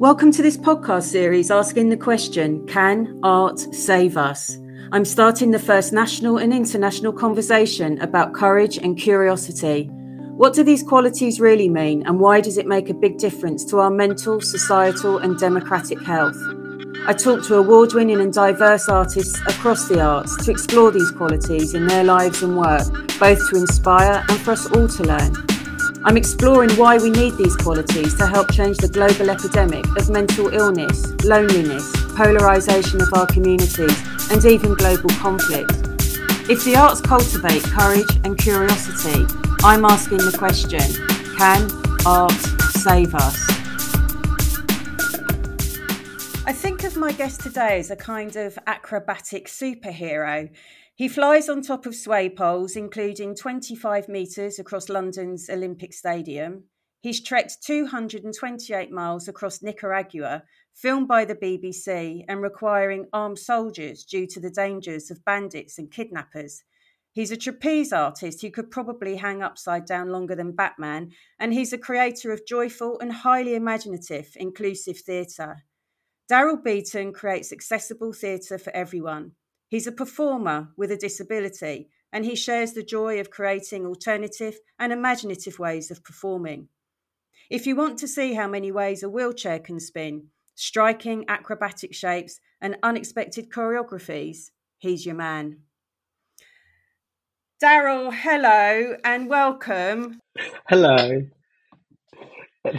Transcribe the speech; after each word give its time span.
Welcome 0.00 0.32
to 0.32 0.40
this 0.40 0.56
podcast 0.56 1.02
series 1.10 1.50
asking 1.50 1.90
the 1.90 1.96
question 1.98 2.66
Can 2.66 3.20
art 3.22 3.58
save 3.58 4.16
us? 4.16 4.56
I'm 4.92 5.04
starting 5.04 5.50
the 5.50 5.58
first 5.58 5.92
national 5.92 6.38
and 6.38 6.54
international 6.54 7.12
conversation 7.12 8.00
about 8.00 8.32
courage 8.32 8.78
and 8.78 8.96
curiosity. 8.96 9.90
What 10.38 10.54
do 10.54 10.64
these 10.64 10.82
qualities 10.82 11.38
really 11.38 11.68
mean, 11.68 12.06
and 12.06 12.18
why 12.18 12.40
does 12.40 12.56
it 12.56 12.66
make 12.66 12.88
a 12.88 12.94
big 12.94 13.18
difference 13.18 13.62
to 13.66 13.80
our 13.80 13.90
mental, 13.90 14.40
societal, 14.40 15.18
and 15.18 15.38
democratic 15.38 16.00
health? 16.00 16.38
I 17.06 17.12
talk 17.12 17.44
to 17.48 17.56
award 17.56 17.92
winning 17.92 18.22
and 18.22 18.32
diverse 18.32 18.88
artists 18.88 19.38
across 19.42 19.86
the 19.86 20.00
arts 20.00 20.34
to 20.46 20.50
explore 20.50 20.90
these 20.90 21.10
qualities 21.10 21.74
in 21.74 21.86
their 21.86 22.04
lives 22.04 22.42
and 22.42 22.56
work, 22.56 22.88
both 23.18 23.50
to 23.50 23.56
inspire 23.56 24.24
and 24.30 24.40
for 24.40 24.52
us 24.52 24.64
all 24.64 24.88
to 24.88 25.02
learn. 25.02 25.59
I'm 26.02 26.16
exploring 26.16 26.70
why 26.76 26.96
we 26.96 27.10
need 27.10 27.36
these 27.36 27.54
qualities 27.56 28.14
to 28.14 28.26
help 28.26 28.50
change 28.50 28.78
the 28.78 28.88
global 28.88 29.28
epidemic 29.28 29.84
of 29.98 30.08
mental 30.08 30.48
illness, 30.48 31.12
loneliness, 31.24 31.92
polarisation 32.16 33.02
of 33.02 33.12
our 33.12 33.26
communities, 33.26 34.32
and 34.32 34.42
even 34.46 34.72
global 34.74 35.10
conflict. 35.10 35.72
If 36.48 36.64
the 36.64 36.76
arts 36.76 37.02
cultivate 37.02 37.62
courage 37.64 38.08
and 38.24 38.38
curiosity, 38.38 39.26
I'm 39.62 39.84
asking 39.84 40.18
the 40.18 40.34
question 40.38 40.80
can 41.36 41.70
art 42.06 42.32
save 42.80 43.14
us? 43.14 43.38
I 46.46 46.52
think 46.54 46.82
of 46.84 46.96
my 46.96 47.12
guest 47.12 47.42
today 47.42 47.78
as 47.78 47.90
a 47.90 47.96
kind 47.96 48.36
of 48.36 48.58
acrobatic 48.66 49.48
superhero 49.48 50.48
he 51.00 51.08
flies 51.08 51.48
on 51.48 51.62
top 51.62 51.86
of 51.86 51.94
sway 51.94 52.28
poles, 52.28 52.76
including 52.76 53.34
25 53.34 54.06
metres 54.06 54.58
across 54.58 54.90
London's 54.90 55.48
Olympic 55.48 55.94
Stadium. 55.94 56.64
He's 57.00 57.22
trekked 57.22 57.62
228 57.64 58.90
miles 58.90 59.26
across 59.26 59.62
Nicaragua, 59.62 60.42
filmed 60.74 61.08
by 61.08 61.24
the 61.24 61.34
BBC 61.34 62.26
and 62.28 62.42
requiring 62.42 63.06
armed 63.14 63.38
soldiers 63.38 64.04
due 64.04 64.26
to 64.26 64.40
the 64.40 64.50
dangers 64.50 65.10
of 65.10 65.24
bandits 65.24 65.78
and 65.78 65.90
kidnappers. 65.90 66.64
He's 67.12 67.30
a 67.30 67.36
trapeze 67.38 67.94
artist 67.94 68.42
who 68.42 68.50
could 68.50 68.70
probably 68.70 69.16
hang 69.16 69.42
upside 69.42 69.86
down 69.86 70.10
longer 70.10 70.34
than 70.34 70.52
Batman, 70.52 71.12
and 71.38 71.54
he's 71.54 71.72
a 71.72 71.78
creator 71.78 72.30
of 72.30 72.46
joyful 72.46 73.00
and 73.00 73.10
highly 73.10 73.54
imaginative, 73.54 74.32
inclusive 74.36 74.98
theatre. 74.98 75.62
Daryl 76.30 76.62
Beeton 76.62 77.14
creates 77.14 77.52
accessible 77.52 78.12
theatre 78.12 78.58
for 78.58 78.76
everyone. 78.76 79.32
He's 79.70 79.86
a 79.86 79.92
performer 79.92 80.70
with 80.76 80.90
a 80.90 80.96
disability, 80.96 81.88
and 82.12 82.24
he 82.24 82.34
shares 82.34 82.72
the 82.72 82.82
joy 82.82 83.20
of 83.20 83.30
creating 83.30 83.86
alternative 83.86 84.58
and 84.80 84.92
imaginative 84.92 85.60
ways 85.60 85.92
of 85.92 86.02
performing. 86.02 86.66
If 87.48 87.68
you 87.68 87.76
want 87.76 87.96
to 88.00 88.08
see 88.08 88.34
how 88.34 88.48
many 88.48 88.72
ways 88.72 89.04
a 89.04 89.08
wheelchair 89.08 89.60
can 89.60 89.78
spin, 89.78 90.26
striking 90.56 91.24
acrobatic 91.28 91.94
shapes, 91.94 92.40
and 92.60 92.78
unexpected 92.82 93.48
choreographies, 93.48 94.50
he's 94.78 95.06
your 95.06 95.14
man. 95.14 95.58
Daryl, 97.62 98.12
hello 98.12 98.96
and 99.04 99.28
welcome. 99.28 100.18
Hello. 100.68 101.22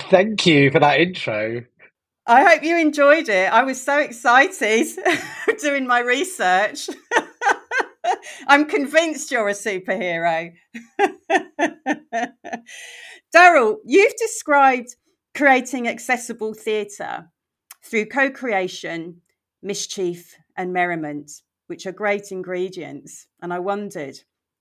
Thank 0.09 0.45
you 0.45 0.71
for 0.71 0.79
that 0.79 0.99
intro. 0.99 1.63
I 2.27 2.43
hope 2.43 2.63
you 2.63 2.77
enjoyed 2.77 3.29
it. 3.29 3.51
I 3.51 3.63
was 3.63 3.81
so 3.81 3.97
excited 3.97 4.87
doing 5.61 5.87
my 5.87 5.99
research. 5.99 6.89
I'm 8.47 8.65
convinced 8.65 9.31
you're 9.31 9.49
a 9.49 9.53
superhero. 9.53 10.53
Daryl, 13.35 13.77
you've 13.85 14.15
described 14.17 14.95
creating 15.33 15.87
accessible 15.87 16.53
theatre 16.53 17.31
through 17.83 18.05
co 18.05 18.29
creation, 18.29 19.21
mischief, 19.63 20.35
and 20.55 20.73
merriment, 20.73 21.31
which 21.67 21.85
are 21.85 21.91
great 21.91 22.31
ingredients. 22.31 23.27
And 23.41 23.51
I 23.53 23.59
wondered, 23.59 24.19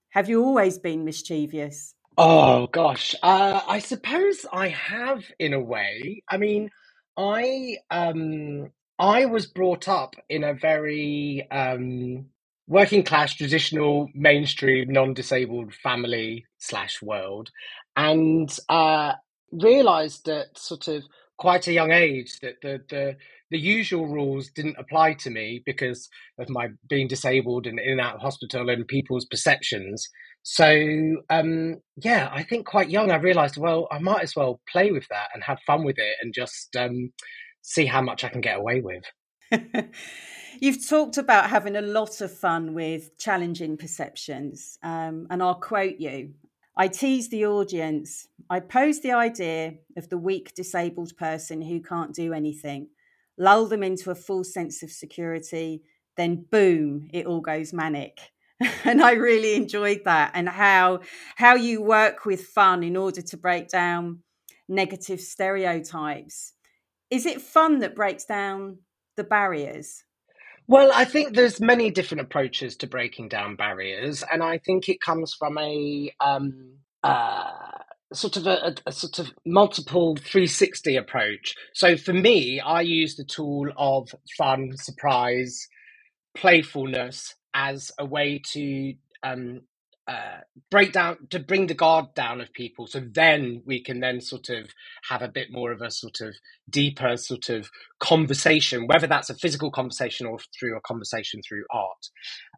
have 0.09 0.29
you 0.29 0.43
always 0.43 0.79
been 0.79 1.05
mischievous? 1.05 1.93
Oh, 2.17 2.67
gosh. 2.67 3.15
Uh, 3.21 3.61
I 3.67 3.79
suppose 3.79 4.45
I 4.51 4.69
have 4.69 5.23
in 5.39 5.53
a 5.53 5.59
way. 5.59 6.23
I 6.29 6.37
mean, 6.37 6.69
I 7.17 7.77
um 7.91 8.71
I 8.99 9.25
was 9.25 9.47
brought 9.47 9.87
up 9.87 10.15
in 10.29 10.43
a 10.43 10.53
very 10.53 11.47
um 11.51 12.27
working 12.67 13.03
class, 13.03 13.35
traditional, 13.35 14.09
mainstream, 14.15 14.91
non-disabled 14.91 15.73
family 15.75 16.45
slash 16.57 17.01
world, 17.01 17.51
and 17.97 18.49
uh, 18.69 19.13
realised 19.51 20.29
at 20.29 20.57
sort 20.57 20.87
of 20.87 21.03
quite 21.37 21.67
a 21.67 21.73
young 21.73 21.91
age 21.91 22.39
that 22.41 22.55
the 22.61 22.81
the 22.89 23.17
the 23.51 23.59
usual 23.59 24.07
rules 24.07 24.49
didn't 24.51 24.77
apply 24.79 25.13
to 25.13 25.29
me 25.29 25.61
because 25.65 26.09
of 26.39 26.49
my 26.49 26.69
being 26.89 27.07
disabled 27.07 27.67
and 27.67 27.79
in 27.79 27.93
and 27.93 28.01
out 28.01 28.21
hospital 28.21 28.69
and 28.69 28.87
people's 28.87 29.25
perceptions. 29.25 30.07
So 30.43 31.17
um, 31.29 31.77
yeah, 31.97 32.29
I 32.31 32.43
think 32.43 32.65
quite 32.65 32.89
young 32.89 33.11
I 33.11 33.17
realised, 33.17 33.57
well, 33.57 33.87
I 33.91 33.99
might 33.99 34.23
as 34.23 34.35
well 34.35 34.59
play 34.71 34.91
with 34.91 35.07
that 35.09 35.29
and 35.33 35.43
have 35.43 35.59
fun 35.67 35.83
with 35.83 35.97
it 35.99 36.15
and 36.21 36.33
just 36.33 36.75
um, 36.75 37.11
see 37.61 37.85
how 37.85 38.01
much 38.01 38.23
I 38.23 38.29
can 38.29 38.41
get 38.41 38.57
away 38.57 38.81
with. 38.81 39.03
You've 40.59 40.87
talked 40.87 41.17
about 41.17 41.49
having 41.49 41.75
a 41.75 41.81
lot 41.81 42.21
of 42.21 42.35
fun 42.35 42.73
with 42.73 43.17
challenging 43.17 43.77
perceptions, 43.77 44.77
um, 44.83 45.27
and 45.29 45.41
I'll 45.41 45.55
quote 45.55 45.95
you. 45.99 46.33
I 46.77 46.87
tease 46.87 47.29
the 47.29 47.45
audience. 47.45 48.27
I 48.49 48.59
pose 48.59 49.01
the 49.01 49.11
idea 49.11 49.75
of 49.97 50.09
the 50.09 50.17
weak 50.17 50.53
disabled 50.55 51.17
person 51.17 51.61
who 51.61 51.81
can't 51.81 52.13
do 52.13 52.33
anything, 52.33 52.89
lull 53.37 53.65
them 53.65 53.83
into 53.83 54.11
a 54.11 54.15
full 54.15 54.43
sense 54.43 54.81
of 54.83 54.91
security, 54.91 55.83
then 56.15 56.45
boom, 56.49 57.09
it 57.13 57.25
all 57.25 57.41
goes 57.41 57.73
manic. 57.73 58.19
and 58.85 59.01
I 59.01 59.13
really 59.13 59.55
enjoyed 59.55 60.01
that 60.05 60.31
and 60.33 60.47
how 60.47 61.01
how 61.35 61.55
you 61.55 61.81
work 61.81 62.25
with 62.25 62.47
fun 62.47 62.83
in 62.83 62.95
order 62.95 63.21
to 63.21 63.37
break 63.37 63.69
down 63.69 64.19
negative 64.67 65.21
stereotypes. 65.21 66.53
Is 67.09 67.25
it 67.25 67.41
fun 67.41 67.79
that 67.79 67.95
breaks 67.95 68.25
down 68.25 68.79
the 69.17 69.23
barriers? 69.23 70.03
Well, 70.67 70.91
I 70.93 71.05
think 71.05 71.35
there's 71.35 71.59
many 71.59 71.91
different 71.91 72.21
approaches 72.21 72.77
to 72.77 72.87
breaking 72.87 73.29
down 73.29 73.55
barriers, 73.55 74.23
and 74.31 74.41
I 74.41 74.59
think 74.59 74.87
it 74.87 75.01
comes 75.01 75.33
from 75.33 75.57
a 75.57 76.13
um, 76.21 76.75
uh, 77.03 77.51
sort 78.13 78.37
of 78.37 78.47
a, 78.47 78.75
a, 78.85 78.91
sort 78.91 79.19
of 79.19 79.33
multiple 79.45 80.15
360 80.15 80.95
approach. 80.95 81.55
So 81.73 81.97
for 81.97 82.13
me, 82.13 82.61
I 82.61 82.81
use 82.81 83.15
the 83.15 83.25
tool 83.25 83.67
of 83.75 84.13
fun, 84.37 84.77
surprise, 84.77 85.67
playfulness 86.35 87.35
as 87.53 87.91
a 87.99 88.05
way 88.05 88.41
to 88.53 88.95
um, 89.23 89.61
uh, 90.07 90.39
break 90.71 90.93
down 90.93 91.17
to 91.31 91.39
bring 91.39 91.67
the 91.67 91.75
guard 91.75 92.07
down 92.15 92.41
of 92.41 92.53
people. 92.53 92.87
So 92.87 93.01
then 93.13 93.63
we 93.65 93.83
can 93.83 94.01
then 94.01 94.21
sort 94.21 94.49
of 94.49 94.69
have 95.09 95.21
a 95.23 95.29
bit 95.29 95.49
more 95.51 95.71
of 95.71 95.81
a 95.81 95.91
sort 95.91 96.21
of 96.21 96.35
deeper 96.69 97.17
sort 97.17 97.49
of 97.49 97.69
conversation 97.99 98.87
whether 98.87 99.07
that's 99.07 99.29
a 99.31 99.35
physical 99.35 99.71
conversation 99.71 100.27
or 100.27 100.39
through 100.59 100.77
a 100.77 100.81
conversation 100.81 101.41
through 101.47 101.65
art. 101.71 102.09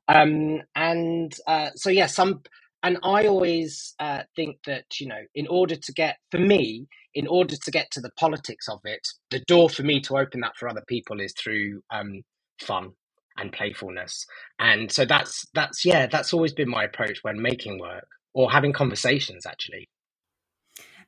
Um, 0.08 0.62
and 0.76 1.34
uh, 1.48 1.72
so 1.76 1.90
yeah 1.92 2.08
some 2.08 2.42
and 2.84 2.98
i 3.04 3.28
always 3.28 3.96
uh, 4.00 4.24
think 4.36 4.58
that 4.68 4.86
you 5.00 5.08
know 5.08 5.22
in 5.36 5.48
order 5.48 5.76
to 5.76 5.94
get 5.94 6.18
for 6.32 6.40
me 6.40 6.88
in 7.16 7.28
order 7.28 7.56
to 7.58 7.72
get 7.72 7.92
to 7.92 8.02
the 8.02 8.12
politics 8.20 8.68
of 8.70 8.80
it 8.86 9.08
the 9.32 9.40
door 9.48 9.70
for 9.70 9.84
me 9.84 10.00
to 10.02 10.18
open 10.18 10.42
that 10.42 10.54
for 10.58 10.70
other 10.70 10.84
people 10.88 11.20
is 11.22 11.34
through 11.38 11.82
um, 11.92 12.22
fun 12.62 12.92
and 13.38 13.52
playfulness. 13.52 14.26
And 14.60 14.92
so 14.92 15.06
that's 15.06 15.46
that's 15.54 15.86
yeah, 15.86 16.08
that's 16.08 16.34
always 16.34 16.54
been 16.54 16.70
my 16.70 16.84
approach 16.84 17.20
when 17.22 17.42
making 17.42 17.80
work 17.80 18.08
or 18.34 18.52
having 18.52 18.74
conversations 18.74 19.46
actually. 19.46 19.88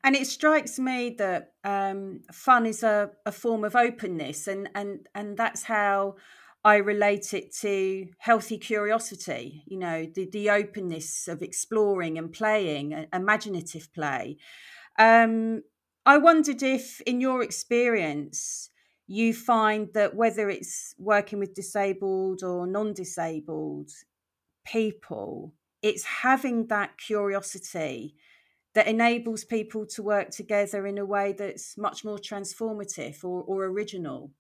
And 0.03 0.15
it 0.15 0.27
strikes 0.27 0.77
me 0.77 1.15
that 1.17 1.53
um, 1.63 2.21
fun 2.31 2.67
is 2.67 2.83
a, 2.83 3.09
a 3.25 3.31
form 3.31 3.63
of 3.63 3.75
openness, 3.75 4.47
and 4.47 4.69
and 4.75 5.07
and 5.15 5.35
that's 5.35 5.63
how 5.63 6.15
I 6.63 6.77
relate 6.77 7.33
it 7.33 7.55
to 7.61 8.07
healthy 8.19 8.59
curiosity. 8.59 9.63
You 9.65 9.79
know, 9.79 10.05
the 10.13 10.29
the 10.29 10.51
openness 10.51 11.27
of 11.27 11.41
exploring 11.41 12.19
and 12.19 12.31
playing, 12.31 13.07
imaginative 13.13 13.91
play. 13.93 14.37
Um, 14.99 15.63
I 16.05 16.19
wondered 16.19 16.61
if, 16.61 17.01
in 17.01 17.19
your 17.19 17.41
experience, 17.41 18.69
you 19.07 19.33
find 19.33 19.89
that 19.93 20.15
whether 20.15 20.49
it's 20.49 20.95
working 20.97 21.39
with 21.39 21.53
disabled 21.53 22.43
or 22.43 22.65
non 22.65 22.93
disabled 22.93 23.91
people, 24.65 25.53
it's 25.81 26.03
having 26.03 26.67
that 26.67 26.97
curiosity 26.97 28.15
that 28.73 28.87
enables 28.87 29.45
people 29.45 29.85
to 29.85 30.03
work 30.03 30.31
together 30.31 30.85
in 30.85 30.97
a 30.97 31.05
way 31.05 31.33
that's 31.33 31.77
much 31.77 32.03
more 32.03 32.17
transformative 32.17 33.23
or, 33.23 33.41
or 33.43 33.63
original. 33.65 34.31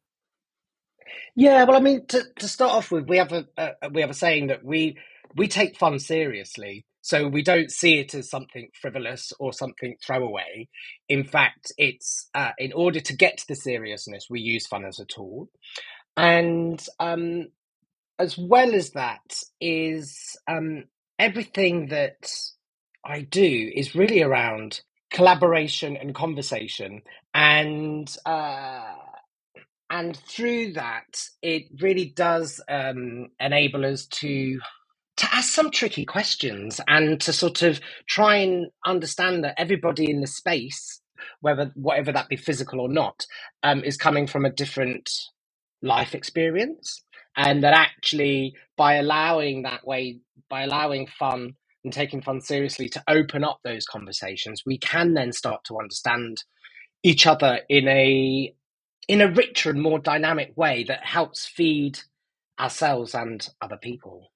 Yeah, 1.35 1.63
well, 1.63 1.77
I 1.77 1.79
mean, 1.79 2.05
to, 2.07 2.23
to 2.39 2.47
start 2.47 2.73
off 2.73 2.91
with, 2.91 3.07
we 3.07 3.17
have 3.17 3.31
a, 3.31 3.45
a 3.57 3.89
we 3.89 4.01
have 4.01 4.09
a 4.09 4.15
saying 4.15 4.47
that 4.47 4.63
we 4.63 4.97
we 5.35 5.47
take 5.47 5.77
fun 5.77 5.99
seriously. 5.99 6.85
So 7.05 7.27
we 7.27 7.43
don't 7.43 7.69
see 7.69 7.99
it 7.99 8.15
as 8.15 8.31
something 8.31 8.69
frivolous 8.81 9.31
or 9.39 9.53
something 9.53 9.95
throwaway. 10.03 10.69
In 11.07 11.23
fact, 11.23 11.71
it's 11.77 12.31
uh, 12.33 12.53
in 12.57 12.73
order 12.73 12.99
to 12.99 13.15
get 13.15 13.37
to 13.37 13.47
the 13.47 13.55
seriousness, 13.55 14.25
we 14.27 14.41
use 14.41 14.65
fun 14.65 14.85
as 14.85 14.99
a 14.99 15.05
tool. 15.05 15.47
And 16.17 16.83
um, 16.99 17.49
as 18.17 18.39
well 18.39 18.73
as 18.73 18.89
that, 18.93 19.39
is 19.61 20.35
um, 20.47 20.85
everything 21.19 21.89
that 21.89 22.31
I 23.05 23.21
do 23.21 23.71
is 23.75 23.93
really 23.93 24.23
around 24.23 24.81
collaboration 25.11 25.97
and 25.97 26.15
conversation. 26.15 27.03
And 27.35 28.11
uh, 28.25 28.93
and 29.91 30.17
through 30.17 30.73
that, 30.73 31.21
it 31.43 31.65
really 31.79 32.05
does 32.05 32.59
um, 32.67 33.27
enable 33.39 33.85
us 33.85 34.07
to 34.07 34.59
to 35.17 35.35
ask 35.35 35.53
some 35.53 35.71
tricky 35.71 36.05
questions 36.05 36.81
and 36.87 37.21
to 37.21 37.33
sort 37.33 37.61
of 37.61 37.79
try 38.07 38.37
and 38.37 38.67
understand 38.85 39.43
that 39.43 39.55
everybody 39.59 40.09
in 40.09 40.21
the 40.21 40.27
space, 40.27 41.01
whether 41.41 41.71
whatever 41.75 42.11
that 42.11 42.29
be 42.29 42.37
physical 42.37 42.79
or 42.81 42.89
not, 42.89 43.25
um, 43.63 43.83
is 43.83 43.97
coming 43.97 44.27
from 44.27 44.45
a 44.45 44.51
different 44.51 45.09
life 45.81 46.15
experience, 46.15 47.03
and 47.37 47.63
that 47.63 47.73
actually 47.73 48.55
by 48.77 48.95
allowing 48.95 49.63
that 49.63 49.85
way, 49.87 50.19
by 50.49 50.63
allowing 50.63 51.07
fun 51.07 51.55
and 51.83 51.93
taking 51.93 52.21
fun 52.21 52.41
seriously 52.41 52.89
to 52.89 53.03
open 53.09 53.43
up 53.43 53.59
those 53.63 53.85
conversations, 53.85 54.63
we 54.65 54.77
can 54.77 55.13
then 55.13 55.31
start 55.33 55.63
to 55.65 55.79
understand 55.79 56.43
each 57.03 57.27
other 57.27 57.61
in 57.69 57.87
a 57.87 58.53
in 59.07 59.21
a 59.21 59.31
richer 59.31 59.69
and 59.71 59.81
more 59.81 59.99
dynamic 59.99 60.53
way 60.57 60.83
that 60.85 61.05
helps 61.05 61.45
feed 61.45 61.99
ourselves 62.59 63.15
and 63.15 63.49
other 63.61 63.77
people. 63.77 64.31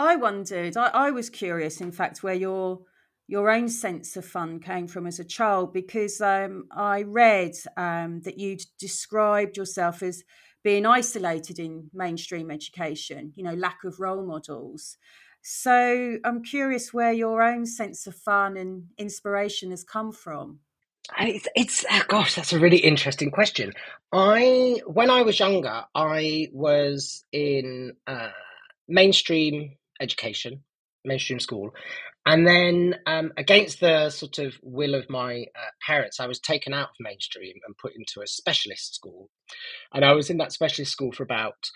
I 0.00 0.16
wondered, 0.16 0.78
I, 0.78 0.86
I 0.94 1.10
was 1.10 1.28
curious, 1.28 1.82
in 1.82 1.92
fact, 1.92 2.22
where 2.22 2.34
your 2.34 2.80
your 3.28 3.50
own 3.50 3.68
sense 3.68 4.16
of 4.16 4.24
fun 4.24 4.58
came 4.58 4.88
from 4.88 5.06
as 5.06 5.20
a 5.20 5.24
child, 5.24 5.72
because 5.72 6.20
um, 6.20 6.64
I 6.72 7.02
read 7.02 7.52
um, 7.76 8.22
that 8.22 8.38
you 8.38 8.56
described 8.78 9.56
yourself 9.56 10.02
as 10.02 10.24
being 10.64 10.84
isolated 10.84 11.60
in 11.60 11.90
mainstream 11.92 12.50
education, 12.50 13.32
you 13.36 13.44
know, 13.44 13.54
lack 13.54 13.84
of 13.84 14.00
role 14.00 14.26
models. 14.26 14.96
So 15.42 16.18
I'm 16.24 16.42
curious 16.42 16.92
where 16.92 17.12
your 17.12 17.42
own 17.42 17.66
sense 17.66 18.06
of 18.06 18.16
fun 18.16 18.56
and 18.56 18.86
inspiration 18.98 19.70
has 19.70 19.84
come 19.84 20.12
from. 20.12 20.60
It's, 21.18 21.46
it's 21.54 21.84
oh 21.90 22.02
gosh, 22.08 22.34
that's 22.34 22.52
a 22.52 22.58
really 22.58 22.78
interesting 22.78 23.30
question. 23.30 23.74
I 24.12 24.80
when 24.86 25.10
I 25.10 25.22
was 25.22 25.38
younger, 25.38 25.84
I 25.94 26.48
was 26.52 27.24
in 27.32 27.96
uh, 28.06 28.30
mainstream 28.88 29.76
education, 30.00 30.64
mainstream 31.04 31.40
school, 31.40 31.70
and 32.26 32.46
then 32.46 32.96
um, 33.06 33.32
against 33.36 33.80
the 33.80 34.10
sort 34.10 34.38
of 34.38 34.54
will 34.62 34.94
of 34.94 35.08
my 35.08 35.46
uh, 35.56 35.70
parents, 35.86 36.20
I 36.20 36.26
was 36.26 36.38
taken 36.38 36.74
out 36.74 36.90
of 36.90 36.96
mainstream 37.00 37.54
and 37.66 37.76
put 37.78 37.92
into 37.96 38.20
a 38.20 38.26
specialist 38.26 38.94
school, 38.94 39.30
and 39.92 40.04
I 40.04 40.12
was 40.12 40.30
in 40.30 40.38
that 40.38 40.52
specialist 40.52 40.92
school 40.92 41.12
for 41.12 41.22
about 41.22 41.70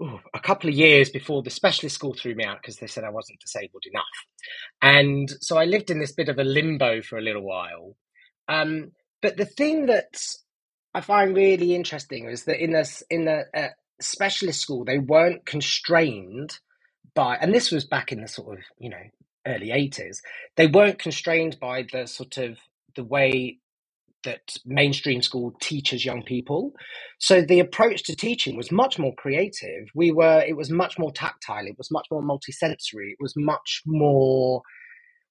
ooh, 0.00 0.20
a 0.34 0.40
couple 0.40 0.68
of 0.68 0.76
years 0.76 1.10
before 1.10 1.42
the 1.42 1.50
specialist 1.50 1.94
school 1.94 2.14
threw 2.14 2.34
me 2.34 2.44
out 2.44 2.58
because 2.60 2.76
they 2.76 2.86
said 2.86 3.04
I 3.04 3.10
wasn't 3.10 3.40
disabled 3.40 3.84
enough, 3.90 4.04
and 4.82 5.30
so 5.40 5.56
I 5.56 5.64
lived 5.64 5.90
in 5.90 5.98
this 5.98 6.12
bit 6.12 6.28
of 6.28 6.38
a 6.38 6.44
limbo 6.44 7.00
for 7.00 7.16
a 7.16 7.22
little 7.22 7.42
while. 7.42 7.96
Um, 8.48 8.92
but 9.22 9.38
the 9.38 9.46
thing 9.46 9.86
that 9.86 10.14
I 10.92 11.00
find 11.00 11.34
really 11.34 11.74
interesting 11.74 12.28
is 12.28 12.44
that 12.44 12.62
in 12.62 12.72
the 12.72 13.02
in 13.08 13.24
the 13.24 13.46
uh, 13.54 13.68
specialist 14.00 14.60
school 14.60 14.84
they 14.84 14.98
weren't 14.98 15.46
constrained 15.46 16.58
by, 17.14 17.36
and 17.36 17.54
this 17.54 17.70
was 17.70 17.84
back 17.84 18.12
in 18.12 18.20
the 18.20 18.28
sort 18.28 18.58
of 18.58 18.64
you 18.78 18.90
know 18.90 19.02
early 19.46 19.70
eighties. 19.70 20.22
They 20.56 20.66
weren't 20.66 20.98
constrained 20.98 21.58
by 21.60 21.86
the 21.92 22.06
sort 22.06 22.38
of 22.38 22.58
the 22.96 23.04
way 23.04 23.58
that 24.24 24.56
mainstream 24.64 25.20
school 25.22 25.54
teaches 25.60 26.04
young 26.04 26.22
people. 26.22 26.72
So 27.18 27.42
the 27.42 27.60
approach 27.60 28.04
to 28.04 28.16
teaching 28.16 28.56
was 28.56 28.72
much 28.72 28.98
more 28.98 29.14
creative. 29.16 29.88
We 29.94 30.12
were 30.12 30.42
it 30.46 30.56
was 30.56 30.70
much 30.70 30.98
more 30.98 31.12
tactile. 31.12 31.66
It 31.66 31.78
was 31.78 31.90
much 31.90 32.06
more 32.10 32.22
multisensory. 32.22 33.12
It 33.12 33.18
was 33.20 33.34
much 33.36 33.82
more 33.86 34.62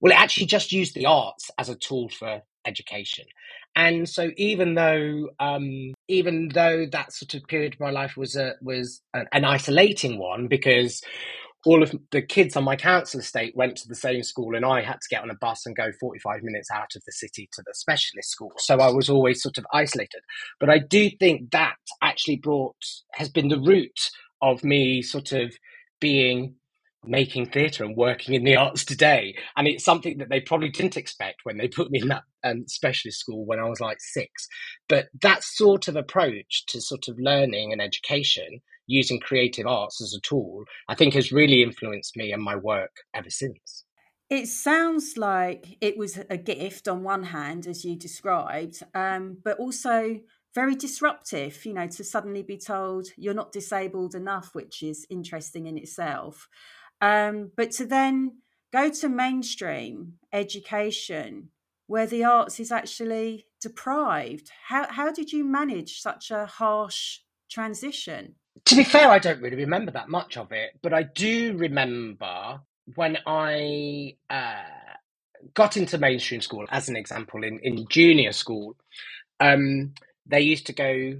well, 0.02 0.12
it 0.12 0.20
actually 0.20 0.48
just 0.48 0.74
used 0.74 0.96
the 0.96 1.06
arts 1.06 1.50
as 1.58 1.70
a 1.70 1.76
tool 1.76 2.10
for 2.10 2.42
education. 2.66 3.26
And 3.76 4.08
so, 4.08 4.32
even 4.36 4.76
though, 4.76 5.30
um, 5.40 5.94
even 6.10 6.50
though 6.50 6.86
that 6.92 7.14
sort 7.14 7.34
of 7.34 7.48
period 7.48 7.74
of 7.76 7.80
my 7.80 7.90
life 7.90 8.18
was 8.18 8.36
a 8.36 8.56
was 8.62 9.02
an 9.14 9.46
isolating 9.46 10.20
one, 10.20 10.48
because 10.48 11.02
all 11.66 11.82
of 11.82 11.96
the 12.12 12.22
kids 12.22 12.56
on 12.56 12.64
my 12.64 12.76
council 12.76 13.20
estate 13.20 13.56
went 13.56 13.78
to 13.78 13.88
the 13.88 13.96
same 13.96 14.24
school, 14.24 14.56
and 14.56 14.66
I 14.66 14.82
had 14.82 15.00
to 15.02 15.10
get 15.10 15.22
on 15.24 15.30
a 15.30 15.36
bus 15.36 15.66
and 15.66 15.76
go 15.76 15.92
45 16.00 16.44
minutes 16.44 16.70
out 16.72 16.96
of 16.96 17.04
the 17.06 17.12
city 17.12 17.50
to 17.54 17.64
the 17.66 17.74
specialist 17.74 18.30
school. 18.30 18.52
So 18.58 18.80
I 18.80 18.92
was 18.92 19.10
always 19.10 19.42
sort 19.42 19.58
of 19.58 19.66
isolated. 19.74 20.22
But 20.60 20.70
I 20.70 20.80
do 20.80 21.10
think 21.10 21.52
that 21.52 21.76
actually 22.02 22.38
brought, 22.38 22.76
has 23.14 23.30
been 23.30 23.48
the 23.48 23.60
root 23.60 23.98
of 24.42 24.64
me 24.64 25.02
sort 25.02 25.32
of 25.32 25.54
being 26.02 26.56
making 27.06 27.46
theatre 27.48 27.84
and 27.84 27.96
working 27.96 28.34
in 28.34 28.44
the 28.44 28.56
arts 28.58 28.86
today. 28.86 29.36
And 29.56 29.68
it's 29.68 29.86
something 29.86 30.18
that 30.18 30.30
they 30.30 30.42
probably 30.42 30.70
didn't 30.70 30.98
expect 30.98 31.42
when 31.44 31.58
they 31.58 31.68
put 31.68 31.92
me 31.92 32.02
in 32.02 32.10
that 32.10 32.24
um, 32.44 32.66
specialist 32.68 33.20
school 33.20 33.46
when 33.46 33.60
I 33.60 33.70
was 33.70 33.80
like 33.80 33.98
six. 34.00 34.48
But 34.90 35.08
that 35.22 35.44
sort 35.44 35.88
of 35.88 35.96
approach 35.96 36.66
to 36.68 36.82
sort 36.82 37.08
of 37.08 37.18
learning 37.20 37.72
and 37.72 37.82
education 37.82 38.62
using 38.88 39.20
creative 39.20 39.68
arts 39.68 40.02
as 40.02 40.14
a 40.14 40.22
tool, 40.22 40.64
I 40.88 40.96
think 40.96 41.14
has 41.14 41.32
really 41.32 41.64
influenced 41.64 42.18
me 42.18 42.32
and 42.32 42.44
my 42.44 42.56
work 42.56 42.92
ever 43.14 43.30
since. 43.30 43.86
It 44.30 44.48
sounds 44.48 45.16
like 45.18 45.78
it 45.80 45.98
was 45.98 46.20
a 46.30 46.38
gift 46.38 46.88
on 46.88 47.04
one 47.04 47.24
hand, 47.24 47.68
as 47.68 47.86
you 47.86 47.96
described, 47.96 48.82
um, 48.96 49.38
but 49.44 49.60
also 49.60 50.20
very 50.56 50.76
disruptive, 50.76 51.66
you 51.66 51.74
know, 51.74 51.88
to 51.88 52.04
suddenly 52.04 52.44
be 52.44 52.58
told 52.58 53.08
you're 53.18 53.34
not 53.34 53.52
disabled 53.52 54.16
enough, 54.16 54.54
which 54.54 54.82
is 54.82 55.06
interesting 55.10 55.68
in 55.68 55.78
itself. 55.78 56.48
Um, 57.02 57.52
but 57.56 57.72
to 57.72 57.86
then 57.86 58.38
go 58.72 58.90
to 58.90 59.10
mainstream 59.10 60.14
education 60.32 61.50
where 61.88 62.08
the 62.08 62.24
arts 62.24 62.60
is 62.60 62.72
actually 62.72 63.46
deprived, 63.62 64.50
how, 64.68 64.88
how 64.92 65.12
did 65.12 65.32
you 65.32 65.44
manage 65.44 66.02
such 66.02 66.32
a 66.32 66.46
harsh 66.46 67.20
transition? 67.50 68.36
To 68.66 68.76
be 68.76 68.84
fair, 68.84 69.10
I 69.10 69.20
don't 69.20 69.42
really 69.42 69.58
remember 69.58 69.92
that 69.92 70.10
much 70.10 70.38
of 70.38 70.52
it, 70.52 70.80
but 70.82 70.94
I 70.94 71.04
do 71.04 71.58
remember 71.58 72.62
when 72.96 73.18
I 73.26 74.16
uh, 74.30 74.64
got 75.54 75.78
into 75.78 75.98
mainstream 75.98 76.42
school, 76.42 76.66
as 76.72 76.90
an 76.90 76.96
example, 76.96 77.44
in, 77.44 77.60
in 77.64 77.88
junior 77.90 78.32
school, 78.32 78.76
um, 79.40 79.94
they 80.26 80.42
used 80.42 80.68
to 80.68 80.74
go 80.74 81.20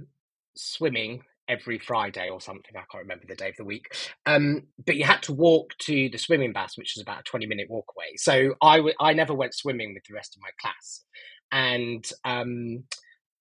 swimming 0.56 1.22
every 1.48 1.78
Friday 1.78 2.30
or 2.30 2.40
something. 2.40 2.72
I 2.74 2.84
can't 2.90 3.02
remember 3.04 3.26
the 3.28 3.34
day 3.34 3.50
of 3.50 3.56
the 3.56 3.64
week. 3.64 3.94
Um, 4.24 4.62
but 4.84 4.96
you 4.96 5.04
had 5.04 5.22
to 5.24 5.32
walk 5.32 5.76
to 5.80 6.08
the 6.08 6.18
swimming 6.18 6.52
bath, 6.52 6.72
which 6.76 6.94
was 6.96 7.02
about 7.02 7.20
a 7.20 7.24
20 7.24 7.46
minute 7.46 7.68
walk 7.68 7.86
away. 7.96 8.16
So 8.16 8.54
I, 8.62 8.76
w- 8.76 8.94
I 9.00 9.12
never 9.12 9.34
went 9.34 9.54
swimming 9.54 9.92
with 9.92 10.04
the 10.08 10.14
rest 10.14 10.36
of 10.36 10.42
my 10.42 10.50
class. 10.60 11.04
And 11.52 12.08
um, 12.24 12.84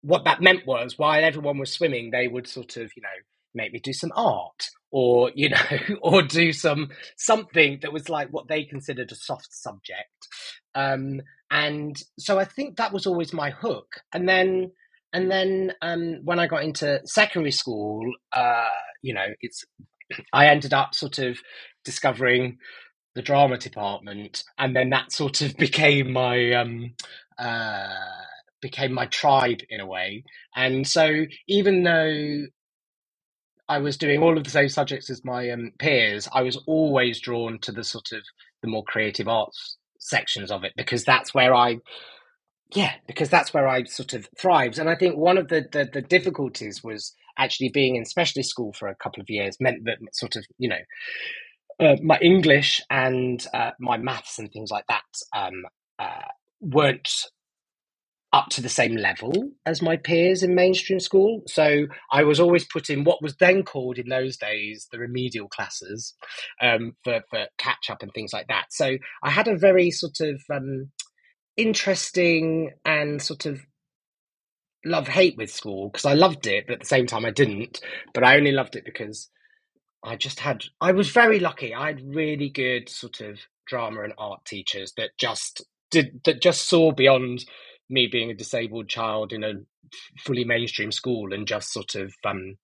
what 0.02 0.26
that 0.26 0.42
meant 0.42 0.68
was 0.68 0.98
while 0.98 1.24
everyone 1.24 1.58
was 1.58 1.72
swimming, 1.72 2.12
they 2.12 2.28
would 2.28 2.48
sort 2.48 2.76
of, 2.78 2.92
you 2.96 3.02
know, 3.02 3.10
make 3.56 3.74
me 3.74 3.80
do 3.80 3.94
some 3.94 4.12
art 4.16 4.66
or, 4.92 5.32
you 5.36 5.50
know, 5.50 5.58
or 6.02 6.24
do 6.24 6.54
some 6.54 6.90
something 7.18 7.80
that 7.82 7.94
was 7.94 8.10
like 8.10 8.30
what 8.30 8.48
they 8.48 8.64
considered 8.66 9.12
a 9.12 9.16
soft 9.16 9.54
subject. 9.54 10.28
Um, 10.76 11.22
and 11.52 11.98
so 12.20 12.40
I 12.40 12.46
think 12.46 12.78
that 12.78 12.94
was 12.94 13.08
always 13.08 13.34
my 13.34 13.52
hook. 13.52 13.88
And 14.14 14.28
then 14.30 14.72
and 15.14 15.32
then 15.32 15.74
um, 15.82 16.20
when 16.24 16.40
I 16.40 16.48
got 16.48 16.64
into 16.64 17.02
secondary 17.06 17.52
school, 17.52 18.12
uh, 18.34 18.68
you 19.02 19.14
know, 19.14 19.28
it's 19.42 19.66
I 20.34 20.48
ended 20.48 20.74
up 20.74 20.96
sort 20.96 21.20
of 21.20 21.40
discovering 21.86 22.58
the 23.16 23.24
drama 23.24 23.58
department, 23.58 24.44
and 24.60 24.76
then 24.76 24.92
that 24.92 25.12
sort 25.14 25.42
of 25.42 25.56
became 25.60 26.14
my 26.14 26.54
um, 26.54 26.94
uh, 27.40 27.90
became 28.62 28.94
my 28.94 29.08
tribe 29.08 29.62
in 29.70 29.82
a 29.82 29.88
way. 29.88 30.24
And 30.56 30.88
so, 30.88 31.26
even 31.48 31.84
though 31.84 32.46
I 33.70 33.80
was 33.80 33.98
doing 33.98 34.22
all 34.22 34.38
of 34.38 34.44
the 34.44 34.50
same 34.50 34.70
subjects 34.70 35.10
as 35.10 35.24
my 35.24 35.50
um, 35.50 35.72
peers, 35.80 36.28
I 36.34 36.42
was 36.42 36.58
always 36.68 37.20
drawn 37.20 37.60
to 37.60 37.72
the 37.72 37.84
sort 37.84 38.12
of 38.12 38.22
the 38.62 38.68
more 38.68 38.84
creative 38.84 39.28
arts 39.28 39.78
sections 40.00 40.52
of 40.52 40.64
it 40.64 40.74
because 40.76 41.04
that's 41.06 41.34
where 41.34 41.56
I 41.56 41.78
yeah, 42.76 42.94
because 43.08 43.30
that's 43.30 43.54
where 43.54 43.68
I 43.68 43.84
sort 43.84 44.14
of 44.14 44.28
thrives. 44.38 44.80
And 44.80 44.90
I 44.90 44.96
think 44.96 45.16
one 45.16 45.38
of 45.38 45.48
the, 45.48 45.68
the, 45.72 45.88
the, 45.92 46.02
difficulties 46.02 46.84
was 46.84 47.14
actually 47.38 47.70
being 47.70 47.96
in 47.96 48.06
specialist 48.06 48.50
school 48.50 48.74
for 48.74 48.88
a 48.88 48.96
couple 48.96 49.22
of 49.22 49.30
years 49.30 49.58
meant 49.60 49.86
that 49.86 49.98
sort 50.12 50.36
of, 50.36 50.46
you 50.58 50.70
know, 50.70 50.80
uh, 51.80 51.98
my 52.02 52.18
English 52.20 52.82
and 52.90 53.46
uh, 53.54 53.72
my 53.80 53.98
maths 53.98 54.40
and 54.40 54.52
things 54.52 54.72
like 54.72 54.86
that 54.88 55.04
um, 55.36 55.64
uh, 56.00 56.28
weren't 56.62 57.10
up 58.34 58.50
to 58.50 58.62
the 58.62 58.70
same 58.70 58.96
level 58.96 59.32
as 59.66 59.82
my 59.82 59.96
peers 59.96 60.42
in 60.42 60.56
mainstream 60.56 61.00
school. 61.00 61.44
So 61.48 61.86
I 62.12 62.24
was 62.24 62.40
always 62.40 62.66
put 62.66 62.90
in 62.90 63.04
what 63.04 63.22
was 63.22 63.36
then 63.38 63.64
called 63.64 64.00
in 64.00 64.10
those 64.10 64.38
days 64.38 64.88
the 64.92 65.00
remedial 65.00 65.48
classes 65.48 66.16
um, 66.60 66.94
for, 67.04 67.22
for 67.30 67.46
catch 67.60 67.92
up 67.92 68.02
and 68.02 68.12
things 68.12 68.34
like 68.34 68.48
that. 68.48 68.66
So 68.72 68.98
I 69.22 69.30
had 69.30 69.48
a 69.48 69.56
very 69.56 69.92
sort 69.92 70.20
of 70.20 70.42
um, 70.52 70.92
interesting 71.58 72.72
and 72.84 73.22
sort 73.22 73.46
of 73.46 73.62
love 74.84 75.08
hate 75.08 75.38
with 75.38 75.52
school 75.52 75.90
because 75.90 76.06
I 76.06 76.14
loved 76.14 76.48
it, 76.48 76.66
but 76.68 76.74
at 76.74 76.80
the 76.82 76.86
same 76.88 77.06
time 77.06 77.26
I 77.26 77.32
didn't. 77.32 77.82
But 78.16 78.24
I 78.24 78.36
only 78.36 78.52
loved 78.52 78.76
it 78.76 78.84
because 78.84 79.30
I 80.04 80.16
just 80.16 80.40
had, 80.40 80.64
I 80.82 80.92
was 80.92 81.12
very 81.12 81.40
lucky. 81.40 81.74
I 81.76 81.88
had 81.88 82.16
really 82.16 82.50
good 82.50 82.90
sort 82.90 83.22
of 83.22 83.40
drama 83.68 84.02
and 84.04 84.14
art 84.18 84.44
teachers 84.46 84.94
that 84.98 85.12
just 85.20 85.64
did, 85.92 86.22
that 86.26 86.42
just 86.42 86.68
saw 86.68 86.92
beyond 86.92 87.46
me 87.90 88.08
being 88.12 88.32
a 88.32 88.36
disabled 88.36 88.90
child 88.90 89.34
in 89.34 89.44
a 89.44 89.54
fully 90.20 90.44
mainstream 90.44 90.92
school 90.92 91.34
and 91.34 91.48
just 91.48 91.72
sort 91.72 91.96
of 91.96 92.14
um, 92.26 92.56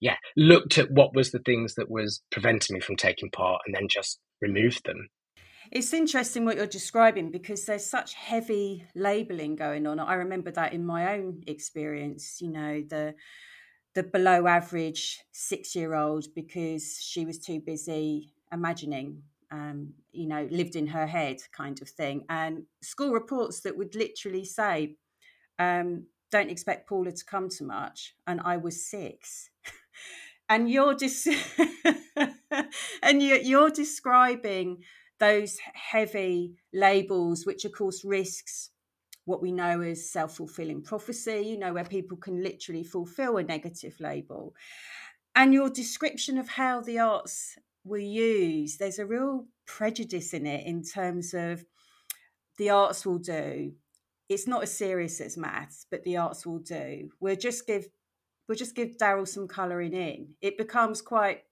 yeah 0.00 0.16
looked 0.36 0.78
at 0.78 0.90
what 0.90 1.14
was 1.14 1.30
the 1.30 1.40
things 1.40 1.74
that 1.74 1.90
was 1.90 2.22
preventing 2.30 2.74
me 2.74 2.80
from 2.80 2.96
taking 2.96 3.30
part 3.30 3.60
and 3.66 3.74
then 3.74 3.88
just 3.88 4.18
removed 4.40 4.84
them. 4.84 5.08
It's 5.70 5.92
interesting 5.92 6.46
what 6.46 6.56
you're 6.56 6.66
describing 6.66 7.30
because 7.30 7.66
there's 7.66 7.84
such 7.84 8.14
heavy 8.14 8.86
labeling 8.94 9.54
going 9.54 9.86
on. 9.86 10.00
I 10.00 10.14
remember 10.14 10.50
that 10.52 10.72
in 10.72 10.86
my 10.86 11.14
own 11.14 11.42
experience 11.46 12.40
you 12.40 12.50
know 12.50 12.82
the 12.88 13.14
the 13.94 14.02
below 14.02 14.46
average 14.46 15.18
six 15.32 15.74
year 15.74 15.94
old 15.94 16.26
because 16.34 16.98
she 17.02 17.24
was 17.24 17.38
too 17.38 17.60
busy 17.60 18.32
imagining 18.52 19.22
um, 19.50 19.94
you 20.12 20.26
know, 20.26 20.46
lived 20.50 20.76
in 20.76 20.86
her 20.88 21.06
head 21.06 21.38
kind 21.52 21.80
of 21.80 21.88
thing. 21.88 22.24
And 22.28 22.64
school 22.82 23.12
reports 23.12 23.60
that 23.60 23.76
would 23.76 23.94
literally 23.94 24.44
say, 24.44 24.96
um, 25.58 26.04
don't 26.30 26.50
expect 26.50 26.88
Paula 26.88 27.12
to 27.12 27.24
come 27.24 27.48
to 27.50 27.64
much. 27.64 28.14
And 28.26 28.40
I 28.44 28.56
was 28.58 28.84
six. 28.84 29.50
and 30.48 30.70
you're 30.70 30.94
just, 30.94 31.26
and 33.02 33.22
you're, 33.22 33.40
you're 33.40 33.70
describing 33.70 34.84
those 35.18 35.58
heavy 35.74 36.54
labels, 36.72 37.44
which 37.44 37.64
of 37.64 37.72
course 37.72 38.04
risks 38.04 38.70
what 39.24 39.42
we 39.42 39.52
know 39.52 39.82
as 39.82 40.10
self 40.10 40.36
fulfilling 40.36 40.82
prophecy, 40.82 41.42
you 41.46 41.58
know, 41.58 41.72
where 41.74 41.84
people 41.84 42.16
can 42.16 42.42
literally 42.42 42.82
fulfill 42.82 43.36
a 43.36 43.42
negative 43.42 43.94
label. 44.00 44.54
And 45.34 45.52
your 45.52 45.68
description 45.68 46.38
of 46.38 46.48
how 46.48 46.80
the 46.80 46.98
arts 46.98 47.56
we 47.88 48.04
use, 48.04 48.76
there's 48.76 48.98
a 48.98 49.06
real 49.06 49.46
prejudice 49.66 50.32
in 50.32 50.46
it 50.46 50.66
in 50.66 50.82
terms 50.82 51.34
of 51.34 51.64
the 52.58 52.70
arts 52.70 53.06
will 53.06 53.18
do. 53.18 53.72
It's 54.28 54.46
not 54.46 54.64
as 54.64 54.76
serious 54.76 55.20
as 55.20 55.36
maths, 55.36 55.86
but 55.90 56.04
the 56.04 56.16
arts 56.16 56.46
will 56.46 56.58
do. 56.58 57.10
We'll 57.20 57.36
just 57.36 57.66
give 57.66 57.86
we'll 58.48 58.56
just 58.58 58.74
give 58.74 58.96
Daryl 58.96 59.28
some 59.28 59.46
colouring 59.46 59.92
in. 59.92 60.28
It 60.40 60.56
becomes 60.56 61.02
quite 61.02 61.42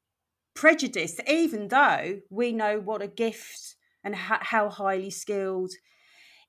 prejudiced, 0.55 1.21
even 1.29 1.69
though 1.69 2.21
we 2.31 2.53
know 2.53 2.81
what 2.81 3.03
a 3.03 3.07
gift 3.07 3.77
and 4.03 4.15
how 4.15 4.71
highly 4.71 5.11
skilled 5.11 5.73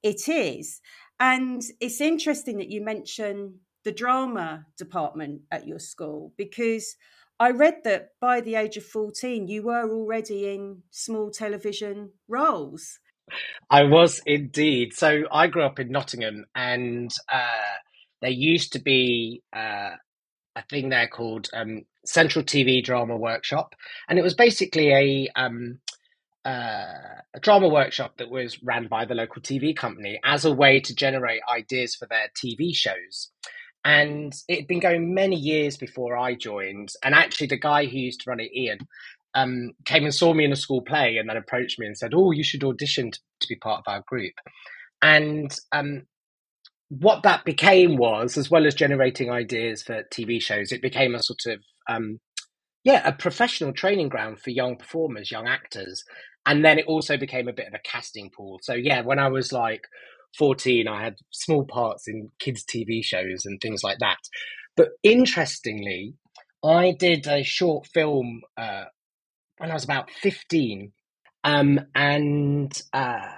it 0.03 0.29
is. 0.29 0.79
And 1.19 1.61
it's 1.81 1.99
interesting 1.99 2.57
that 2.57 2.69
you 2.69 2.81
mention 2.81 3.59
the 3.83 3.91
drama 3.91 4.65
department 4.77 5.41
at 5.51 5.67
your 5.67 5.79
school 5.79 6.33
because 6.37 6.95
I 7.39 7.51
read 7.51 7.83
that 7.83 8.11
by 8.19 8.41
the 8.41 8.55
age 8.55 8.77
of 8.77 8.85
14, 8.85 9.47
you 9.47 9.63
were 9.63 9.89
already 9.89 10.53
in 10.53 10.83
small 10.89 11.29
television 11.29 12.11
roles. 12.27 12.99
I 13.69 13.83
was 13.83 14.21
indeed. 14.25 14.93
So 14.93 15.23
I 15.31 15.47
grew 15.47 15.63
up 15.63 15.79
in 15.79 15.91
Nottingham, 15.91 16.45
and 16.55 17.13
uh, 17.31 17.75
there 18.21 18.31
used 18.31 18.73
to 18.73 18.79
be 18.79 19.43
uh, 19.55 19.91
a 20.55 20.63
thing 20.69 20.89
there 20.89 21.07
called 21.07 21.49
um, 21.53 21.83
Central 22.05 22.43
TV 22.43 22.83
Drama 22.83 23.17
Workshop, 23.17 23.75
and 24.09 24.17
it 24.17 24.23
was 24.23 24.33
basically 24.33 24.91
a 24.91 25.29
um, 25.35 25.79
uh, 26.45 27.21
a 27.33 27.39
drama 27.41 27.67
workshop 27.67 28.17
that 28.17 28.29
was 28.29 28.63
ran 28.63 28.87
by 28.87 29.03
the 29.03 29.13
local 29.13 29.41
TV 29.41 29.75
company 29.75 30.19
as 30.23 30.45
a 30.45 30.51
way 30.51 30.79
to 30.79 30.95
generate 30.95 31.41
ideas 31.53 31.93
for 31.93 32.07
their 32.07 32.29
TV 32.41 32.73
shows. 32.73 33.31
And 33.87 34.35
it 34.49 34.59
had 34.59 34.67
been 34.67 34.81
going 34.81 35.13
many 35.13 35.37
years 35.37 35.77
before 35.77 36.17
I 36.17 36.35
joined. 36.35 36.89
And 37.05 37.15
actually, 37.15 37.47
the 37.47 37.57
guy 37.57 37.85
who 37.85 37.97
used 37.97 38.19
to 38.21 38.29
run 38.29 38.41
it, 38.41 38.51
Ian, 38.53 38.79
um, 39.33 39.71
came 39.85 40.03
and 40.03 40.13
saw 40.13 40.33
me 40.33 40.43
in 40.43 40.51
a 40.51 40.57
school 40.57 40.81
play 40.81 41.15
and 41.15 41.29
then 41.29 41.37
approached 41.37 41.79
me 41.79 41.85
and 41.85 41.97
said, 41.97 42.11
Oh, 42.13 42.31
you 42.31 42.43
should 42.43 42.65
audition 42.65 43.11
to, 43.11 43.19
to 43.39 43.47
be 43.47 43.55
part 43.55 43.79
of 43.79 43.89
our 43.91 44.03
group. 44.05 44.33
And 45.01 45.57
um, 45.71 46.03
what 46.89 47.23
that 47.23 47.45
became 47.45 47.95
was, 47.95 48.35
as 48.35 48.51
well 48.51 48.67
as 48.67 48.75
generating 48.75 49.31
ideas 49.31 49.83
for 49.83 50.03
TV 50.13 50.41
shows, 50.41 50.73
it 50.73 50.81
became 50.81 51.15
a 51.15 51.23
sort 51.23 51.45
of, 51.45 51.61
um, 51.87 52.19
yeah, 52.83 53.07
a 53.07 53.13
professional 53.13 53.71
training 53.71 54.09
ground 54.09 54.39
for 54.39 54.49
young 54.49 54.75
performers, 54.75 55.31
young 55.31 55.47
actors. 55.47 56.03
And 56.45 56.65
then 56.65 56.77
it 56.77 56.87
also 56.87 57.15
became 57.15 57.47
a 57.47 57.53
bit 57.53 57.67
of 57.67 57.73
a 57.73 57.89
casting 57.89 58.31
pool. 58.35 58.59
So, 58.63 58.73
yeah, 58.73 58.99
when 58.99 59.19
I 59.19 59.29
was 59.29 59.53
like 59.53 59.83
14, 60.37 60.87
I 60.87 61.03
had 61.03 61.15
small 61.31 61.65
parts 61.65 62.07
in 62.07 62.29
kids' 62.39 62.65
TV 62.65 63.03
shows 63.03 63.45
and 63.45 63.59
things 63.61 63.83
like 63.83 63.99
that. 63.99 64.17
But 64.75 64.89
interestingly, 65.03 66.15
I 66.63 66.91
did 66.97 67.27
a 67.27 67.43
short 67.43 67.87
film 67.87 68.41
uh, 68.57 68.85
when 69.57 69.71
I 69.71 69.73
was 69.73 69.83
about 69.83 70.11
15. 70.11 70.91
Um, 71.43 71.79
and 71.95 72.81
uh, 72.93 73.31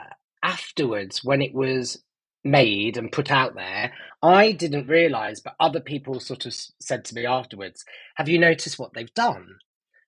afterwards, 0.44 1.24
when 1.24 1.42
it 1.42 1.54
was 1.54 2.04
made 2.44 2.98
and 2.98 3.12
put 3.12 3.32
out 3.32 3.56
there, 3.56 3.94
I 4.24 4.52
didn't 4.52 4.88
realize, 4.88 5.42
but 5.42 5.56
other 5.60 5.80
people 5.80 6.20
sort 6.20 6.46
of 6.46 6.54
said 6.82 7.06
to 7.06 7.16
me 7.16 7.26
afterwards, 7.26 7.84
Have 8.16 8.30
you 8.30 8.40
noticed 8.40 8.80
what 8.80 8.94
they've 8.94 9.14
done? 9.14 9.48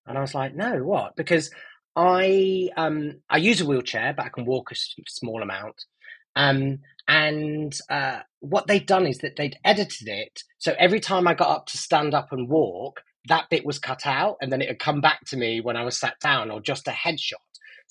And 0.07 0.17
I 0.17 0.21
was 0.21 0.35
like, 0.35 0.55
No, 0.55 0.79
what? 0.83 1.15
Because 1.15 1.51
I 1.95 2.69
um 2.77 3.21
I 3.29 3.37
use 3.37 3.61
a 3.61 3.65
wheelchair, 3.65 4.13
but 4.15 4.25
I 4.25 4.29
can 4.29 4.45
walk 4.45 4.71
a 4.71 4.75
small 5.07 5.41
amount. 5.43 5.85
Um, 6.35 6.79
and 7.07 7.77
uh, 7.89 8.19
what 8.39 8.67
they'd 8.67 8.85
done 8.85 9.05
is 9.05 9.19
that 9.19 9.35
they'd 9.35 9.57
edited 9.65 10.07
it. 10.07 10.43
So 10.59 10.75
every 10.79 10.99
time 10.99 11.27
I 11.27 11.33
got 11.33 11.49
up 11.49 11.65
to 11.67 11.77
stand 11.77 12.13
up 12.13 12.29
and 12.31 12.49
walk, 12.49 13.01
that 13.27 13.49
bit 13.49 13.65
was 13.65 13.79
cut 13.79 14.05
out 14.05 14.37
and 14.41 14.51
then 14.51 14.61
it 14.61 14.69
would 14.69 14.79
come 14.79 15.01
back 15.01 15.21
to 15.27 15.37
me 15.37 15.61
when 15.61 15.77
I 15.77 15.83
was 15.83 15.99
sat 15.99 16.15
down 16.21 16.49
or 16.49 16.61
just 16.61 16.87
a 16.87 16.91
headshot. 16.91 17.35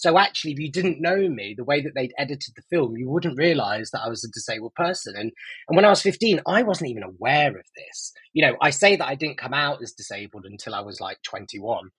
So 0.00 0.16
actually, 0.16 0.52
if 0.52 0.58
you 0.58 0.72
didn't 0.72 1.02
know 1.02 1.28
me, 1.28 1.54
the 1.54 1.64
way 1.64 1.82
that 1.82 1.92
they'd 1.94 2.14
edited 2.16 2.54
the 2.56 2.62
film, 2.70 2.96
you 2.96 3.10
wouldn't 3.10 3.36
realize 3.36 3.90
that 3.90 4.00
I 4.02 4.08
was 4.08 4.24
a 4.24 4.30
disabled 4.30 4.74
person. 4.74 5.14
And, 5.14 5.30
and 5.68 5.76
when 5.76 5.84
I 5.84 5.90
was 5.90 6.00
15, 6.00 6.40
I 6.46 6.62
wasn't 6.62 6.88
even 6.88 7.02
aware 7.02 7.50
of 7.50 7.66
this. 7.76 8.12
You 8.32 8.46
know, 8.46 8.56
I 8.62 8.70
say 8.70 8.96
that 8.96 9.06
I 9.06 9.14
didn't 9.14 9.36
come 9.36 9.52
out 9.52 9.82
as 9.82 9.92
disabled 9.92 10.46
until 10.46 10.74
I 10.74 10.80
was 10.80 11.02
like 11.02 11.18
21 11.22 11.90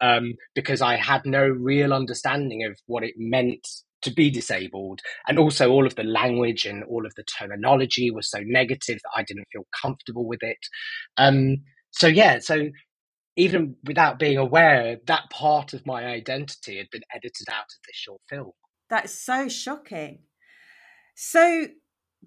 um, 0.00 0.34
because 0.54 0.80
I 0.80 0.94
had 0.96 1.22
no 1.26 1.44
real 1.48 1.92
understanding 1.92 2.64
of 2.64 2.78
what 2.86 3.02
it 3.02 3.14
meant 3.16 3.66
to 4.02 4.12
be 4.12 4.30
disabled. 4.30 5.00
And 5.26 5.38
also 5.38 5.70
all 5.70 5.86
of 5.86 5.94
the 5.94 6.04
language 6.04 6.64
and 6.64 6.84
all 6.84 7.06
of 7.06 7.12
the 7.16 7.24
terminology 7.24 8.10
was 8.10 8.30
so 8.30 8.40
negative 8.44 8.98
that 9.02 9.10
i 9.16 9.22
didn't 9.22 9.48
feel 9.52 9.66
comfortable 9.82 10.26
with 10.26 10.42
it. 10.42 10.58
Um, 11.16 11.58
so 11.90 12.06
yeah 12.06 12.38
so 12.38 12.68
even 13.36 13.76
without 13.84 14.18
being 14.18 14.36
aware 14.36 14.98
that 15.06 15.30
part 15.30 15.72
of 15.72 15.86
my 15.86 16.04
identity 16.04 16.78
had 16.78 16.90
been 16.90 17.02
edited 17.14 17.48
out 17.50 17.62
of 17.62 17.78
this 17.86 17.94
short 17.96 18.20
film. 18.28 18.50
That's 18.90 19.12
so 19.12 19.48
shocking. 19.48 20.20
So 21.14 21.68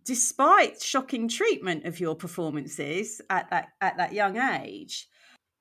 despite 0.06 0.82
shocking 0.82 1.28
treatment 1.28 1.86
of 1.86 2.00
your 2.00 2.16
performances 2.16 3.22
at 3.30 3.50
that 3.50 3.70
at 3.82 3.98
that 3.98 4.14
young 4.14 4.38
age 4.38 5.08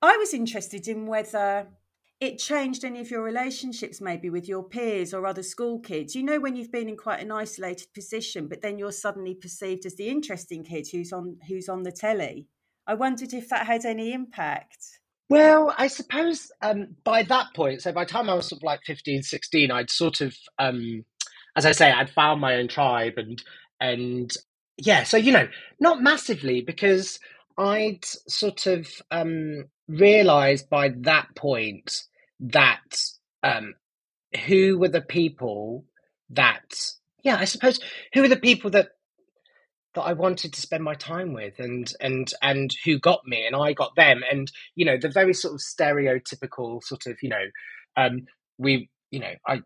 i 0.01 0.15
was 0.17 0.33
interested 0.33 0.87
in 0.87 1.05
whether 1.05 1.67
it 2.21 2.37
changed 2.37 2.85
any 2.85 3.01
of 3.01 3.09
your 3.09 3.23
relationships 3.23 3.99
maybe 3.99 4.29
with 4.29 4.47
your 4.47 4.63
peers 4.63 5.11
or 5.11 5.25
other 5.25 5.41
school 5.41 5.79
kids. 5.79 6.15
You 6.15 6.21
know 6.21 6.39
when 6.39 6.55
you've 6.55 6.71
been 6.71 6.87
in 6.87 6.95
quite 6.95 7.19
an 7.19 7.31
isolated 7.31 7.87
position 7.95 8.47
but 8.47 8.61
then 8.61 8.77
you're 8.77 8.91
suddenly 8.91 9.33
perceived 9.33 9.87
as 9.87 9.95
the 9.95 10.07
interesting 10.07 10.63
kid 10.63 10.87
who's 10.91 11.11
on 11.11 11.37
who's 11.47 11.67
on 11.67 11.81
the 11.81 11.91
telly. 11.91 12.47
I 12.85 12.93
wondered 12.93 13.33
if 13.33 13.49
that 13.49 13.65
had 13.65 13.85
any 13.85 14.13
impact. 14.13 14.99
Well 15.29 15.73
i 15.77 15.87
suppose 15.87 16.51
um, 16.61 16.95
by 17.03 17.23
that 17.23 17.47
point 17.55 17.81
so 17.81 17.91
by 17.91 18.03
the 18.03 18.11
time 18.11 18.29
i 18.29 18.33
was 18.33 18.47
sort 18.47 18.59
of 18.59 18.63
like 18.63 18.81
15 18.85 19.23
16 19.23 19.71
i'd 19.71 19.89
sort 19.89 20.21
of 20.21 20.35
um, 20.59 21.05
as 21.55 21.65
i 21.65 21.71
say 21.71 21.89
i'd 21.89 22.09
found 22.09 22.41
my 22.41 22.55
own 22.55 22.67
tribe 22.67 23.13
and 23.15 23.41
and 23.79 24.35
yeah 24.77 25.03
so 25.03 25.15
you 25.15 25.31
know 25.31 25.47
not 25.79 26.03
massively 26.03 26.59
because 26.61 27.17
i'd 27.57 28.03
sort 28.27 28.67
of 28.67 28.89
um, 29.09 29.63
realized 29.87 30.69
by 30.69 30.89
that 30.89 31.27
point 31.35 32.03
that 32.41 32.97
um, 33.43 33.75
who 34.47 34.77
were 34.79 34.89
the 34.89 35.01
people 35.01 35.85
that 36.29 36.63
yeah 37.23 37.37
i 37.37 37.45
suppose 37.45 37.79
who 38.13 38.21
were 38.21 38.29
the 38.29 38.37
people 38.37 38.69
that 38.69 38.89
that 39.95 40.01
i 40.01 40.13
wanted 40.13 40.53
to 40.53 40.61
spend 40.61 40.83
my 40.83 40.95
time 40.95 41.33
with 41.33 41.59
and 41.59 41.93
and 42.01 42.33
and 42.41 42.71
who 42.85 42.99
got 42.99 43.21
me 43.27 43.45
and 43.45 43.55
i 43.55 43.73
got 43.73 43.95
them 43.95 44.21
and 44.31 44.51
you 44.75 44.85
know 44.85 44.97
the 44.97 45.09
very 45.09 45.33
sort 45.33 45.53
of 45.53 45.59
stereotypical 45.59 46.81
sort 46.83 47.07
of 47.07 47.17
you 47.21 47.29
know 47.29 47.45
um 47.97 48.25
we 48.57 48.89
you 49.11 49.19
know 49.19 49.33
i 49.47 49.59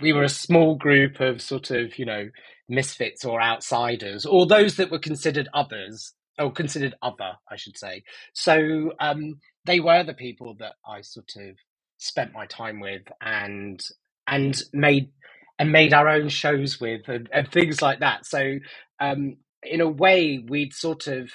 we 0.00 0.12
were 0.12 0.22
a 0.24 0.28
small 0.28 0.76
group 0.76 1.20
of 1.20 1.42
sort 1.42 1.70
of 1.70 1.98
you 1.98 2.04
know 2.06 2.28
misfits 2.68 3.24
or 3.24 3.42
outsiders, 3.42 4.26
or 4.26 4.46
those 4.46 4.76
that 4.76 4.90
were 4.90 4.98
considered 4.98 5.48
others, 5.54 6.14
or 6.38 6.52
considered 6.52 6.94
other, 7.02 7.32
I 7.50 7.56
should 7.56 7.78
say. 7.78 8.02
So 8.34 8.92
um, 9.00 9.40
they 9.68 9.80
were 9.80 10.02
the 10.02 10.14
people 10.14 10.56
that 10.58 10.74
I 10.86 11.02
sort 11.02 11.32
of 11.36 11.56
spent 11.98 12.32
my 12.32 12.46
time 12.46 12.80
with 12.80 13.02
and 13.20 13.80
and 14.26 14.60
made 14.72 15.10
and 15.58 15.70
made 15.70 15.92
our 15.92 16.08
own 16.08 16.28
shows 16.28 16.80
with 16.80 17.08
and, 17.08 17.28
and 17.32 17.50
things 17.50 17.82
like 17.82 18.00
that. 18.00 18.24
So 18.24 18.58
um, 19.00 19.36
in 19.62 19.80
a 19.80 19.88
way, 19.88 20.44
we'd 20.48 20.72
sort 20.72 21.06
of 21.06 21.30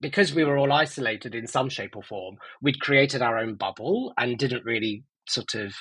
because 0.00 0.34
we 0.34 0.44
were 0.44 0.58
all 0.58 0.72
isolated 0.72 1.34
in 1.34 1.46
some 1.46 1.68
shape 1.68 1.96
or 1.96 2.02
form, 2.02 2.36
we'd 2.60 2.80
created 2.80 3.22
our 3.22 3.38
own 3.38 3.54
bubble 3.54 4.12
and 4.18 4.36
didn't 4.36 4.64
really 4.64 5.04
sort 5.28 5.54
of 5.54 5.72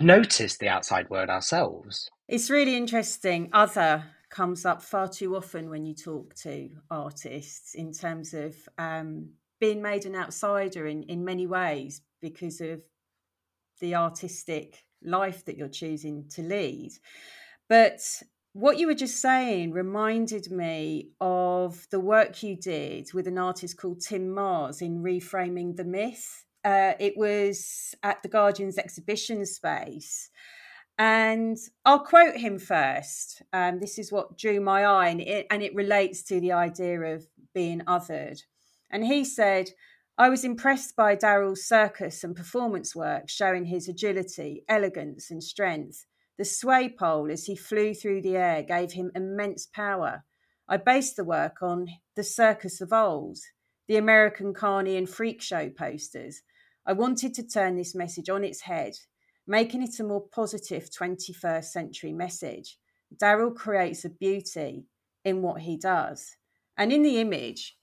notice 0.00 0.58
the 0.58 0.68
outside 0.68 1.08
world 1.08 1.30
ourselves. 1.30 2.10
It's 2.28 2.50
really 2.50 2.76
interesting. 2.76 3.48
Other 3.52 4.04
comes 4.28 4.66
up 4.66 4.82
far 4.82 5.08
too 5.08 5.36
often 5.36 5.70
when 5.70 5.86
you 5.86 5.94
talk 5.94 6.34
to 6.34 6.68
artists 6.90 7.74
in 7.74 7.92
terms 7.92 8.34
of 8.34 8.56
um, 8.76 9.30
being 9.60 9.82
made 9.82 10.06
an 10.06 10.16
outsider 10.16 10.86
in, 10.86 11.02
in 11.04 11.24
many 11.24 11.46
ways 11.46 12.00
because 12.20 12.60
of 12.60 12.80
the 13.80 13.94
artistic 13.94 14.84
life 15.02 15.44
that 15.44 15.56
you're 15.56 15.68
choosing 15.68 16.26
to 16.30 16.42
lead. 16.42 16.92
But 17.68 18.00
what 18.52 18.78
you 18.78 18.86
were 18.86 18.94
just 18.94 19.22
saying 19.22 19.72
reminded 19.72 20.50
me 20.50 21.10
of 21.20 21.86
the 21.90 22.00
work 22.00 22.42
you 22.42 22.56
did 22.56 23.12
with 23.14 23.26
an 23.28 23.38
artist 23.38 23.76
called 23.76 24.00
Tim 24.00 24.30
Mars 24.30 24.82
in 24.82 25.02
reframing 25.02 25.76
the 25.76 25.84
myth. 25.84 26.44
Uh, 26.64 26.94
it 26.98 27.16
was 27.16 27.94
at 28.02 28.22
the 28.22 28.28
Guardian's 28.28 28.76
exhibition 28.76 29.46
space. 29.46 30.30
And 30.98 31.56
I'll 31.86 32.04
quote 32.04 32.36
him 32.36 32.58
first. 32.58 33.40
Um, 33.54 33.80
this 33.80 33.98
is 33.98 34.12
what 34.12 34.36
drew 34.36 34.60
my 34.60 34.84
eye, 34.84 35.08
and 35.08 35.20
it, 35.22 35.46
and 35.50 35.62
it 35.62 35.74
relates 35.74 36.22
to 36.24 36.40
the 36.40 36.52
idea 36.52 37.00
of 37.00 37.26
being 37.54 37.80
othered. 37.86 38.42
And 38.90 39.04
he 39.04 39.24
said, 39.24 39.70
I 40.18 40.28
was 40.28 40.44
impressed 40.44 40.96
by 40.96 41.16
Daryl's 41.16 41.66
circus 41.66 42.22
and 42.24 42.36
performance 42.36 42.94
work, 42.94 43.28
showing 43.28 43.64
his 43.64 43.88
agility, 43.88 44.64
elegance, 44.68 45.30
and 45.30 45.42
strength. 45.42 46.04
The 46.36 46.44
sway 46.44 46.88
pole 46.88 47.30
as 47.30 47.44
he 47.44 47.56
flew 47.56 47.94
through 47.94 48.22
the 48.22 48.36
air 48.36 48.62
gave 48.62 48.92
him 48.92 49.12
immense 49.14 49.66
power. 49.66 50.24
I 50.68 50.76
based 50.76 51.16
the 51.16 51.24
work 51.24 51.62
on 51.62 51.88
the 52.16 52.24
circus 52.24 52.80
of 52.80 52.92
old, 52.92 53.38
the 53.88 53.96
American 53.96 54.54
Carney 54.54 54.96
and 54.96 55.08
Freak 55.08 55.42
Show 55.42 55.70
posters. 55.70 56.42
I 56.86 56.92
wanted 56.92 57.34
to 57.34 57.46
turn 57.46 57.76
this 57.76 57.94
message 57.94 58.28
on 58.28 58.44
its 58.44 58.62
head, 58.62 58.94
making 59.46 59.82
it 59.82 59.98
a 60.00 60.04
more 60.04 60.26
positive 60.32 60.90
21st 60.90 61.64
century 61.64 62.12
message. 62.12 62.78
Daryl 63.16 63.54
creates 63.54 64.04
a 64.04 64.10
beauty 64.10 64.84
in 65.24 65.42
what 65.42 65.62
he 65.62 65.76
does. 65.76 66.36
And 66.76 66.92
in 66.92 67.02
the 67.02 67.20
image, 67.20 67.76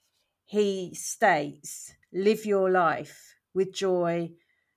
he 0.48 0.94
states, 0.94 1.92
Live 2.12 2.44
your 2.44 2.70
life 2.70 3.36
with 3.54 3.72
joy 3.72 4.30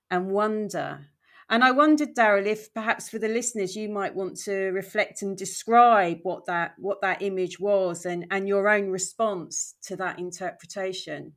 and 0.09 0.29
wonder 0.29 1.07
and 1.51 1.65
I 1.65 1.71
wondered, 1.71 2.15
Daryl, 2.15 2.45
if 2.45 2.73
perhaps 2.73 3.09
for 3.09 3.19
the 3.19 3.27
listeners 3.27 3.75
you 3.75 3.89
might 3.89 4.15
want 4.15 4.37
to 4.45 4.71
reflect 4.71 5.21
and 5.21 5.37
describe 5.37 6.19
what 6.23 6.45
that 6.45 6.75
what 6.77 7.01
that 7.01 7.21
image 7.21 7.59
was 7.59 8.05
and, 8.05 8.25
and 8.31 8.47
your 8.47 8.69
own 8.69 8.89
response 8.89 9.75
to 9.83 9.97
that 9.97 10.17
interpretation. 10.17 11.33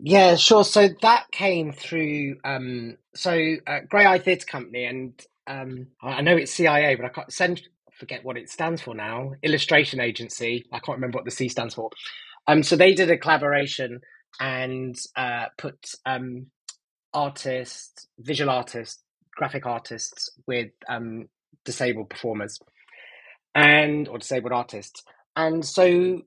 Yeah, 0.00 0.34
sure. 0.34 0.64
So 0.64 0.88
that 1.02 1.30
came 1.30 1.70
through. 1.70 2.38
Um, 2.42 2.96
so 3.14 3.30
uh, 3.68 3.80
Graeae 3.88 4.20
Theatre 4.20 4.46
Company, 4.46 4.84
and 4.84 5.24
um, 5.46 5.86
I 6.02 6.22
know 6.22 6.36
it's 6.36 6.52
CIA, 6.52 6.96
but 6.96 7.06
I 7.06 7.10
can't 7.10 7.32
send. 7.32 7.62
Forget 7.92 8.24
what 8.24 8.36
it 8.36 8.50
stands 8.50 8.82
for 8.82 8.96
now. 8.96 9.34
Illustration 9.44 10.00
Agency. 10.00 10.66
I 10.72 10.80
can't 10.80 10.96
remember 10.96 11.18
what 11.18 11.24
the 11.24 11.30
C 11.30 11.48
stands 11.48 11.74
for. 11.74 11.88
Um, 12.46 12.62
so 12.62 12.76
they 12.76 12.94
did 12.94 13.10
a 13.10 13.18
collaboration 13.18 14.00
and 14.40 14.96
uh, 15.16 15.46
put 15.58 15.76
um, 16.06 16.46
artists, 17.14 18.06
visual 18.18 18.50
artists, 18.50 19.02
graphic 19.34 19.66
artists 19.66 20.30
with 20.46 20.70
um, 20.88 21.28
disabled 21.64 22.10
performers 22.10 22.58
and 23.54 24.08
or 24.08 24.18
disabled 24.18 24.52
artists. 24.52 25.02
And 25.36 25.64
so 25.64 26.22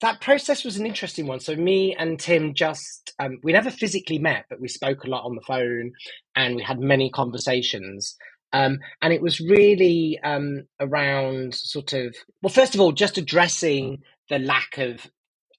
that 0.00 0.20
process 0.20 0.64
was 0.64 0.76
an 0.76 0.86
interesting 0.86 1.26
one. 1.26 1.40
So 1.40 1.54
me 1.54 1.94
and 1.96 2.18
tim 2.18 2.54
just 2.54 3.12
um, 3.18 3.38
we 3.42 3.52
never 3.52 3.70
physically 3.70 4.18
met 4.18 4.46
but 4.50 4.60
we 4.60 4.68
spoke 4.68 5.04
a 5.04 5.08
lot 5.08 5.24
on 5.24 5.34
the 5.34 5.42
phone 5.42 5.92
and 6.34 6.56
we 6.56 6.62
had 6.62 6.80
many 6.80 7.10
conversations. 7.10 8.16
Um, 8.54 8.80
and 9.00 9.14
it 9.14 9.22
was 9.22 9.40
really 9.40 10.18
um, 10.22 10.64
around 10.78 11.54
sort 11.54 11.92
of 11.94 12.14
well 12.42 12.52
first 12.52 12.74
of 12.74 12.80
all 12.80 12.92
just 12.92 13.16
addressing 13.18 14.02
the 14.28 14.38
lack 14.38 14.78
of 14.78 15.06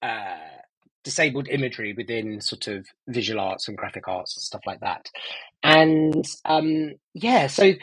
uh, 0.03 0.37
disabled 1.03 1.47
imagery 1.49 1.93
within 1.93 2.41
sort 2.41 2.67
of 2.67 2.85
visual 3.07 3.39
arts 3.39 3.67
and 3.67 3.77
graphic 3.77 4.07
arts 4.07 4.37
and 4.37 4.43
stuff 4.43 4.61
like 4.67 4.81
that. 4.81 5.09
And 5.63 6.25
um, 6.45 6.93
yeah, 7.13 7.47
so 7.47 7.73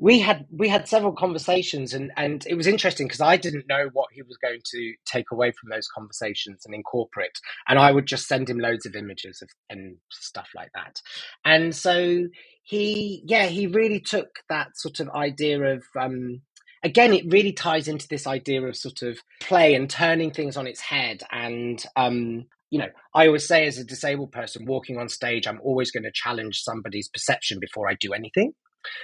we 0.00 0.18
had 0.18 0.46
we 0.50 0.68
had 0.68 0.88
several 0.88 1.12
conversations 1.12 1.92
and 1.92 2.10
and 2.16 2.46
it 2.46 2.54
was 2.54 2.66
interesting 2.66 3.06
because 3.06 3.20
I 3.20 3.36
didn't 3.36 3.68
know 3.68 3.90
what 3.92 4.08
he 4.12 4.22
was 4.22 4.38
going 4.38 4.60
to 4.72 4.94
take 5.04 5.30
away 5.30 5.52
from 5.52 5.68
those 5.68 5.88
conversations 5.94 6.62
and 6.64 6.74
incorporate 6.74 7.38
and 7.68 7.78
I 7.78 7.92
would 7.92 8.06
just 8.06 8.26
send 8.26 8.48
him 8.48 8.58
loads 8.58 8.86
of 8.86 8.96
images 8.96 9.42
of, 9.42 9.50
and 9.68 9.98
stuff 10.10 10.48
like 10.56 10.70
that 10.74 11.02
and 11.44 11.76
so 11.76 12.28
he 12.62 13.22
yeah 13.26 13.46
he 13.46 13.66
really 13.66 14.00
took 14.00 14.28
that 14.48 14.68
sort 14.74 15.00
of 15.00 15.10
idea 15.10 15.60
of 15.62 15.84
um, 16.00 16.40
again, 16.82 17.12
it 17.12 17.24
really 17.30 17.52
ties 17.52 17.88
into 17.88 18.08
this 18.08 18.26
idea 18.26 18.62
of 18.62 18.76
sort 18.76 19.02
of 19.02 19.18
play 19.40 19.74
and 19.74 19.88
turning 19.88 20.30
things 20.30 20.56
on 20.56 20.66
its 20.66 20.80
head. 20.80 21.22
And, 21.30 21.84
um, 21.96 22.46
you 22.70 22.78
know, 22.78 22.88
I 23.14 23.26
always 23.26 23.46
say 23.46 23.66
as 23.66 23.78
a 23.78 23.84
disabled 23.84 24.32
person 24.32 24.66
walking 24.66 24.98
on 24.98 25.08
stage, 25.08 25.46
I'm 25.46 25.60
always 25.62 25.90
going 25.90 26.04
to 26.04 26.12
challenge 26.12 26.62
somebody's 26.62 27.08
perception 27.08 27.58
before 27.60 27.88
I 27.88 27.94
do 28.00 28.12
anything. 28.12 28.52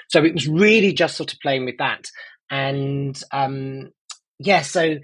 So 0.08 0.24
it 0.24 0.34
was 0.34 0.48
really 0.48 0.92
just 0.92 1.16
sort 1.16 1.32
of 1.32 1.40
playing 1.40 1.64
with 1.64 1.78
that. 1.78 2.06
And 2.50 3.20
um, 3.32 3.90
yeah, 4.38 4.62
so 4.62 4.96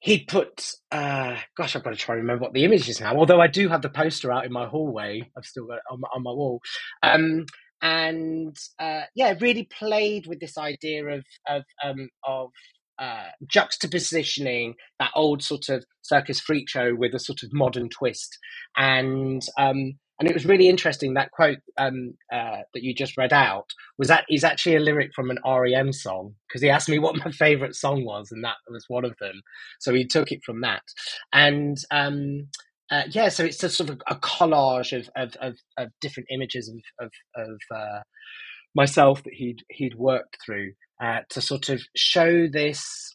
he 0.00 0.24
put 0.24 0.72
uh 0.92 1.36
gosh 1.56 1.74
i've 1.74 1.82
got 1.82 1.90
to 1.90 1.96
try 1.96 2.14
and 2.14 2.22
remember 2.22 2.42
what 2.44 2.52
the 2.52 2.64
image 2.64 2.88
is 2.88 3.00
now 3.00 3.16
although 3.16 3.40
i 3.40 3.46
do 3.48 3.68
have 3.68 3.82
the 3.82 3.88
poster 3.88 4.30
out 4.30 4.44
in 4.44 4.52
my 4.52 4.66
hallway 4.66 5.28
i've 5.36 5.44
still 5.44 5.66
got 5.66 5.78
it 5.78 5.82
on, 5.90 6.00
on 6.14 6.22
my 6.22 6.30
wall 6.30 6.60
um 7.02 7.44
and 7.82 8.56
uh, 8.78 9.02
yeah, 9.14 9.34
really 9.40 9.68
played 9.78 10.26
with 10.26 10.40
this 10.40 10.58
idea 10.58 11.06
of 11.06 11.24
of 11.48 11.62
um, 11.84 12.08
of 12.26 12.50
uh, 12.98 13.28
juxtapositioning 13.46 14.74
that 14.98 15.12
old 15.14 15.42
sort 15.42 15.68
of 15.68 15.84
circus 16.02 16.40
freak 16.40 16.68
show 16.68 16.94
with 16.94 17.14
a 17.14 17.20
sort 17.20 17.42
of 17.42 17.52
modern 17.52 17.88
twist, 17.88 18.38
and 18.76 19.42
um, 19.58 19.94
and 20.18 20.28
it 20.28 20.34
was 20.34 20.46
really 20.46 20.68
interesting. 20.68 21.14
That 21.14 21.30
quote 21.30 21.58
um, 21.76 22.14
uh, 22.32 22.62
that 22.74 22.82
you 22.82 22.94
just 22.94 23.16
read 23.16 23.32
out 23.32 23.70
was 23.98 24.08
that 24.08 24.24
is 24.28 24.42
actually 24.42 24.76
a 24.76 24.80
lyric 24.80 25.10
from 25.14 25.30
an 25.30 25.38
REM 25.46 25.92
song 25.92 26.34
because 26.48 26.62
he 26.62 26.70
asked 26.70 26.88
me 26.88 26.98
what 26.98 27.16
my 27.24 27.30
favorite 27.30 27.76
song 27.76 28.04
was, 28.04 28.32
and 28.32 28.42
that 28.44 28.56
was 28.68 28.84
one 28.88 29.04
of 29.04 29.16
them. 29.20 29.40
So 29.78 29.94
he 29.94 30.04
took 30.04 30.32
it 30.32 30.42
from 30.44 30.60
that, 30.62 30.82
and 31.32 31.76
um, 31.90 32.48
uh, 32.90 33.02
yeah, 33.10 33.28
so 33.28 33.44
it's 33.44 33.62
a 33.62 33.68
sort 33.68 33.90
of 33.90 34.00
a 34.06 34.16
collage 34.16 34.98
of 34.98 35.10
of, 35.16 35.34
of, 35.40 35.56
of 35.76 35.90
different 36.00 36.28
images 36.30 36.68
of 36.68 37.06
of, 37.06 37.12
of 37.36 37.60
uh, 37.74 38.00
myself 38.74 39.22
that 39.24 39.34
he'd 39.34 39.62
he'd 39.70 39.94
worked 39.94 40.38
through 40.44 40.72
uh, 41.02 41.20
to 41.30 41.40
sort 41.40 41.68
of 41.68 41.82
show 41.96 42.46
this 42.46 43.14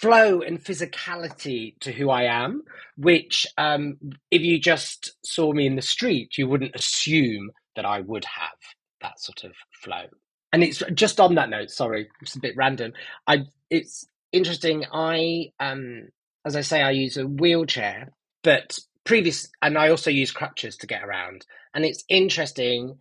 flow 0.00 0.40
and 0.40 0.62
physicality 0.62 1.78
to 1.80 1.92
who 1.92 2.10
I 2.10 2.24
am, 2.24 2.62
which 2.96 3.46
um, 3.58 3.98
if 4.30 4.42
you 4.42 4.60
just 4.60 5.12
saw 5.24 5.52
me 5.52 5.66
in 5.66 5.76
the 5.76 5.82
street, 5.82 6.38
you 6.38 6.48
wouldn't 6.48 6.76
assume 6.76 7.50
that 7.74 7.84
I 7.84 8.00
would 8.00 8.24
have 8.24 8.58
that 9.00 9.18
sort 9.20 9.44
of 9.44 9.52
flow. 9.82 10.04
And 10.52 10.62
it's 10.62 10.82
just 10.94 11.18
on 11.18 11.34
that 11.34 11.50
note. 11.50 11.70
Sorry, 11.70 12.08
it's 12.22 12.36
a 12.36 12.40
bit 12.40 12.54
random. 12.56 12.92
I 13.26 13.46
it's 13.70 14.06
interesting. 14.32 14.84
I 14.92 15.46
um, 15.58 16.08
as 16.44 16.54
I 16.54 16.60
say, 16.60 16.82
I 16.82 16.92
use 16.92 17.16
a 17.16 17.26
wheelchair 17.26 18.12
but 18.44 18.78
previous, 19.04 19.48
and 19.62 19.78
I 19.78 19.90
also 19.90 20.10
use 20.10 20.32
crutches 20.32 20.76
to 20.78 20.88
get 20.88 21.04
around. 21.04 21.46
And 21.74 21.84
it's 21.84 22.04
interesting. 22.08 22.98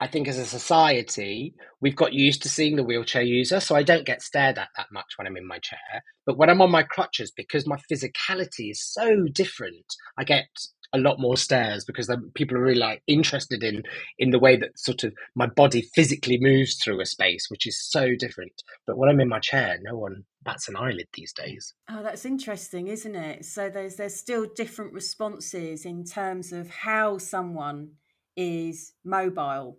I 0.00 0.08
think 0.08 0.28
as 0.28 0.38
a 0.38 0.46
society, 0.46 1.54
we've 1.80 1.96
got 1.96 2.14
used 2.14 2.42
to 2.44 2.50
seeing 2.50 2.76
the 2.76 2.84
wheelchair 2.84 3.22
user, 3.22 3.60
so 3.60 3.76
I 3.76 3.84
don't 3.84 4.06
get 4.06 4.22
stared 4.22 4.58
at 4.58 4.70
that 4.76 4.88
much 4.92 5.14
when 5.16 5.26
I'm 5.26 5.36
in 5.36 5.48
my 5.48 5.58
chair. 5.60 6.02
But 6.26 6.38
when 6.38 6.50
I'm 6.50 6.62
on 6.62 6.70
my 6.70 6.84
crutches, 6.84 7.32
because 7.32 7.66
my 7.66 7.78
physicality 7.92 8.70
is 8.70 8.82
so 8.82 9.26
different, 9.32 9.86
I 10.18 10.24
get 10.24 10.46
a 10.94 10.98
lot 10.98 11.18
more 11.18 11.36
stares 11.36 11.84
because 11.84 12.10
people 12.34 12.56
are 12.56 12.62
really 12.62 12.78
like 12.78 13.02
interested 13.06 13.62
in 13.62 13.82
in 14.18 14.30
the 14.30 14.38
way 14.38 14.56
that 14.56 14.78
sort 14.78 15.04
of 15.04 15.12
my 15.34 15.46
body 15.46 15.82
physically 15.94 16.38
moves 16.40 16.76
through 16.76 17.00
a 17.00 17.06
space, 17.06 17.46
which 17.48 17.66
is 17.66 17.82
so 17.90 18.14
different. 18.18 18.62
But 18.86 18.96
when 18.96 19.10
I'm 19.10 19.20
in 19.20 19.28
my 19.28 19.40
chair, 19.40 19.78
no 19.82 19.98
one 19.98 20.24
bats 20.44 20.68
an 20.68 20.76
eyelid 20.76 21.08
these 21.14 21.32
days. 21.32 21.74
Oh, 21.90 22.02
that's 22.02 22.24
interesting, 22.24 22.86
isn't 22.88 23.16
it? 23.16 23.44
So 23.44 23.68
there's 23.68 23.96
there's 23.96 24.14
still 24.14 24.46
different 24.54 24.92
responses 24.92 25.84
in 25.84 26.04
terms 26.04 26.52
of 26.52 26.70
how 26.70 27.18
someone 27.18 27.92
is 28.36 28.92
mobile. 29.04 29.78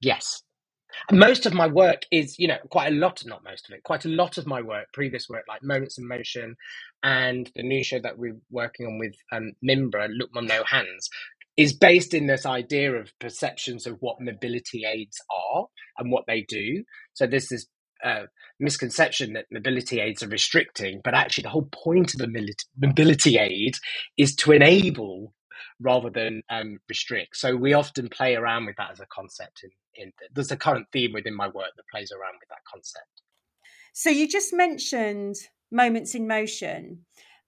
Yes. 0.00 0.42
Most 1.12 1.46
of 1.46 1.54
my 1.54 1.66
work 1.66 2.02
is 2.10 2.38
you 2.38 2.48
know 2.48 2.58
quite 2.70 2.92
a 2.92 2.96
lot 2.96 3.22
not 3.26 3.44
most 3.44 3.68
of 3.68 3.74
it 3.74 3.82
quite 3.82 4.04
a 4.04 4.08
lot 4.08 4.38
of 4.38 4.46
my 4.46 4.60
work 4.60 4.86
previous 4.92 5.28
work 5.28 5.44
like 5.48 5.62
moments 5.62 5.98
in 5.98 6.06
motion 6.06 6.56
and 7.02 7.50
the 7.54 7.62
new 7.62 7.82
show 7.82 7.98
that 8.00 8.18
we're 8.18 8.36
working 8.50 8.86
on 8.86 8.98
with 8.98 9.14
um, 9.32 9.52
Mimbre 9.62 10.08
look 10.10 10.30
mum 10.34 10.46
no 10.46 10.62
hands 10.64 11.08
is 11.56 11.72
based 11.74 12.14
in 12.14 12.26
this 12.26 12.46
idea 12.46 12.92
of 12.92 13.12
perceptions 13.18 13.86
of 13.86 13.96
what 14.00 14.20
mobility 14.20 14.84
aids 14.86 15.18
are 15.30 15.66
and 15.98 16.10
what 16.10 16.24
they 16.26 16.40
do. 16.48 16.84
So 17.12 17.26
there's 17.26 17.48
this 17.48 17.66
uh, 18.02 18.22
misconception 18.58 19.34
that 19.34 19.44
mobility 19.52 20.00
aids 20.00 20.22
are 20.22 20.28
restricting 20.28 21.02
but 21.04 21.12
actually 21.12 21.42
the 21.42 21.50
whole 21.50 21.68
point 21.70 22.14
of 22.14 22.20
a 22.22 22.28
mobility 22.78 23.36
aid 23.36 23.74
is 24.16 24.34
to 24.36 24.52
enable 24.52 25.34
rather 25.80 26.10
than 26.10 26.42
um, 26.50 26.78
restrict. 26.88 27.36
So 27.36 27.56
we 27.56 27.72
often 27.72 28.08
play 28.08 28.36
around 28.36 28.66
with 28.66 28.76
that 28.76 28.90
as 28.92 29.00
a 29.00 29.06
concept. 29.06 29.64
In, 29.64 29.70
in 29.94 30.12
there's 30.34 30.50
a 30.50 30.56
current 30.56 30.86
theme 30.92 31.12
within 31.12 31.34
my 31.34 31.48
work 31.48 31.70
that 31.76 31.88
plays 31.90 32.12
around 32.12 32.34
with 32.40 32.48
that 32.48 32.64
concept. 32.70 33.22
So 33.92 34.10
you 34.10 34.28
just 34.28 34.52
mentioned 34.52 35.36
moments 35.70 36.14
in 36.14 36.26
motion, 36.26 37.04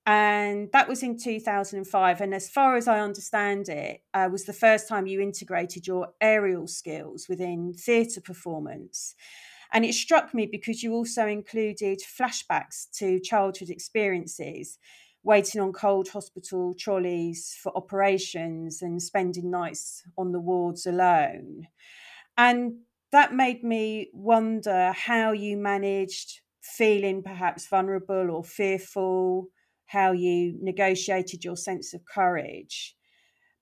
and 0.07 0.69
that 0.73 0.89
was 0.89 1.03
in 1.03 1.19
2005. 1.19 2.21
And 2.21 2.35
as 2.35 2.49
far 2.49 2.77
as 2.77 2.89
I 2.89 3.01
understand 3.01 3.69
it, 3.69 4.03
uh, 4.13 4.29
was 4.31 4.45
the 4.45 4.53
first 4.53 4.89
time 4.89 5.07
you 5.07 5.21
integrated 5.21 5.87
your 5.87 6.09
aerial 6.21 6.67
skills 6.67 7.27
within 7.29 7.73
theatre 7.75 8.21
performance. 8.21 9.15
And 9.73 9.85
it 9.85 9.95
struck 9.95 10.35
me 10.35 10.47
because 10.47 10.83
you 10.83 10.93
also 10.93 11.27
included 11.27 12.01
flashbacks 12.01 12.91
to 12.99 13.21
childhood 13.21 13.71
experiences 13.71 14.79
waiting 15.25 15.61
on 15.61 15.73
cold 15.73 16.09
hospital 16.09 16.75
trolleys 16.75 17.57
for 17.63 17.77
operations 17.77 18.83
and 18.83 19.01
spending 19.01 19.51
nights 19.51 20.03
on 20.19 20.33
the 20.33 20.41
wards 20.41 20.87
alone. 20.87 21.67
And 22.37 22.81
that 23.13 23.35
made 23.35 23.63
me 23.63 24.09
wonder 24.13 24.93
how 24.93 25.33
you 25.33 25.57
managed 25.57 26.41
feeling 26.61 27.23
perhaps 27.23 27.67
vulnerable 27.67 28.31
or 28.31 28.43
fearful, 28.43 29.49
how 29.87 30.13
you 30.13 30.57
negotiated 30.61 31.45
your 31.45 31.57
sense 31.57 31.93
of 31.93 32.05
courage. 32.05 32.97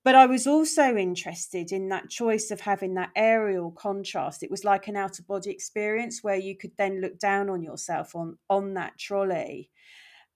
But 0.03 0.15
I 0.15 0.25
was 0.25 0.47
also 0.47 0.95
interested 0.95 1.71
in 1.71 1.89
that 1.89 2.09
choice 2.09 2.49
of 2.49 2.61
having 2.61 2.95
that 2.95 3.11
aerial 3.15 3.71
contrast. 3.71 4.41
It 4.41 4.49
was 4.49 4.63
like 4.63 4.87
an 4.87 4.95
out 4.95 5.19
of 5.19 5.27
body 5.27 5.51
experience 5.51 6.23
where 6.23 6.37
you 6.37 6.57
could 6.57 6.71
then 6.77 7.01
look 7.01 7.19
down 7.19 7.49
on 7.49 7.61
yourself 7.61 8.15
on, 8.15 8.37
on 8.49 8.73
that 8.75 8.97
trolley 8.97 9.69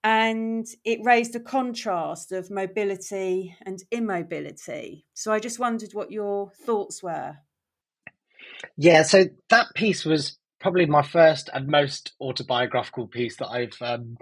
and 0.05 0.67
it 0.83 0.99
raised 1.03 1.35
a 1.35 1.39
contrast 1.39 2.31
of 2.31 2.51
mobility 2.51 3.55
and 3.65 3.81
immobility. 3.89 5.03
So 5.15 5.33
I 5.33 5.39
just 5.39 5.57
wondered 5.57 5.95
what 5.95 6.11
your 6.11 6.51
thoughts 6.63 7.01
were. 7.01 7.37
Yeah, 8.77 9.01
so 9.01 9.25
that 9.49 9.73
piece 9.73 10.05
was 10.05 10.37
probably 10.59 10.85
my 10.85 11.01
first 11.01 11.49
and 11.51 11.67
most 11.67 12.13
autobiographical 12.21 13.07
piece 13.07 13.37
that 13.37 13.47
I've 13.47 13.81
um, 13.81 14.17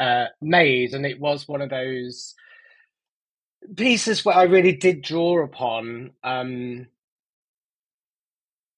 uh, 0.00 0.26
made, 0.42 0.92
and 0.92 1.06
it 1.06 1.20
was 1.20 1.46
one 1.46 1.62
of 1.62 1.70
those 1.70 2.34
pieces 3.76 4.24
where 4.24 4.34
I 4.34 4.42
really 4.42 4.72
did 4.72 5.02
draw 5.02 5.44
upon, 5.44 6.14
um, 6.24 6.88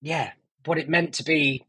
yeah, 0.02 0.32
what 0.66 0.76
it 0.76 0.90
meant 0.90 1.14
to 1.14 1.24
be 1.24 1.64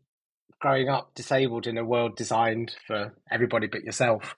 growing 0.61 0.89
up 0.89 1.13
disabled 1.15 1.67
in 1.67 1.77
a 1.77 1.83
world 1.83 2.15
designed 2.15 2.75
for 2.87 3.13
everybody 3.29 3.67
but 3.67 3.83
yourself. 3.83 4.35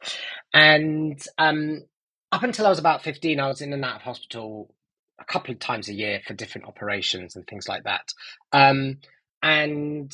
And 0.53 1.21
um, 1.37 1.83
up 2.31 2.43
until 2.43 2.65
I 2.65 2.69
was 2.69 2.79
about 2.79 3.03
15, 3.03 3.39
I 3.39 3.47
was 3.47 3.61
in 3.61 3.73
and 3.73 3.85
out 3.85 3.97
of 3.97 4.01
hospital 4.01 4.73
a 5.19 5.25
couple 5.25 5.53
of 5.53 5.59
times 5.59 5.89
a 5.89 5.93
year 5.93 6.21
for 6.25 6.33
different 6.33 6.67
operations 6.67 7.35
and 7.35 7.45
things 7.45 7.67
like 7.67 7.83
that. 7.83 8.13
Um, 8.51 8.99
and 9.43 10.11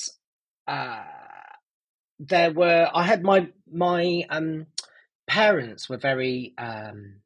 uh, 0.67 1.04
there 2.19 2.52
were, 2.52 2.89
I 2.93 3.04
had 3.04 3.24
my, 3.24 3.48
my 3.72 4.26
um, 4.30 4.65
parents 5.28 5.88
were 5.88 5.98
very, 5.98 6.54
um, 6.58 7.22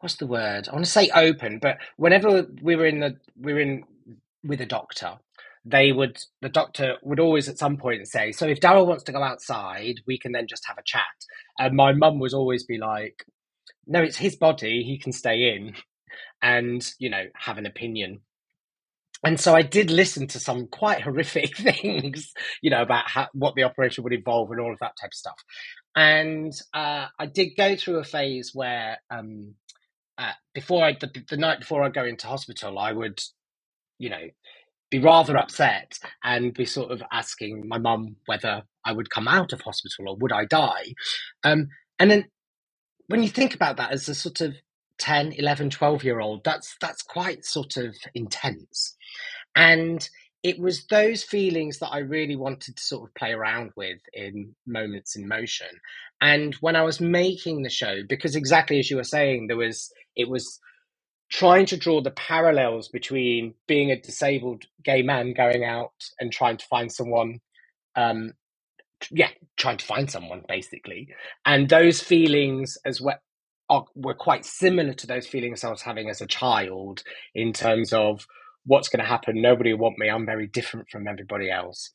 what's 0.00 0.16
the 0.16 0.26
word? 0.26 0.68
I 0.68 0.72
want 0.72 0.84
to 0.84 0.90
say 0.90 1.10
open, 1.14 1.58
but 1.60 1.78
whenever 1.96 2.46
we 2.62 2.76
were 2.76 2.86
in 2.86 3.00
the, 3.00 3.16
we 3.38 3.52
were 3.52 3.60
in 3.60 3.84
with 4.44 4.60
a 4.60 4.66
doctor, 4.66 5.18
they 5.64 5.92
would 5.92 6.18
the 6.42 6.48
doctor 6.48 6.96
would 7.02 7.20
always 7.20 7.48
at 7.48 7.58
some 7.58 7.76
point 7.78 8.06
say, 8.08 8.32
"So 8.32 8.46
if 8.48 8.60
Daryl 8.60 8.86
wants 8.86 9.04
to 9.04 9.12
go 9.12 9.22
outside, 9.22 10.00
we 10.06 10.18
can 10.18 10.32
then 10.32 10.46
just 10.48 10.66
have 10.68 10.78
a 10.78 10.84
chat." 10.84 11.04
And 11.58 11.76
my 11.76 11.92
mum 11.92 12.18
would 12.20 12.34
always 12.34 12.64
be 12.64 12.78
like, 12.78 13.24
"No, 13.86 14.02
it's 14.02 14.18
his 14.18 14.36
body; 14.36 14.84
he 14.84 14.98
can 14.98 15.12
stay 15.12 15.54
in, 15.56 15.76
and 16.42 16.88
you 16.98 17.10
know 17.10 17.26
have 17.36 17.58
an 17.58 17.66
opinion." 17.66 18.20
And 19.24 19.38
so 19.38 19.54
I 19.54 19.62
did 19.62 19.90
listen 19.90 20.26
to 20.28 20.40
some 20.40 20.66
quite 20.68 21.00
horrific 21.02 21.56
things, 21.56 22.32
you 22.62 22.70
know, 22.70 22.82
about 22.82 23.08
how, 23.08 23.28
what 23.34 23.54
the 23.54 23.64
operation 23.64 24.04
would 24.04 24.12
involve 24.12 24.50
and 24.50 24.60
all 24.60 24.72
of 24.72 24.78
that 24.80 24.94
type 25.00 25.10
of 25.10 25.14
stuff. 25.14 25.44
And 25.96 26.52
uh, 26.74 27.06
I 27.18 27.26
did 27.26 27.50
go 27.56 27.76
through 27.76 27.98
a 27.98 28.04
phase 28.04 28.52
where, 28.54 28.98
um, 29.10 29.54
uh, 30.18 30.32
before 30.54 30.84
I 30.84 30.92
the, 31.00 31.10
the 31.30 31.36
night 31.36 31.60
before 31.60 31.82
I 31.84 31.90
go 31.90 32.04
into 32.04 32.26
hospital, 32.28 32.78
I 32.78 32.92
would, 32.92 33.20
you 33.98 34.10
know, 34.10 34.22
be 34.92 34.98
rather 34.98 35.38
upset 35.38 35.98
and 36.22 36.52
be 36.52 36.66
sort 36.66 36.92
of 36.92 37.02
asking 37.10 37.66
my 37.66 37.78
mum 37.78 38.14
whether 38.26 38.62
I 38.84 38.92
would 38.92 39.08
come 39.08 39.26
out 39.26 39.54
of 39.54 39.62
hospital 39.62 40.06
or 40.06 40.16
would 40.16 40.32
I 40.32 40.44
die. 40.44 40.92
Um, 41.42 41.68
and 41.98 42.10
then 42.10 42.26
when 43.06 43.22
you 43.22 43.30
think 43.30 43.54
about 43.54 43.78
that 43.78 43.90
as 43.90 44.06
a 44.10 44.14
sort 44.14 44.42
of 44.42 44.54
10, 44.98 45.32
11, 45.32 45.70
12 45.70 46.04
year 46.04 46.20
old, 46.20 46.44
that's, 46.44 46.76
that's 46.82 47.00
quite 47.00 47.46
sort 47.46 47.78
of 47.78 47.96
intense. 48.14 48.94
And 49.56 50.06
it 50.42 50.58
was 50.58 50.84
those 50.88 51.22
feelings 51.22 51.78
that 51.78 51.88
I 51.88 51.98
really 51.98 52.36
wanted 52.36 52.76
to 52.76 52.82
sort 52.82 53.08
of 53.08 53.14
play 53.14 53.32
around 53.32 53.70
with 53.74 53.98
in 54.12 54.54
moments 54.66 55.16
in 55.16 55.26
motion. 55.26 55.68
And 56.20 56.54
when 56.56 56.76
I 56.76 56.82
was 56.82 57.00
making 57.00 57.62
the 57.62 57.70
show, 57.70 58.00
because 58.06 58.36
exactly 58.36 58.78
as 58.78 58.90
you 58.90 58.98
were 58.98 59.04
saying, 59.04 59.46
there 59.46 59.56
was, 59.56 59.90
it 60.16 60.28
was, 60.28 60.60
trying 61.32 61.66
to 61.68 61.78
draw 61.78 62.02
the 62.02 62.12
parallels 62.12 62.88
between 62.90 63.54
being 63.68 63.92
a 63.92 64.00
disabled 64.00 64.64
gay 64.84 65.02
man 65.02 65.34
going 65.34 65.64
out 65.64 65.92
and 66.20 66.32
trying 66.32 66.58
to 66.58 66.66
find 66.66 66.92
someone 66.92 67.40
um 67.96 68.32
yeah 69.10 69.30
trying 69.56 69.78
to 69.78 69.86
find 69.86 70.10
someone 70.10 70.42
basically. 70.48 71.08
And 71.46 71.68
those 71.68 72.00
feelings 72.02 72.78
as 72.86 73.00
well 73.00 73.18
are, 73.70 73.86
were 73.94 74.14
quite 74.14 74.44
similar 74.46 74.94
to 74.94 75.06
those 75.08 75.26
feelings 75.26 75.64
i 75.64 75.70
was 75.70 75.82
having 75.82 76.10
as 76.10 76.20
a 76.22 76.26
child 76.26 77.02
in 77.34 77.52
terms 77.52 77.92
of 77.92 78.26
what's 78.66 78.88
going 78.90 79.02
to 79.02 79.08
happen. 79.08 79.42
Nobody 79.42 79.72
will 79.74 79.80
want 79.80 79.98
me. 79.98 80.10
I'm 80.10 80.26
very 80.26 80.46
different 80.48 80.90
from 80.90 81.08
everybody 81.08 81.50
else. 81.50 81.90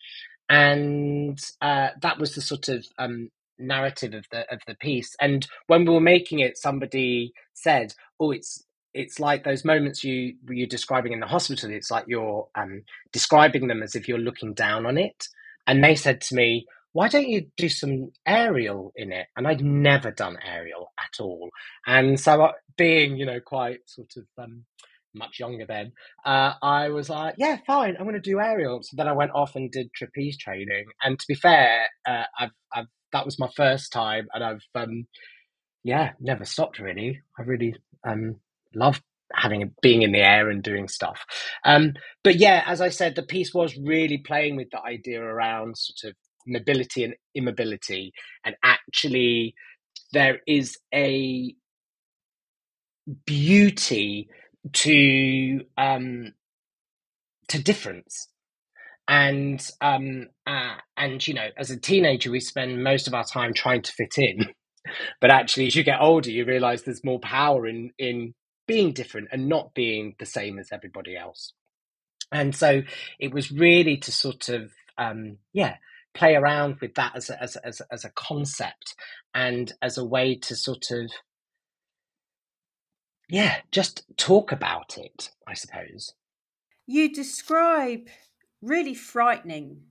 And 0.50 1.40
uh, 1.62 1.90
that 2.02 2.20
was 2.20 2.36
the 2.36 2.42
sort 2.42 2.70
of 2.70 2.86
um, 3.00 3.30
narrative 3.60 4.14
of 4.16 4.26
the 4.32 4.52
of 4.54 4.62
the 4.68 4.76
piece. 4.76 5.16
And 5.22 5.48
when 5.68 5.86
we 5.86 5.94
were 5.94 6.02
making 6.02 6.40
it 6.40 6.58
somebody 6.58 7.34
said 7.54 7.94
oh 8.20 8.32
it's 8.32 8.66
it's 8.94 9.20
like 9.20 9.44
those 9.44 9.66
moments 9.66 10.04
you 10.04 10.36
you're 10.50 10.68
describing 10.68 11.14
in 11.14 11.20
the 11.20 11.28
hospital. 11.28 11.70
It's 11.72 11.92
like 11.92 12.06
you're 12.08 12.48
um, 12.56 12.84
describing 13.12 13.68
them 13.68 13.84
as 13.84 13.96
if 13.96 14.08
you're 14.08 14.18
looking 14.18 14.54
down 14.54 14.86
on 14.86 14.98
it. 14.98 15.28
And 15.66 15.84
they 15.84 15.96
said 15.96 16.22
to 16.22 16.36
me, 16.36 16.66
"Why 16.94 17.08
don't 17.08 17.28
you 17.30 17.48
do 17.58 17.70
some 17.70 18.12
aerial 18.26 18.94
in 18.96 19.12
it?" 19.12 19.28
And 19.36 19.48
I'd 19.48 19.64
never 19.64 20.12
done 20.12 20.38
aerial 20.46 20.92
at 21.00 21.22
all. 21.22 21.50
And 21.86 22.20
so, 22.20 22.42
uh, 22.44 22.52
being 22.78 23.18
you 23.18 23.26
know 23.26 23.40
quite 23.40 23.80
sort 23.86 24.14
of 24.18 24.26
um, 24.44 24.66
much 25.14 25.40
younger 25.40 25.66
then, 25.66 25.92
uh, 26.26 26.54
I 26.62 26.90
was 26.90 27.10
like, 27.10 27.36
"Yeah, 27.38 27.58
fine, 27.68 27.96
I'm 27.98 28.04
going 28.04 28.16
to 28.16 28.22
do 28.22 28.40
aerial." 28.40 28.82
So 28.84 28.96
then 28.98 29.08
I 29.08 29.14
went 29.14 29.32
off 29.32 29.56
and 29.56 29.72
did 29.72 29.94
trapeze 29.94 30.38
training. 30.38 30.86
And 31.04 31.20
to 31.20 31.26
be 31.28 31.36
fair, 31.36 31.88
uh, 32.08 32.24
I've, 32.40 32.52
I've 32.74 32.88
that 33.14 33.26
was 33.26 33.40
my 33.40 33.50
first 33.56 33.92
time, 33.92 34.28
and 34.34 34.44
I've 34.44 34.64
um, 34.76 35.08
yeah, 35.84 36.12
never 36.20 36.46
stopped 36.46 36.80
really. 36.80 37.22
I 37.38 37.44
really 37.44 37.76
um, 38.08 38.40
love 38.76 39.02
having 39.34 39.74
being 39.82 40.02
in 40.02 40.12
the 40.12 40.20
air 40.20 40.50
and 40.50 40.64
doing 40.64 40.88
stuff. 40.88 41.26
Um, 41.66 41.94
but 42.24 42.38
yeah, 42.38 42.64
as 42.66 42.82
I 42.82 42.90
said, 42.90 43.16
the 43.16 43.24
piece 43.24 43.54
was 43.54 43.78
really 43.78 44.18
playing 44.18 44.56
with 44.56 44.70
the 44.72 44.82
idea 44.82 45.22
around 45.22 45.78
sort 45.78 46.12
of 46.12 46.18
mobility 46.46 47.04
and 47.04 47.16
immobility, 47.36 48.14
and 48.46 48.56
actually 48.64 49.54
there 50.14 50.40
is 50.48 50.78
a 50.94 51.54
beauty 53.26 54.30
to 54.74 55.62
um, 55.78 56.34
to 57.50 57.62
difference. 57.62 58.28
And 59.10 59.66
um, 59.80 60.28
uh, 60.46 60.76
and 60.98 61.26
you 61.26 61.34
know, 61.34 61.48
as 61.58 61.72
a 61.72 61.80
teenager, 61.80 62.30
we 62.30 62.42
spend 62.42 62.84
most 62.84 63.08
of 63.08 63.14
our 63.14 63.24
time 63.24 63.54
trying 63.54 63.82
to 63.84 63.92
fit 63.94 64.16
in, 64.18 64.48
but 65.22 65.32
actually, 65.32 65.68
as 65.68 65.76
you 65.76 65.84
get 65.84 66.02
older, 66.02 66.30
you 66.30 66.44
realize 66.46 66.84
there's 66.84 67.04
more 67.06 67.20
power 67.20 67.68
in 67.68 67.92
in 67.98 68.34
being 68.68 68.94
different 68.94 69.30
and 69.32 69.50
not 69.50 69.74
being 69.74 70.16
the 70.20 70.26
same 70.26 70.60
as 70.60 70.72
everybody 70.72 71.18
else. 71.18 71.54
And 72.32 72.54
so 72.54 72.84
it 73.20 73.34
was 73.34 73.52
really 73.52 73.98
to 73.98 74.12
sort 74.12 74.50
of, 74.50 74.72
um, 74.98 75.38
yeah, 75.54 75.78
play 76.14 76.36
around 76.36 76.78
with 76.82 76.96
that 76.96 77.16
as 77.16 77.30
a, 77.30 77.42
as, 77.42 77.56
a, 77.56 77.66
as, 77.66 77.82
a, 77.82 77.86
as 77.92 78.06
a 78.06 78.12
concept 78.12 78.96
and 79.34 79.72
as 79.82 79.98
a 79.98 80.06
way 80.06 80.36
to 80.36 80.56
sort 80.56 80.92
of, 80.92 81.10
yeah, 83.30 83.58
just 83.72 84.04
talk 84.18 84.52
about 84.52 84.98
it, 84.98 85.30
I 85.48 85.54
suppose. 85.54 86.14
You 86.86 87.14
describe 87.14 88.08
really 88.62 88.94
frightening 88.94 89.82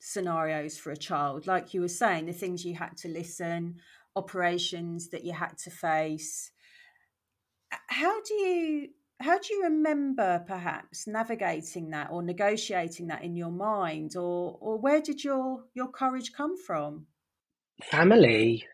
scenarios 0.00 0.76
for 0.76 0.90
a 0.90 0.96
child. 0.96 1.46
Like 1.46 1.74
you 1.74 1.80
were 1.80 1.88
saying, 1.88 2.26
the 2.26 2.32
things 2.32 2.64
you 2.64 2.74
had 2.74 2.96
to 2.98 3.08
listen, 3.08 3.76
operations 4.16 5.08
that 5.10 5.24
you 5.24 5.32
had 5.32 5.56
to 5.58 5.70
face. 5.70 6.50
How 7.88 8.22
do 8.22 8.34
you 8.34 8.88
how 9.20 9.38
do 9.38 9.54
you 9.54 9.64
remember 9.64 10.44
perhaps 10.48 11.06
navigating 11.06 11.90
that 11.90 12.10
or 12.10 12.22
negotiating 12.22 13.06
that 13.08 13.22
in 13.24 13.36
your 13.36 13.52
mind 13.52 14.16
or 14.16 14.58
or 14.60 14.78
where 14.78 15.00
did 15.00 15.24
your 15.24 15.64
your 15.74 15.88
courage 15.88 16.32
come 16.32 16.56
from? 16.56 17.06
Family 17.84 18.64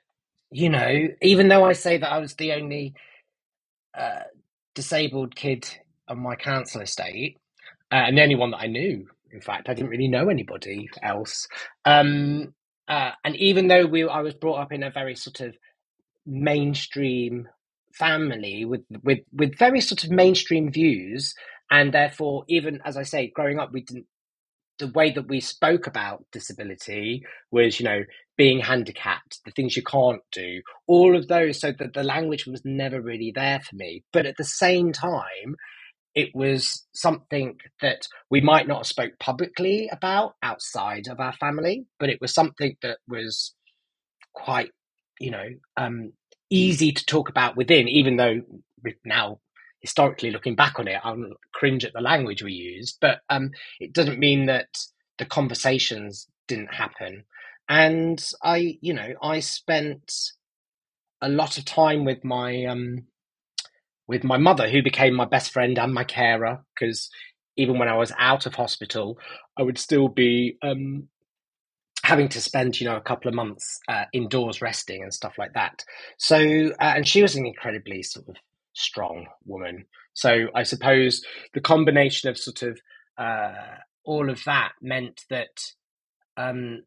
you 0.51 0.71
know 0.71 1.09
even 1.23 1.49
though 1.49 1.65
i 1.65 1.73
say 1.73 1.99
that 1.99 2.11
i 2.13 2.19
was 2.19 2.35
the 2.35 2.53
only 2.53 2.95
uh, 3.99 4.23
disabled 4.75 5.35
kid 5.35 5.69
on 6.09 6.19
my 6.21 6.37
council 6.37 6.81
estate 6.81 7.39
uh, 7.93 7.97
and 7.97 8.17
the 8.17 8.23
only 8.23 8.35
one 8.37 8.51
that 8.53 8.61
i 8.61 8.67
knew 8.67 9.07
in 9.33 9.41
fact 9.41 9.69
i 9.69 9.75
didn't 9.75 9.91
really 9.91 10.09
know 10.09 10.29
anybody 10.29 10.89
else 11.03 11.49
um, 11.85 12.55
uh, 12.89 13.11
and 13.25 13.37
even 13.37 13.69
though 13.69 13.87
we 13.87 14.09
i 14.09 14.21
was 14.21 14.35
brought 14.35 14.61
up 14.61 14.73
in 14.73 14.83
a 14.83 14.91
very 14.91 15.15
sort 15.17 15.41
of 15.41 15.55
mainstream 16.27 17.49
family 17.99 18.65
with 18.65 18.83
with 19.03 19.21
with 19.33 19.59
very 19.59 19.81
sort 19.81 20.05
of 20.05 20.11
mainstream 20.11 20.71
views 20.71 21.35
and 21.71 21.93
therefore 21.93 22.45
even 22.49 22.81
as 22.85 22.97
i 22.97 23.03
say 23.03 23.31
growing 23.35 23.59
up 23.59 23.73
we 23.73 23.83
didn't 23.83 24.07
the 24.79 24.89
way 24.89 25.11
that 25.11 25.29
we 25.29 25.41
spoke 25.41 25.87
about 25.87 26.25
disability 26.33 27.25
was 27.51 27.79
you 27.81 27.85
know 27.85 28.03
being 28.37 28.61
handicapped 28.61 29.41
the 29.45 29.51
things 29.51 29.77
you 29.77 29.83
can't 29.83 30.23
do 30.33 30.63
all 30.87 31.17
of 31.17 31.29
those 31.29 31.61
so 31.61 31.73
that 31.73 31.93
the 31.93 32.05
language 32.05 32.47
was 32.47 32.63
never 32.65 33.01
really 33.01 33.33
there 33.35 33.61
for 33.61 33.75
me. 33.75 34.05
But 34.13 34.27
at 34.27 34.37
the 34.39 34.45
same 34.45 34.93
time 34.93 35.57
it 36.15 36.31
was 36.35 36.87
something 36.95 37.57
that 37.83 38.09
we 38.31 38.41
might 38.41 38.67
not 38.67 38.79
have 38.79 38.87
spoke 38.87 39.13
publicly 39.21 39.89
about 39.93 40.35
outside 40.43 41.07
of 41.09 41.21
our 41.21 41.33
family 41.35 41.85
but 41.99 42.09
it 42.09 42.21
was 42.21 42.33
something 42.33 42.77
that 42.83 42.99
was 43.09 43.55
quite 44.33 44.71
you 45.21 45.31
know 45.31 45.49
um, 45.77 46.13
easy 46.51 46.93
to 46.93 47.07
talk 47.07 47.29
about 47.29 47.57
within, 47.57 47.89
even 47.89 48.17
though 48.17 48.41
now 49.05 49.41
historically 49.81 50.31
looking 50.31 50.55
back 50.55 50.79
on 50.79 50.89
it, 50.89 51.01
I 51.03 51.15
cringe 51.53 51.85
at 51.85 51.93
the 51.93 52.01
language 52.01 52.43
we 52.43 52.53
used, 52.53 52.99
but 53.01 53.21
um, 53.31 53.51
it 53.81 53.93
doesn't 53.93 54.19
mean 54.19 54.47
that 54.47 54.69
the 55.19 55.25
conversations 55.25 56.29
didn't 56.47 56.75
happen. 56.75 57.25
And 57.69 58.25
I, 58.43 58.79
you 58.81 58.95
know, 58.95 59.15
I 59.23 59.41
spent 59.41 60.13
a 61.21 61.29
lot 61.29 61.59
of 61.59 61.65
time 61.65 62.05
with 62.05 62.25
my 62.25 62.65
um, 62.65 63.05
with 64.07 64.25
my 64.25 64.39
mother, 64.39 64.69
who 64.71 64.83
became 64.83 65.15
my 65.15 65.27
best 65.27 65.53
friend 65.53 65.79
and 65.79 65.93
my 65.93 66.05
carer, 66.05 66.65
because 66.75 67.11
even 67.57 67.79
when 67.79 67.89
I 67.89 67.97
was 67.97 68.13
out 68.19 68.47
of 68.47 68.55
hospital, 68.55 69.19
I 69.57 69.63
would 69.63 69.77
still 69.79 70.09
be 70.09 70.57
um, 70.63 71.09
having 72.09 72.29
to 72.31 72.41
spend 72.41 72.81
you 72.81 72.89
know 72.89 72.97
a 72.97 73.03
couple 73.03 73.29
of 73.29 73.35
months 73.37 73.81
uh, 73.89 74.07
indoors 74.15 74.63
resting 74.63 75.03
and 75.05 75.15
stuff 75.15 75.35
like 75.39 75.55
that. 75.55 75.85
So 76.19 76.39
uh, 76.81 76.95
and 76.97 77.09
she 77.09 77.23
was 77.23 77.37
an 77.37 77.47
incredibly 77.47 78.03
sort 78.03 78.29
of 78.31 78.37
strong 78.75 79.27
woman. 79.47 79.87
So 80.15 80.49
i 80.55 80.65
suppose 80.65 81.23
the 81.55 81.61
combination 81.63 82.31
of 82.31 82.39
sort 82.39 82.63
of 82.63 82.81
uh, 83.19 83.53
all 84.05 84.31
of 84.31 84.43
that 84.47 84.73
meant 84.83 85.25
that 85.31 85.57
um 86.39 86.83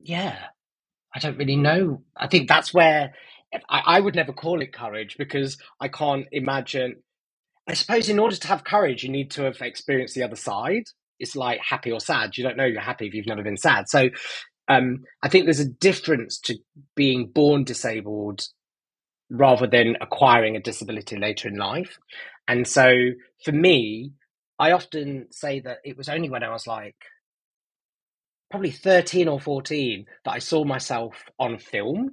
yeah 0.00 0.36
i 1.14 1.18
don't 1.20 1.38
really 1.38 1.56
know. 1.56 2.02
I 2.16 2.28
think 2.28 2.48
that's 2.48 2.74
where 2.74 3.14
I, 3.70 3.82
I 3.96 4.00
would 4.00 4.16
never 4.16 4.32
call 4.32 4.62
it 4.62 4.72
courage 4.72 5.16
because 5.18 5.58
i 5.80 5.88
can't 5.88 6.26
imagine 6.32 6.96
i 7.68 7.74
suppose 7.74 8.08
in 8.10 8.18
order 8.20 8.36
to 8.36 8.48
have 8.48 8.64
courage 8.64 9.04
you 9.04 9.10
need 9.10 9.30
to 9.32 9.42
have 9.44 9.60
experienced 9.62 10.14
the 10.16 10.24
other 10.24 10.36
side 10.36 10.84
it's 11.22 11.36
like 11.36 11.60
happy 11.60 11.92
or 11.92 12.00
sad. 12.00 12.36
You 12.36 12.42
don't 12.42 12.56
know 12.56 12.64
you're 12.64 12.80
happy 12.80 13.06
if 13.06 13.14
you've 13.14 13.28
never 13.28 13.44
been 13.44 13.56
sad. 13.56 13.88
So 13.88 14.10
um, 14.68 15.04
I 15.22 15.28
think 15.28 15.44
there's 15.44 15.60
a 15.60 15.68
difference 15.68 16.38
to 16.40 16.58
being 16.96 17.28
born 17.28 17.62
disabled 17.62 18.42
rather 19.30 19.68
than 19.68 19.96
acquiring 20.00 20.56
a 20.56 20.60
disability 20.60 21.16
later 21.16 21.48
in 21.48 21.56
life. 21.56 21.96
And 22.48 22.66
so 22.66 22.92
for 23.44 23.52
me, 23.52 24.12
I 24.58 24.72
often 24.72 25.28
say 25.30 25.60
that 25.60 25.78
it 25.84 25.96
was 25.96 26.08
only 26.08 26.28
when 26.28 26.42
I 26.42 26.50
was 26.50 26.66
like 26.66 26.96
probably 28.50 28.72
13 28.72 29.28
or 29.28 29.40
14 29.40 30.04
that 30.24 30.30
I 30.32 30.40
saw 30.40 30.64
myself 30.64 31.14
on 31.38 31.58
film. 31.58 32.10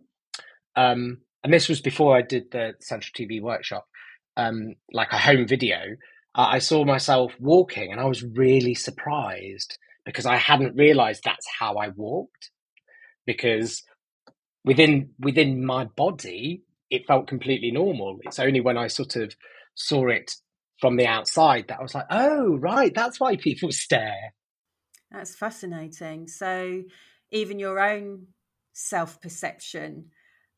Um, 0.76 1.18
and 1.44 1.52
this 1.52 1.68
was 1.68 1.82
before 1.82 2.16
I 2.16 2.22
did 2.22 2.52
the 2.52 2.74
Central 2.80 3.12
TV 3.18 3.42
workshop, 3.42 3.88
um, 4.38 4.76
like 4.94 5.12
a 5.12 5.18
home 5.18 5.48
video 5.48 5.80
uh, 6.40 6.48
I 6.52 6.60
saw 6.60 6.86
myself 6.86 7.34
walking 7.38 7.92
and 7.92 8.00
I 8.00 8.06
was 8.06 8.24
really 8.24 8.74
surprised 8.74 9.78
because 10.06 10.26
I 10.26 10.38
hadn't 10.38 10.78
realized 10.78 11.22
that's 11.26 11.46
how 11.60 11.76
I 11.76 11.90
walked 11.90 12.52
because 13.26 13.84
within 14.64 15.10
within 15.20 15.66
my 15.66 15.84
body 15.98 16.64
it 16.90 17.06
felt 17.08 17.28
completely 17.28 17.72
normal. 17.72 18.20
It's 18.24 18.40
only 18.40 18.62
when 18.62 18.78
I 18.78 18.88
sort 18.88 19.18
of 19.18 19.36
saw 19.76 20.08
it 20.08 20.32
from 20.80 20.96
the 20.96 21.08
outside 21.08 21.66
that 21.68 21.80
I 21.80 21.84
was 21.84 21.94
like 21.94 22.08
oh 22.10 22.56
right 22.56 22.94
that's 22.96 23.20
why 23.20 23.36
people 23.36 23.72
stare. 23.86 24.34
That's 25.12 25.36
fascinating. 25.36 26.30
So 26.30 26.84
even 27.32 27.60
your 27.60 27.82
own 27.82 28.28
self-perception 28.72 30.06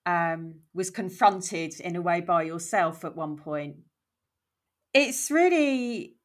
um, 0.06 0.60
was 0.76 0.92
confronted 0.92 1.80
in 1.80 1.96
a 1.96 2.02
way 2.04 2.22
by 2.22 2.44
yourself 2.44 3.04
at 3.04 3.16
one 3.16 3.36
point 3.36 3.78
it's 4.94 5.32
really 5.32 6.16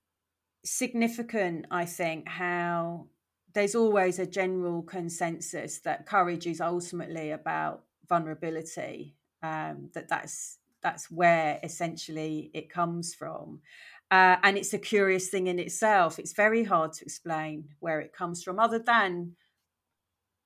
significant, 0.64 1.66
I 1.70 1.84
think, 1.84 2.28
how 2.28 3.06
there's 3.54 3.74
always 3.74 4.18
a 4.18 4.26
general 4.26 4.82
consensus 4.82 5.78
that 5.80 6.06
courage 6.06 6.46
is 6.46 6.60
ultimately 6.60 7.30
about 7.30 7.84
vulnerability. 8.08 9.16
Um, 9.42 9.90
that 9.94 10.08
that's 10.08 10.58
that's 10.82 11.10
where 11.10 11.58
essentially 11.62 12.50
it 12.54 12.70
comes 12.70 13.14
from. 13.14 13.60
Uh, 14.10 14.36
and 14.42 14.56
it's 14.56 14.72
a 14.72 14.78
curious 14.78 15.28
thing 15.28 15.48
in 15.48 15.58
itself. 15.58 16.18
It's 16.18 16.32
very 16.32 16.62
hard 16.62 16.92
to 16.94 17.04
explain 17.04 17.70
where 17.80 18.00
it 18.00 18.12
comes 18.12 18.42
from, 18.42 18.58
other 18.58 18.78
than 18.78 19.32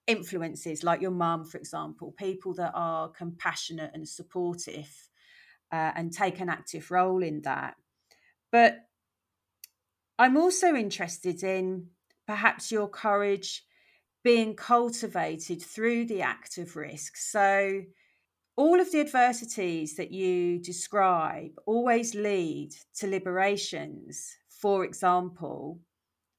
influences 0.06 0.82
like 0.82 1.00
your 1.00 1.10
mum, 1.10 1.44
for 1.44 1.58
example, 1.58 2.12
people 2.18 2.54
that 2.54 2.72
are 2.74 3.08
compassionate 3.08 3.90
and 3.92 4.08
supportive 4.08 5.10
uh, 5.72 5.92
and 5.94 6.12
take 6.12 6.40
an 6.40 6.48
active 6.48 6.90
role 6.90 7.22
in 7.22 7.42
that. 7.42 7.76
But 8.50 8.86
I'm 10.18 10.36
also 10.36 10.74
interested 10.74 11.42
in 11.42 11.88
perhaps 12.26 12.70
your 12.70 12.88
courage 12.88 13.64
being 14.22 14.54
cultivated 14.54 15.62
through 15.62 16.06
the 16.06 16.22
act 16.22 16.58
of 16.58 16.76
risk. 16.76 17.16
So, 17.16 17.82
all 18.56 18.80
of 18.80 18.92
the 18.92 19.00
adversities 19.00 19.96
that 19.96 20.10
you 20.10 20.58
describe 20.58 21.52
always 21.64 22.14
lead 22.14 22.74
to 22.96 23.06
liberations. 23.06 24.36
For 24.48 24.84
example, 24.84 25.80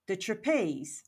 the 0.08 0.16
trapeze. 0.16 1.04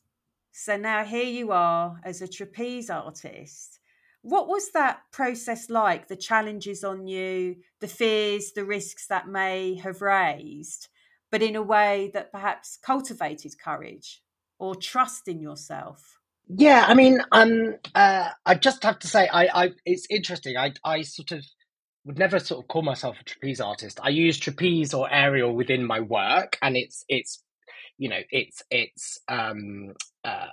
So 0.51 0.77
now 0.77 1.03
here 1.03 1.25
you 1.25 1.51
are 1.51 1.99
as 2.03 2.21
a 2.21 2.27
trapeze 2.27 2.89
artist 2.89 3.79
what 4.23 4.47
was 4.47 4.71
that 4.71 5.01
process 5.11 5.69
like? 5.69 6.07
The 6.07 6.15
challenges 6.15 6.83
on 6.83 7.07
you, 7.07 7.57
the 7.81 7.89
fears, 7.89 8.53
the 8.53 8.63
risks 8.63 9.05
that 9.07 9.27
may 9.27 9.75
have 9.75 10.01
raised, 10.01 10.87
but 11.33 11.41
in 11.41 11.55
a 11.55 11.63
way 11.63 12.11
that 12.13 12.31
perhaps 12.31 12.77
cultivated 12.77 13.55
courage 13.59 14.21
or 14.59 14.75
trust 14.75 15.27
in 15.27 15.41
yourself? 15.41 16.19
Yeah, 16.47 16.85
I 16.87 16.93
mean, 16.93 17.21
um, 17.31 17.77
uh, 17.95 18.29
I 18.45 18.53
just 18.53 18.83
have 18.83 18.99
to 18.99 19.07
say, 19.07 19.27
I, 19.27 19.47
I, 19.63 19.69
it's 19.83 20.05
interesting. 20.11 20.57
I, 20.57 20.73
I 20.85 21.01
sort 21.01 21.31
of 21.31 21.43
would 22.05 22.19
never 22.19 22.37
sort 22.37 22.63
of 22.63 22.67
call 22.67 22.83
myself 22.83 23.17
a 23.19 23.23
trapeze 23.23 23.59
artist. 23.59 23.99
I 24.03 24.09
use 24.09 24.37
trapeze 24.37 24.93
or 24.93 25.11
aerial 25.11 25.55
within 25.55 25.83
my 25.83 26.01
work, 26.01 26.59
and 26.61 26.77
it's, 26.77 27.03
it's, 27.09 27.41
you 27.97 28.09
know, 28.09 28.19
it's, 28.29 28.61
it's, 28.69 29.19
um, 29.27 29.93
uh, 30.23 30.49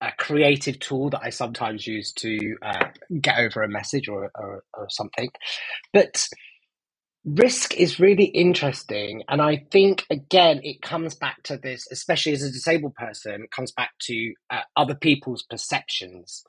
a 0.00 0.10
creative 0.18 0.80
tool 0.80 1.10
that 1.10 1.20
I 1.22 1.30
sometimes 1.30 1.86
use 1.86 2.12
to 2.14 2.56
uh, 2.60 2.86
get 3.20 3.38
over 3.38 3.62
a 3.62 3.68
message 3.68 4.08
or, 4.08 4.32
or, 4.34 4.64
or 4.74 4.86
something. 4.90 5.30
But 5.92 6.26
risk 7.24 7.74
is 7.76 8.00
really 8.00 8.26
interesting. 8.26 9.22
And 9.28 9.42
I 9.42 9.66
think, 9.70 10.06
again, 10.10 10.60
it 10.62 10.82
comes 10.82 11.14
back 11.14 11.42
to 11.44 11.58
this, 11.58 11.86
especially 11.92 12.32
as 12.32 12.42
a 12.42 12.52
disabled 12.52 12.94
person, 12.94 13.44
it 13.44 13.50
comes 13.50 13.72
back 13.72 13.92
to 14.02 14.34
uh, 14.50 14.62
other 14.76 14.94
people's 14.94 15.44
perceptions. 15.44 16.44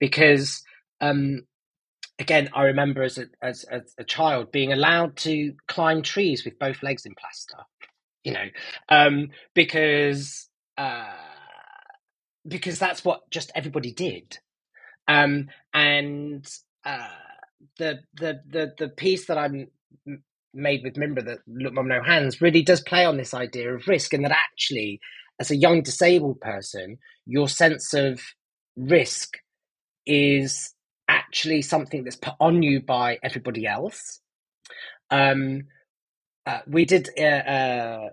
Because, 0.00 0.62
um, 1.00 1.42
again, 2.18 2.50
I 2.54 2.64
remember 2.64 3.02
as 3.02 3.18
a, 3.18 3.26
as, 3.42 3.64
as 3.64 3.94
a 3.98 4.04
child 4.04 4.52
being 4.52 4.72
allowed 4.72 5.16
to 5.18 5.54
climb 5.68 6.02
trees 6.02 6.44
with 6.44 6.58
both 6.58 6.82
legs 6.82 7.06
in 7.06 7.14
plaster, 7.18 7.64
you 8.24 8.32
know, 8.32 8.46
um, 8.88 9.30
because. 9.54 10.48
Uh, 10.78 11.14
because 12.48 12.78
that's 12.78 13.04
what 13.04 13.28
just 13.30 13.50
everybody 13.54 13.92
did. 13.92 14.38
Um, 15.08 15.48
and 15.74 16.46
uh, 16.84 17.08
the, 17.78 18.00
the 18.14 18.40
the 18.48 18.74
the 18.78 18.88
piece 18.88 19.26
that 19.26 19.38
I'm 19.38 19.68
made 20.56 20.82
with 20.84 20.96
Mimbre 20.96 21.22
that 21.24 21.38
Look 21.46 21.74
Mum 21.74 21.88
No 21.88 22.02
Hands 22.02 22.40
really 22.40 22.62
does 22.62 22.80
play 22.80 23.04
on 23.04 23.16
this 23.16 23.34
idea 23.34 23.74
of 23.74 23.86
risk 23.88 24.14
and 24.14 24.24
that 24.24 24.32
actually 24.32 25.00
as 25.40 25.50
a 25.50 25.56
young 25.56 25.82
disabled 25.82 26.40
person, 26.40 26.98
your 27.26 27.48
sense 27.48 27.92
of 27.94 28.20
risk 28.76 29.36
is 30.06 30.74
actually 31.08 31.62
something 31.62 32.04
that's 32.04 32.16
put 32.16 32.34
on 32.40 32.62
you 32.62 32.80
by 32.80 33.18
everybody 33.22 33.66
else. 33.66 34.20
Um, 35.10 35.64
uh, 36.46 36.60
we 36.66 36.84
did 36.84 37.10
uh, 37.18 37.22
uh, 37.22 38.08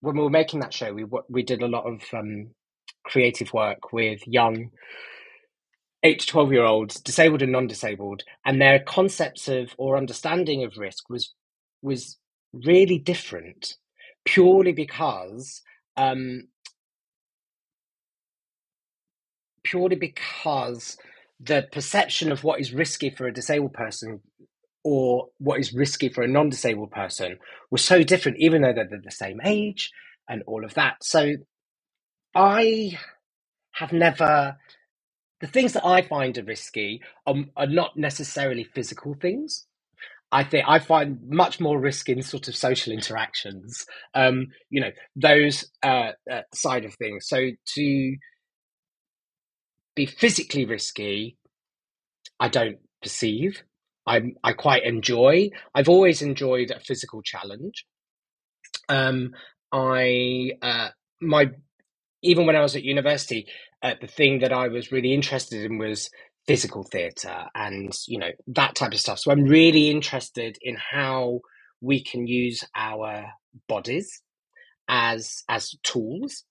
when 0.00 0.16
we 0.16 0.22
were 0.22 0.30
making 0.30 0.60
that 0.60 0.74
show. 0.74 0.92
We 0.92 1.04
we 1.28 1.42
did 1.42 1.62
a 1.62 1.68
lot 1.68 1.86
of 1.86 2.02
um, 2.12 2.50
creative 3.04 3.52
work 3.52 3.92
with 3.92 4.26
young 4.26 4.70
eight 6.02 6.20
to 6.20 6.26
twelve 6.26 6.52
year 6.52 6.64
olds, 6.64 7.00
disabled 7.00 7.42
and 7.42 7.52
non 7.52 7.66
disabled, 7.66 8.22
and 8.44 8.60
their 8.60 8.80
concepts 8.80 9.48
of 9.48 9.74
or 9.78 9.96
understanding 9.96 10.64
of 10.64 10.78
risk 10.78 11.08
was 11.10 11.34
was 11.82 12.18
really 12.52 12.98
different, 12.98 13.76
purely 14.24 14.72
because 14.72 15.62
um, 15.96 16.48
purely 19.64 19.96
because 19.96 20.98
the 21.40 21.68
perception 21.72 22.32
of 22.32 22.44
what 22.44 22.60
is 22.60 22.72
risky 22.74 23.10
for 23.10 23.26
a 23.26 23.34
disabled 23.34 23.74
person 23.74 24.20
or 24.84 25.28
what 25.38 25.60
is 25.60 25.72
risky 25.74 26.08
for 26.08 26.22
a 26.22 26.28
non-disabled 26.28 26.90
person 26.92 27.38
was 27.70 27.84
so 27.84 28.02
different 28.02 28.38
even 28.40 28.62
though 28.62 28.72
they're 28.72 28.88
the 29.04 29.10
same 29.10 29.40
age 29.44 29.90
and 30.28 30.42
all 30.46 30.64
of 30.64 30.74
that. 30.74 30.96
So 31.04 31.34
i 32.34 32.98
have 33.72 33.92
never 33.92 34.56
the 35.40 35.46
things 35.48 35.74
that 35.74 35.86
i 35.86 36.02
find 36.02 36.38
are 36.38 36.44
risky 36.44 37.02
are, 37.26 37.36
are 37.56 37.66
not 37.68 37.96
necessarily 37.96 38.64
physical 38.64 39.14
things 39.14 39.66
I 40.32 40.44
think 40.44 40.64
I 40.68 40.78
find 40.78 41.18
much 41.28 41.60
more 41.60 41.78
risk 41.80 42.08
in 42.08 42.22
sort 42.22 42.48
of 42.48 42.56
social 42.56 42.92
interactions, 42.92 43.84
um, 44.14 44.48
you 44.70 44.80
know, 44.80 44.90
those 45.16 45.64
uh, 45.82 46.12
uh, 46.30 46.42
side 46.54 46.84
of 46.84 46.94
things. 46.94 47.26
So 47.28 47.50
to 47.74 48.16
be 49.96 50.06
physically 50.06 50.64
risky, 50.64 51.36
I 52.38 52.48
don't 52.48 52.78
perceive. 53.02 53.62
I 54.06 54.22
I 54.44 54.52
quite 54.52 54.84
enjoy. 54.84 55.50
I've 55.74 55.88
always 55.88 56.22
enjoyed 56.22 56.70
a 56.70 56.80
physical 56.80 57.22
challenge. 57.22 57.84
Um, 58.88 59.32
I 59.72 60.52
uh, 60.62 60.88
my 61.20 61.50
even 62.22 62.46
when 62.46 62.56
I 62.56 62.60
was 62.60 62.76
at 62.76 62.84
university, 62.84 63.46
uh, 63.82 63.94
the 64.00 64.06
thing 64.06 64.40
that 64.40 64.52
I 64.52 64.68
was 64.68 64.92
really 64.92 65.14
interested 65.14 65.64
in 65.64 65.78
was 65.78 66.10
physical 66.46 66.82
theatre 66.82 67.44
and 67.54 67.92
you 68.08 68.18
know 68.18 68.30
that 68.48 68.74
type 68.74 68.92
of 68.92 69.00
stuff. 69.00 69.18
So 69.18 69.30
I'm 69.30 69.44
really 69.44 69.90
interested 69.90 70.58
in 70.62 70.76
how 70.76 71.40
we 71.80 72.02
can 72.02 72.26
use 72.26 72.64
our 72.76 73.26
bodies 73.68 74.22
as 74.88 75.42
as 75.48 75.74
tools. 75.82 76.44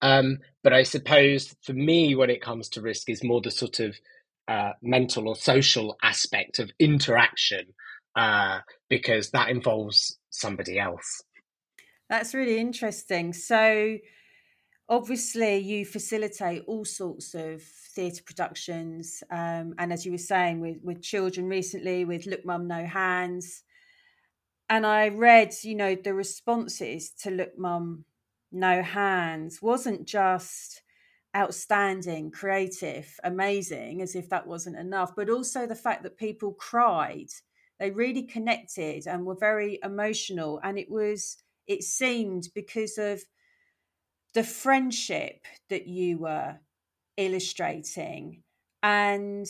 Um, 0.00 0.38
but 0.62 0.72
I 0.72 0.84
suppose 0.84 1.54
for 1.64 1.72
me, 1.72 2.14
when 2.14 2.30
it 2.30 2.42
comes 2.42 2.68
to 2.70 2.82
risk, 2.82 3.10
is 3.10 3.24
more 3.24 3.40
the 3.40 3.50
sort 3.50 3.80
of 3.80 3.96
uh, 4.46 4.72
mental 4.82 5.28
or 5.28 5.36
social 5.36 5.96
aspect 6.02 6.58
of 6.58 6.70
interaction 6.78 7.66
uh, 8.16 8.60
because 8.88 9.30
that 9.30 9.48
involves 9.48 10.18
somebody 10.30 10.78
else. 10.78 11.22
That's 12.08 12.34
really 12.34 12.58
interesting. 12.58 13.32
So 13.32 13.98
obviously 14.88 15.58
you 15.58 15.84
facilitate 15.84 16.64
all 16.66 16.84
sorts 16.84 17.34
of 17.34 17.62
theatre 17.62 18.22
productions 18.24 19.22
um, 19.30 19.74
and 19.78 19.92
as 19.92 20.06
you 20.06 20.12
were 20.12 20.18
saying 20.18 20.60
with, 20.60 20.78
with 20.82 21.02
children 21.02 21.46
recently 21.46 22.04
with 22.04 22.26
look 22.26 22.44
mum 22.44 22.66
no 22.66 22.84
hands. 22.86 23.62
And 24.70 24.86
i 24.86 25.08
read 25.08 25.52
you 25.62 25.74
know 25.74 25.94
the 25.94 26.14
responses 26.14 27.10
to 27.22 27.30
look 27.30 27.58
mum 27.58 28.04
no 28.50 28.82
hands 28.82 29.60
wasn't 29.60 30.06
just 30.06 30.82
outstanding 31.36 32.30
creative 32.30 33.20
amazing 33.22 34.00
as 34.00 34.14
if 34.14 34.30
that 34.30 34.46
wasn't 34.46 34.76
enough 34.76 35.14
but 35.14 35.28
also 35.28 35.66
the 35.66 35.74
fact 35.74 36.02
that 36.02 36.16
people 36.16 36.52
cried. 36.52 37.28
They 37.78 37.90
really 37.90 38.24
connected 38.24 39.06
and 39.06 39.24
were 39.24 39.36
very 39.36 39.78
emotional 39.84 40.60
and 40.64 40.78
it 40.78 40.90
was 40.90 41.36
it 41.66 41.82
seemed 41.82 42.48
because 42.54 42.96
of 42.98 43.22
the 44.38 44.44
friendship 44.44 45.48
that 45.68 45.88
you 45.88 46.16
were 46.16 46.54
illustrating 47.16 48.40
and 48.84 49.48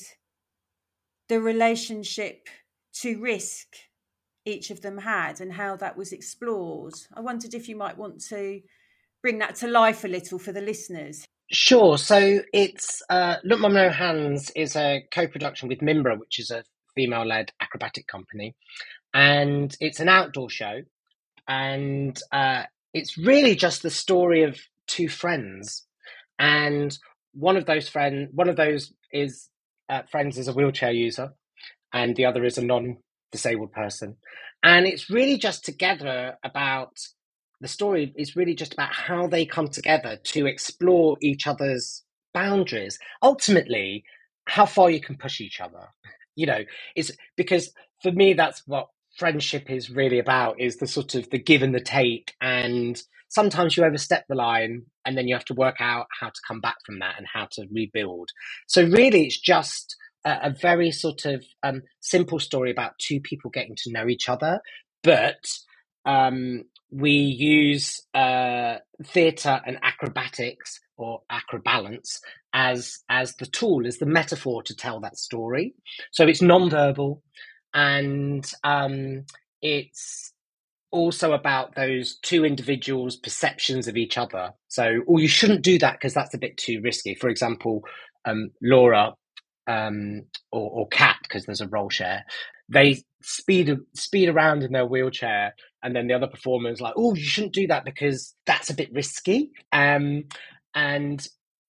the 1.28 1.38
relationship 1.38 2.48
to 2.94 3.20
risk 3.20 3.66
each 4.46 4.70
of 4.70 4.80
them 4.80 4.96
had 4.96 5.42
and 5.42 5.52
how 5.52 5.76
that 5.76 5.94
was 5.94 6.10
explored. 6.10 6.94
I 7.12 7.20
wondered 7.20 7.52
if 7.52 7.68
you 7.68 7.76
might 7.76 7.98
want 7.98 8.24
to 8.30 8.62
bring 9.20 9.40
that 9.40 9.56
to 9.56 9.68
life 9.68 10.04
a 10.04 10.08
little 10.08 10.38
for 10.38 10.52
the 10.52 10.62
listeners. 10.62 11.22
Sure. 11.52 11.98
So 11.98 12.40
it's 12.54 13.02
uh, 13.10 13.36
Look 13.44 13.60
Mum 13.60 13.74
No 13.74 13.90
Hands 13.90 14.50
is 14.56 14.74
a 14.74 15.04
co-production 15.12 15.68
with 15.68 15.82
Mimbre, 15.82 16.16
which 16.18 16.38
is 16.38 16.50
a 16.50 16.64
female-led 16.94 17.52
acrobatic 17.60 18.06
company, 18.06 18.56
and 19.12 19.76
it's 19.80 20.00
an 20.00 20.08
outdoor 20.08 20.48
show, 20.48 20.80
and 21.46 22.18
uh, 22.32 22.62
it's 22.94 23.18
really 23.18 23.54
just 23.54 23.82
the 23.82 23.90
story 23.90 24.44
of 24.44 24.58
two 24.88 25.08
friends, 25.08 25.86
and 26.38 26.98
one 27.32 27.56
of 27.56 27.66
those 27.66 27.88
friend, 27.88 28.28
one 28.32 28.48
of 28.48 28.56
those 28.56 28.92
is 29.12 29.48
uh, 29.88 30.02
friends 30.10 30.38
is 30.38 30.48
a 30.48 30.52
wheelchair 30.52 30.90
user, 30.90 31.30
and 31.92 32.16
the 32.16 32.24
other 32.26 32.44
is 32.44 32.58
a 32.58 32.64
non-disabled 32.64 33.72
person, 33.72 34.16
and 34.62 34.86
it's 34.86 35.10
really 35.10 35.38
just 35.38 35.64
together 35.64 36.36
about 36.42 36.98
the 37.60 37.68
story 37.68 38.12
is 38.16 38.36
really 38.36 38.54
just 38.54 38.72
about 38.72 38.92
how 38.92 39.26
they 39.26 39.44
come 39.44 39.68
together 39.68 40.18
to 40.22 40.46
explore 40.46 41.16
each 41.20 41.46
other's 41.46 42.04
boundaries. 42.32 42.98
Ultimately, 43.22 44.04
how 44.46 44.66
far 44.66 44.90
you 44.90 45.00
can 45.00 45.16
push 45.16 45.40
each 45.40 45.60
other. 45.60 45.88
You 46.36 46.46
know, 46.46 46.64
it's 46.94 47.10
because 47.36 47.72
for 48.02 48.12
me 48.12 48.32
that's 48.32 48.62
what 48.66 48.88
friendship 49.16 49.70
is 49.70 49.90
really 49.90 50.18
about 50.18 50.60
is 50.60 50.76
the 50.76 50.86
sort 50.86 51.14
of 51.14 51.28
the 51.30 51.38
give 51.38 51.62
and 51.62 51.74
the 51.74 51.80
take 51.80 52.34
and 52.40 53.02
sometimes 53.28 53.76
you 53.76 53.84
overstep 53.84 54.24
the 54.28 54.34
line 54.34 54.82
and 55.04 55.16
then 55.16 55.28
you 55.28 55.34
have 55.34 55.44
to 55.44 55.54
work 55.54 55.76
out 55.80 56.06
how 56.20 56.28
to 56.28 56.40
come 56.46 56.60
back 56.60 56.76
from 56.84 56.98
that 56.98 57.14
and 57.18 57.26
how 57.32 57.46
to 57.50 57.66
rebuild 57.70 58.30
so 58.66 58.84
really 58.84 59.26
it's 59.26 59.40
just 59.40 59.96
a, 60.24 60.38
a 60.44 60.50
very 60.50 60.90
sort 60.90 61.24
of 61.24 61.44
um, 61.62 61.82
simple 62.00 62.38
story 62.38 62.70
about 62.70 62.98
two 62.98 63.20
people 63.20 63.50
getting 63.50 63.76
to 63.76 63.92
know 63.92 64.08
each 64.08 64.28
other 64.28 64.60
but 65.02 65.46
um, 66.04 66.64
we 66.90 67.10
use 67.10 68.00
uh, 68.14 68.76
theatre 69.04 69.60
and 69.66 69.78
acrobatics 69.82 70.80
or 70.96 71.22
acrobalance 71.30 72.18
as 72.52 72.98
as 73.08 73.36
the 73.36 73.46
tool, 73.46 73.86
as 73.86 73.98
the 73.98 74.06
metaphor 74.06 74.62
to 74.62 74.74
tell 74.74 75.00
that 75.00 75.16
story. 75.18 75.74
So 76.12 76.26
it's 76.26 76.42
non-verbal, 76.42 77.22
and 77.74 78.50
um, 78.64 79.24
it's 79.60 80.32
also 80.90 81.32
about 81.32 81.74
those 81.74 82.18
two 82.22 82.44
individuals' 82.44 83.16
perceptions 83.16 83.88
of 83.88 83.96
each 83.96 84.18
other. 84.18 84.52
So, 84.68 85.00
or 85.06 85.20
you 85.20 85.28
shouldn't 85.28 85.62
do 85.62 85.78
that 85.80 85.94
because 85.94 86.14
that's 86.14 86.34
a 86.34 86.38
bit 86.38 86.56
too 86.56 86.80
risky. 86.82 87.14
For 87.14 87.28
example, 87.28 87.84
um, 88.24 88.50
Laura 88.62 89.14
um, 89.68 90.22
or, 90.52 90.70
or 90.70 90.88
Kat, 90.88 91.16
because 91.22 91.44
there's 91.46 91.60
a 91.60 91.68
role 91.68 91.90
share, 91.90 92.24
they 92.68 93.02
speed 93.22 93.76
speed 93.94 94.28
around 94.28 94.62
in 94.62 94.72
their 94.72 94.86
wheelchair, 94.86 95.54
and 95.82 95.94
then 95.96 96.06
the 96.08 96.14
other 96.14 96.26
performers 96.28 96.80
like, 96.80 96.94
oh, 96.96 97.14
you 97.14 97.22
shouldn't 97.24 97.54
do 97.54 97.66
that 97.68 97.84
because 97.84 98.34
that's 98.46 98.70
a 98.70 98.74
bit 98.74 98.92
risky. 98.92 99.52
Um, 99.72 100.24
and 100.74 101.26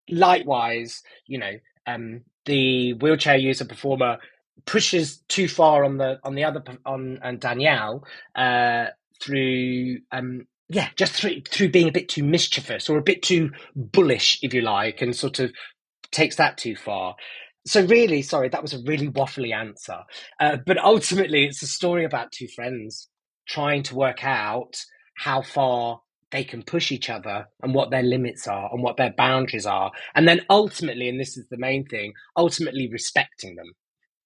likewise, 0.09 1.01
you 1.27 1.39
know, 1.39 1.53
um, 1.87 2.21
the 2.45 2.93
wheelchair 2.93 3.37
user 3.37 3.65
performer 3.65 4.17
pushes 4.65 5.19
too 5.29 5.47
far 5.47 5.85
on 5.85 5.97
the 5.97 6.19
on 6.23 6.35
the 6.35 6.43
other 6.43 6.63
on 6.85 7.19
and 7.23 7.39
Danielle 7.39 8.03
uh, 8.35 8.87
through 9.21 9.99
um, 10.11 10.45
yeah. 10.69 10.89
just 10.95 11.13
through 11.13 11.41
through 11.49 11.69
being 11.69 11.89
a 11.89 11.91
bit 11.91 12.09
too 12.09 12.23
mischievous 12.23 12.89
or 12.89 12.97
a 12.97 13.03
bit 13.03 13.21
too 13.21 13.51
bullish 13.75 14.39
if 14.41 14.53
you 14.53 14.61
like 14.61 15.01
and 15.01 15.15
sort 15.15 15.39
of 15.39 15.51
takes 16.11 16.35
that 16.37 16.57
too 16.57 16.75
far. 16.75 17.15
So 17.65 17.85
really 17.85 18.21
sorry 18.21 18.49
that 18.49 18.61
was 18.61 18.73
a 18.73 18.83
really 18.83 19.09
waffly 19.09 19.53
answer. 19.53 19.99
Uh, 20.39 20.57
but 20.65 20.77
ultimately 20.77 21.45
it's 21.45 21.63
a 21.63 21.67
story 21.67 22.05
about 22.05 22.31
two 22.31 22.47
friends 22.47 23.09
trying 23.47 23.83
to 23.83 23.95
work 23.95 24.23
out 24.23 24.75
how 25.15 25.41
far 25.41 26.01
they 26.31 26.43
can 26.43 26.61
push 26.61 26.91
each 26.91 27.09
other 27.09 27.47
and 27.63 27.73
what 27.73 27.89
their 27.89 28.03
limits 28.03 28.47
are 28.47 28.69
and 28.71 28.83
what 28.83 28.97
their 28.97 29.13
boundaries 29.17 29.65
are. 29.65 29.91
And 30.13 30.27
then 30.27 30.41
ultimately 30.49 31.09
and 31.09 31.19
this 31.19 31.35
is 31.35 31.47
the 31.49 31.57
main 31.57 31.85
thing 31.85 32.13
ultimately 32.37 32.87
respecting 32.91 33.55
them. 33.55 33.73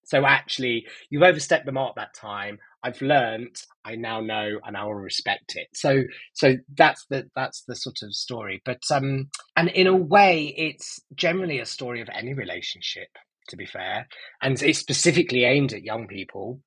So 0.05 0.25
actually, 0.25 0.85
you've 1.09 1.23
overstepped 1.23 1.65
the 1.65 1.71
mark 1.71 1.95
that 1.95 2.13
time. 2.13 2.59
I've 2.83 3.01
learned. 3.01 3.55
I 3.85 3.95
now 3.95 4.21
know, 4.21 4.59
and 4.65 4.75
I 4.75 4.83
will 4.83 4.95
respect 4.95 5.55
it. 5.55 5.67
So, 5.73 6.03
so 6.33 6.55
that's 6.77 7.05
the 7.09 7.29
that's 7.35 7.63
the 7.67 7.75
sort 7.75 7.97
of 8.03 8.13
story. 8.13 8.61
But 8.65 8.81
um, 8.91 9.29
and 9.55 9.69
in 9.69 9.87
a 9.87 9.95
way, 9.95 10.53
it's 10.57 10.99
generally 11.15 11.59
a 11.59 11.65
story 11.65 12.01
of 12.01 12.09
any 12.13 12.33
relationship. 12.33 13.07
To 13.49 13.57
be 13.57 13.65
fair, 13.65 14.07
and 14.41 14.61
it's 14.61 14.79
specifically 14.79 15.43
aimed 15.43 15.73
at 15.73 15.83
young 15.83 16.07
people. 16.07 16.61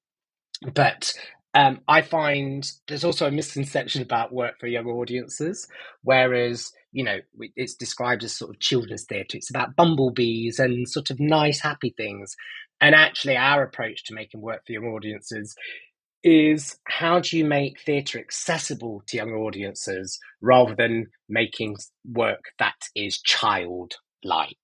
But 0.74 1.12
um, 1.54 1.80
I 1.88 2.02
find 2.02 2.70
there's 2.86 3.04
also 3.04 3.26
a 3.26 3.30
misconception 3.30 4.02
about 4.02 4.32
work 4.32 4.60
for 4.60 4.66
young 4.66 4.86
audiences, 4.86 5.66
whereas 6.02 6.70
you 6.92 7.02
know 7.02 7.18
it's 7.56 7.74
described 7.74 8.24
as 8.24 8.34
sort 8.34 8.50
of 8.50 8.60
children's 8.60 9.04
theatre. 9.04 9.38
It's 9.38 9.50
about 9.50 9.74
bumblebees 9.74 10.58
and 10.58 10.86
sort 10.86 11.10
of 11.10 11.18
nice, 11.18 11.60
happy 11.60 11.94
things. 11.96 12.34
And 12.82 12.94
actually, 12.94 13.38
our 13.38 13.62
approach 13.62 14.04
to 14.04 14.14
making 14.14 14.42
work 14.42 14.66
for 14.66 14.72
young 14.72 14.84
audiences 14.84 15.56
is 16.26 16.76
how 16.88 17.20
do 17.20 17.38
you 17.38 17.44
make 17.44 17.80
theatre 17.80 18.18
accessible 18.18 19.00
to 19.06 19.16
young 19.16 19.30
audiences 19.30 20.18
rather 20.40 20.74
than 20.74 21.06
making 21.28 21.76
work 22.04 22.46
that 22.58 22.74
is 22.96 23.22
childlike? 23.22 24.56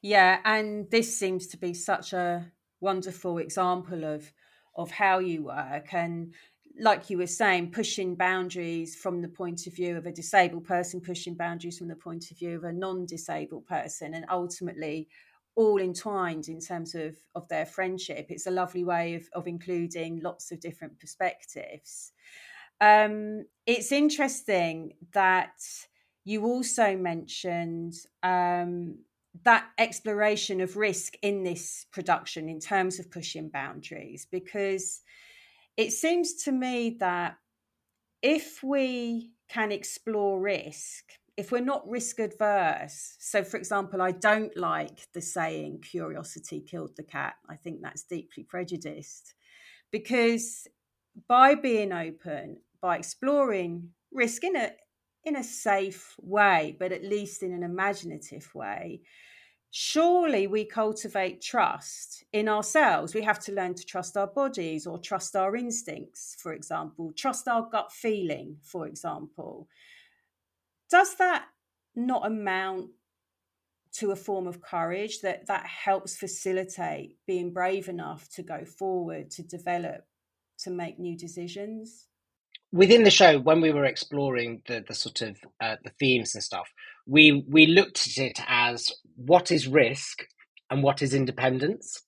Yeah, 0.00 0.38
and 0.46 0.90
this 0.90 1.18
seems 1.18 1.48
to 1.48 1.58
be 1.58 1.74
such 1.74 2.14
a 2.14 2.50
wonderful 2.80 3.38
example 3.38 4.04
of 4.04 4.32
of 4.74 4.90
how 4.90 5.18
you 5.18 5.44
work 5.44 5.92
and 5.94 6.34
like 6.78 7.08
you 7.08 7.16
were 7.16 7.26
saying 7.26 7.70
pushing 7.70 8.14
boundaries 8.14 8.94
from 8.94 9.22
the 9.22 9.28
point 9.28 9.66
of 9.66 9.74
view 9.74 9.96
of 9.96 10.04
a 10.04 10.12
disabled 10.12 10.64
person 10.64 11.00
pushing 11.00 11.34
boundaries 11.34 11.78
from 11.78 11.88
the 11.88 11.96
point 11.96 12.30
of 12.30 12.38
view 12.38 12.56
of 12.56 12.64
a 12.64 12.72
non-disabled 12.72 13.66
person 13.66 14.12
and 14.12 14.26
ultimately 14.30 15.08
all 15.56 15.80
entwined 15.80 16.48
in 16.48 16.60
terms 16.60 16.94
of 16.94 17.16
of 17.34 17.48
their 17.48 17.66
friendship. 17.66 18.26
It's 18.28 18.46
a 18.46 18.50
lovely 18.50 18.84
way 18.84 19.14
of, 19.14 19.28
of 19.32 19.46
including 19.46 20.20
lots 20.20 20.52
of 20.52 20.60
different 20.60 21.00
perspectives. 21.00 22.12
Um, 22.80 23.46
it's 23.66 23.90
interesting 23.90 24.92
that 25.12 25.58
you 26.24 26.44
also 26.44 26.96
mentioned 26.96 27.94
um, 28.22 28.98
that 29.44 29.66
exploration 29.78 30.60
of 30.60 30.76
risk 30.76 31.14
in 31.22 31.42
this 31.42 31.86
production 31.90 32.48
in 32.48 32.60
terms 32.60 32.98
of 32.98 33.10
pushing 33.10 33.48
boundaries 33.48 34.26
because 34.30 35.00
it 35.76 35.92
seems 35.92 36.34
to 36.44 36.52
me 36.52 36.96
that 37.00 37.36
if 38.22 38.62
we 38.62 39.30
can 39.48 39.72
explore 39.72 40.40
risk 40.40 41.04
if 41.36 41.52
we're 41.52 41.60
not 41.60 41.88
risk 41.88 42.18
adverse 42.18 43.16
so 43.18 43.44
for 43.44 43.56
example 43.56 44.00
i 44.00 44.10
don't 44.10 44.56
like 44.56 45.06
the 45.12 45.20
saying 45.20 45.80
curiosity 45.80 46.60
killed 46.60 46.94
the 46.96 47.02
cat 47.02 47.34
i 47.48 47.54
think 47.56 47.80
that's 47.80 48.02
deeply 48.02 48.42
prejudiced 48.42 49.34
because 49.90 50.66
by 51.28 51.54
being 51.54 51.92
open 51.92 52.58
by 52.80 52.96
exploring 52.96 53.90
risk 54.12 54.44
in 54.44 54.56
a 54.56 54.72
in 55.24 55.36
a 55.36 55.44
safe 55.44 56.14
way 56.20 56.76
but 56.78 56.92
at 56.92 57.04
least 57.04 57.42
in 57.42 57.52
an 57.52 57.62
imaginative 57.62 58.54
way 58.54 59.00
surely 59.78 60.46
we 60.46 60.64
cultivate 60.64 61.42
trust 61.42 62.24
in 62.32 62.48
ourselves. 62.48 63.14
We 63.14 63.20
have 63.22 63.40
to 63.40 63.52
learn 63.52 63.74
to 63.74 63.84
trust 63.84 64.16
our 64.16 64.26
bodies 64.26 64.86
or 64.86 64.98
trust 64.98 65.36
our 65.36 65.54
instincts, 65.54 66.34
for 66.38 66.54
example, 66.54 67.12
trust 67.14 67.46
our 67.46 67.68
gut 67.68 67.92
feeling, 67.92 68.56
for 68.62 68.86
example. 68.86 69.68
Does 70.90 71.16
that 71.16 71.46
not 71.94 72.26
amount 72.26 72.90
to 73.94 74.10
a 74.10 74.16
form 74.16 74.46
of 74.46 74.60
courage 74.60 75.20
that 75.20 75.46
that 75.46 75.66
helps 75.66 76.16
facilitate 76.16 77.16
being 77.26 77.52
brave 77.52 77.88
enough 77.88 78.28
to 78.30 78.42
go 78.42 78.64
forward, 78.64 79.30
to 79.32 79.42
develop, 79.42 80.06
to 80.58 80.70
make 80.70 80.98
new 80.98 81.16
decisions? 81.16 82.06
within 82.72 83.04
the 83.04 83.10
show 83.10 83.38
when 83.38 83.60
we 83.60 83.72
were 83.72 83.84
exploring 83.84 84.62
the 84.66 84.84
the 84.86 84.94
sort 84.94 85.22
of 85.22 85.36
uh, 85.60 85.76
the 85.84 85.90
themes 85.98 86.34
and 86.34 86.44
stuff 86.44 86.68
we 87.06 87.44
we 87.48 87.66
looked 87.66 88.06
at 88.06 88.18
it 88.18 88.40
as 88.46 88.92
what 89.16 89.50
is 89.50 89.68
risk 89.68 90.24
and 90.70 90.82
what 90.82 91.02
is 91.02 91.14
independence 91.14 92.02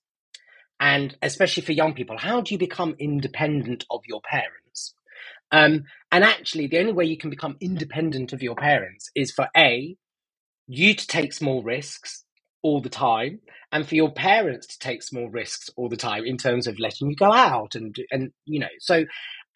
and 0.80 1.16
especially 1.22 1.62
for 1.62 1.72
young 1.72 1.94
people 1.94 2.18
how 2.18 2.40
do 2.40 2.54
you 2.54 2.58
become 2.58 2.94
independent 2.98 3.84
of 3.90 4.02
your 4.06 4.20
parents 4.22 4.67
um, 5.52 5.84
and 6.12 6.24
actually 6.24 6.66
the 6.66 6.78
only 6.78 6.92
way 6.92 7.04
you 7.04 7.16
can 7.16 7.30
become 7.30 7.56
independent 7.60 8.32
of 8.32 8.42
your 8.42 8.54
parents 8.54 9.10
is 9.14 9.30
for 9.32 9.48
a 9.56 9.96
you 10.66 10.94
to 10.94 11.06
take 11.06 11.32
small 11.32 11.62
risks 11.62 12.24
all 12.62 12.80
the 12.80 12.88
time 12.90 13.40
and 13.72 13.86
for 13.88 13.94
your 13.94 14.12
parents 14.12 14.66
to 14.66 14.78
take 14.78 15.02
small 15.02 15.28
risks 15.30 15.70
all 15.76 15.88
the 15.88 15.96
time 15.96 16.24
in 16.24 16.36
terms 16.36 16.66
of 16.66 16.78
letting 16.78 17.08
you 17.08 17.16
go 17.16 17.32
out 17.32 17.74
and 17.74 17.96
and 18.10 18.32
you 18.44 18.58
know 18.58 18.66
so 18.80 19.04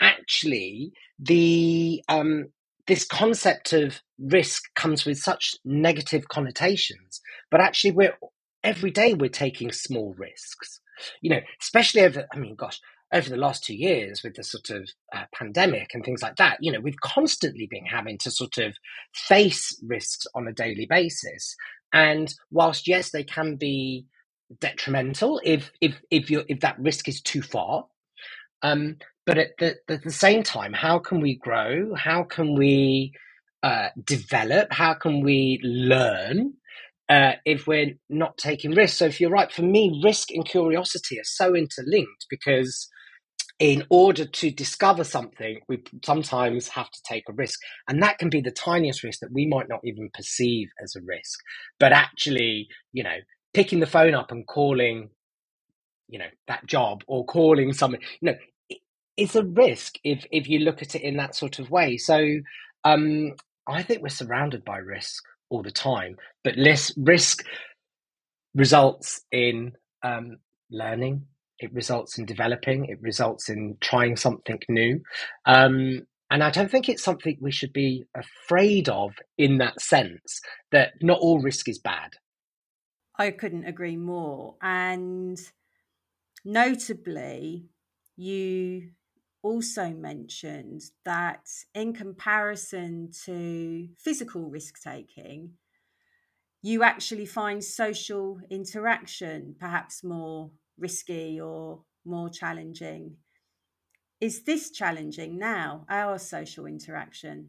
actually 0.00 0.92
the 1.18 2.02
um, 2.08 2.46
this 2.86 3.04
concept 3.04 3.72
of 3.72 4.00
risk 4.18 4.62
comes 4.74 5.04
with 5.04 5.18
such 5.18 5.54
negative 5.64 6.28
connotations, 6.28 7.20
but 7.50 7.60
actually 7.60 7.92
we're 7.92 8.16
every 8.64 8.90
day 8.90 9.14
we're 9.14 9.28
taking 9.28 9.72
small 9.72 10.14
risks. 10.18 10.80
You 11.20 11.30
know, 11.30 11.40
especially 11.60 12.02
over. 12.02 12.26
I 12.32 12.38
mean, 12.38 12.54
gosh, 12.54 12.80
over 13.12 13.30
the 13.30 13.36
last 13.36 13.64
two 13.64 13.74
years 13.76 14.22
with 14.22 14.34
the 14.34 14.44
sort 14.44 14.70
of 14.70 14.88
uh, 15.14 15.24
pandemic 15.34 15.90
and 15.94 16.04
things 16.04 16.22
like 16.22 16.36
that, 16.36 16.58
you 16.60 16.72
know, 16.72 16.80
we've 16.80 17.00
constantly 17.02 17.66
been 17.70 17.86
having 17.86 18.18
to 18.18 18.30
sort 18.30 18.58
of 18.58 18.76
face 19.14 19.78
risks 19.86 20.26
on 20.34 20.48
a 20.48 20.52
daily 20.52 20.86
basis. 20.88 21.56
And 21.92 22.34
whilst 22.50 22.88
yes, 22.88 23.10
they 23.10 23.24
can 23.24 23.56
be 23.56 24.06
detrimental 24.60 25.40
if 25.44 25.72
if 25.80 26.00
if 26.10 26.30
you 26.30 26.44
if 26.48 26.60
that 26.60 26.78
risk 26.80 27.08
is 27.08 27.22
too 27.22 27.42
far, 27.42 27.86
um, 28.62 28.98
but 29.26 29.38
at 29.38 29.50
the, 29.60 29.76
at 29.90 30.04
the 30.04 30.12
same 30.12 30.44
time, 30.44 30.74
how 30.74 31.00
can 31.00 31.20
we 31.22 31.36
grow? 31.36 31.94
How 31.96 32.24
can 32.24 32.56
we 32.56 33.14
uh, 33.64 33.90
develop? 34.04 34.72
How 34.72 34.94
can 34.94 35.22
we 35.22 35.60
learn 35.64 36.54
uh, 37.08 37.34
if 37.46 37.68
we're 37.68 37.94
not 38.10 38.38
taking 38.38 38.72
risks? 38.72 38.98
So, 38.98 39.06
if 39.06 39.20
you're 39.20 39.30
right, 39.30 39.52
for 39.52 39.62
me, 39.62 40.00
risk 40.04 40.32
and 40.32 40.46
curiosity 40.46 41.20
are 41.20 41.24
so 41.24 41.56
interlinked 41.56 42.26
because 42.30 42.88
in 43.62 43.84
order 43.90 44.26
to 44.26 44.50
discover 44.50 45.04
something, 45.04 45.60
we 45.68 45.84
sometimes 46.04 46.68
have 46.68 46.90
to 46.90 47.02
take 47.04 47.22
a 47.28 47.32
risk. 47.32 47.60
And 47.88 48.02
that 48.02 48.18
can 48.18 48.28
be 48.28 48.40
the 48.40 48.50
tiniest 48.50 49.04
risk 49.04 49.20
that 49.20 49.32
we 49.32 49.46
might 49.46 49.68
not 49.68 49.80
even 49.84 50.10
perceive 50.12 50.68
as 50.82 50.96
a 50.96 51.00
risk. 51.06 51.38
But 51.78 51.92
actually, 51.92 52.66
you 52.92 53.04
know, 53.04 53.18
picking 53.54 53.78
the 53.78 53.86
phone 53.86 54.14
up 54.14 54.32
and 54.32 54.46
calling 54.46 55.10
you 56.08 56.18
know 56.18 56.26
that 56.48 56.66
job 56.66 57.02
or 57.06 57.24
calling 57.24 57.72
someone 57.72 58.00
you 58.20 58.32
know 58.32 58.36
it's 59.16 59.36
a 59.36 59.44
risk 59.44 59.94
if 60.04 60.26
if 60.32 60.48
you 60.48 60.58
look 60.58 60.82
at 60.82 60.94
it 60.94 61.02
in 61.02 61.16
that 61.18 61.34
sort 61.34 61.58
of 61.58 61.70
way. 61.70 61.96
So 61.96 62.40
um, 62.84 63.32
I 63.66 63.82
think 63.82 64.02
we're 64.02 64.08
surrounded 64.08 64.64
by 64.64 64.78
risk 64.78 65.22
all 65.50 65.62
the 65.62 65.70
time, 65.70 66.16
but 66.42 66.56
less 66.56 66.92
risk 66.96 67.44
results 68.54 69.20
in 69.30 69.72
um, 70.02 70.38
learning. 70.70 71.26
It 71.62 71.72
results 71.72 72.18
in 72.18 72.24
developing. 72.24 72.86
It 72.86 73.00
results 73.00 73.48
in 73.48 73.76
trying 73.80 74.16
something 74.16 74.60
new. 74.68 75.00
Um, 75.46 76.02
and 76.30 76.42
I 76.42 76.50
don't 76.50 76.70
think 76.70 76.88
it's 76.88 77.04
something 77.04 77.36
we 77.40 77.52
should 77.52 77.74
be 77.74 78.06
afraid 78.16 78.88
of 78.88 79.12
in 79.36 79.58
that 79.58 79.80
sense 79.80 80.40
that 80.70 80.94
not 81.02 81.18
all 81.20 81.40
risk 81.40 81.68
is 81.68 81.78
bad. 81.78 82.14
I 83.18 83.30
couldn't 83.30 83.66
agree 83.66 83.96
more. 83.96 84.56
And 84.62 85.38
notably, 86.44 87.66
you 88.16 88.92
also 89.42 89.90
mentioned 89.90 90.82
that 91.04 91.48
in 91.74 91.92
comparison 91.92 93.10
to 93.24 93.88
physical 93.98 94.48
risk 94.48 94.82
taking, 94.82 95.50
you 96.62 96.82
actually 96.82 97.26
find 97.26 97.62
social 97.62 98.40
interaction 98.48 99.56
perhaps 99.58 100.02
more 100.04 100.50
risky 100.78 101.40
or 101.40 101.82
more 102.04 102.28
challenging. 102.28 103.16
Is 104.20 104.44
this 104.44 104.70
challenging 104.70 105.38
now, 105.38 105.84
our 105.88 106.18
social 106.18 106.66
interaction? 106.66 107.48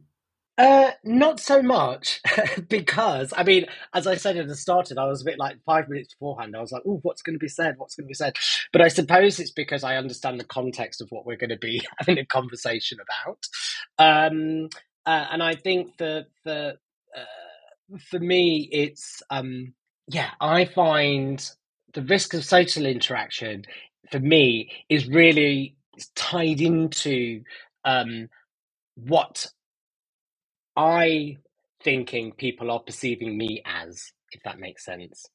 Uh, 0.55 0.91
not 1.03 1.39
so 1.39 1.63
much 1.63 2.21
because 2.69 3.33
I 3.35 3.43
mean, 3.43 3.65
as 3.93 4.05
I 4.05 4.15
said 4.15 4.37
at 4.37 4.47
the 4.47 4.55
start, 4.55 4.91
I 4.95 5.05
was 5.05 5.21
a 5.23 5.25
bit 5.25 5.39
like 5.39 5.57
five 5.65 5.89
minutes 5.89 6.13
beforehand. 6.13 6.55
I 6.55 6.61
was 6.61 6.71
like, 6.71 6.83
"Oh, 6.85 6.99
what's 7.01 7.23
going 7.23 7.33
to 7.33 7.39
be 7.39 7.47
said? 7.47 7.75
What's 7.77 7.95
going 7.95 8.05
to 8.05 8.09
be 8.09 8.13
said?" 8.13 8.35
But 8.71 8.81
I 8.81 8.87
suppose 8.87 9.39
it's 9.39 9.49
because 9.51 9.83
I 9.83 9.95
understand 9.97 10.39
the 10.39 10.45
context 10.45 11.01
of 11.01 11.07
what 11.09 11.25
we're 11.25 11.37
going 11.37 11.49
to 11.49 11.57
be 11.57 11.81
having 11.97 12.19
a 12.19 12.25
conversation 12.25 12.99
about. 12.99 13.47
Um, 13.97 14.69
uh, 15.07 15.25
and 15.31 15.41
I 15.41 15.55
think 15.55 15.97
that 15.97 16.27
the 16.45 16.77
uh, 17.17 17.97
for 18.11 18.19
me, 18.19 18.69
it's 18.71 19.23
um, 19.31 19.73
yeah, 20.07 20.29
I 20.39 20.65
find 20.65 21.43
the 21.93 22.03
risk 22.03 22.33
of 22.33 22.43
social 22.43 22.85
interaction 22.85 23.65
for 24.11 24.19
me 24.19 24.71
is 24.89 25.07
really 25.07 25.75
tied 26.15 26.61
into 26.61 27.41
um, 27.85 28.29
what 28.95 29.47
I 30.75 31.37
thinking 31.83 32.31
people 32.33 32.71
are 32.71 32.79
perceiving 32.79 33.37
me 33.37 33.61
as, 33.65 34.11
if 34.31 34.41
that 34.43 34.59
makes 34.59 34.85
sense. 34.85 35.27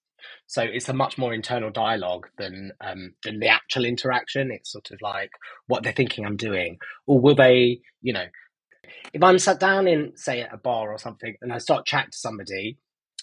So 0.46 0.62
it's 0.62 0.88
a 0.88 0.94
much 0.94 1.16
more 1.16 1.32
internal 1.32 1.70
dialogue 1.70 2.26
than 2.38 2.72
um, 2.80 3.14
than 3.22 3.38
the 3.38 3.48
actual 3.48 3.84
interaction. 3.84 4.50
It's 4.50 4.72
sort 4.72 4.90
of 4.90 5.00
like 5.00 5.30
what 5.68 5.82
they're 5.84 5.92
thinking 5.92 6.26
I'm 6.26 6.36
doing, 6.36 6.78
or 7.06 7.20
will 7.20 7.36
they, 7.36 7.80
you 8.02 8.12
know, 8.12 8.26
if 9.12 9.22
I'm 9.22 9.38
sat 9.38 9.60
down 9.60 9.86
in 9.86 10.12
say 10.16 10.40
at 10.40 10.52
a 10.52 10.58
bar 10.58 10.92
or 10.92 10.98
something 10.98 11.36
and 11.40 11.52
I 11.52 11.58
start 11.58 11.86
chatting 11.86 12.10
to 12.10 12.18
somebody, 12.18 12.78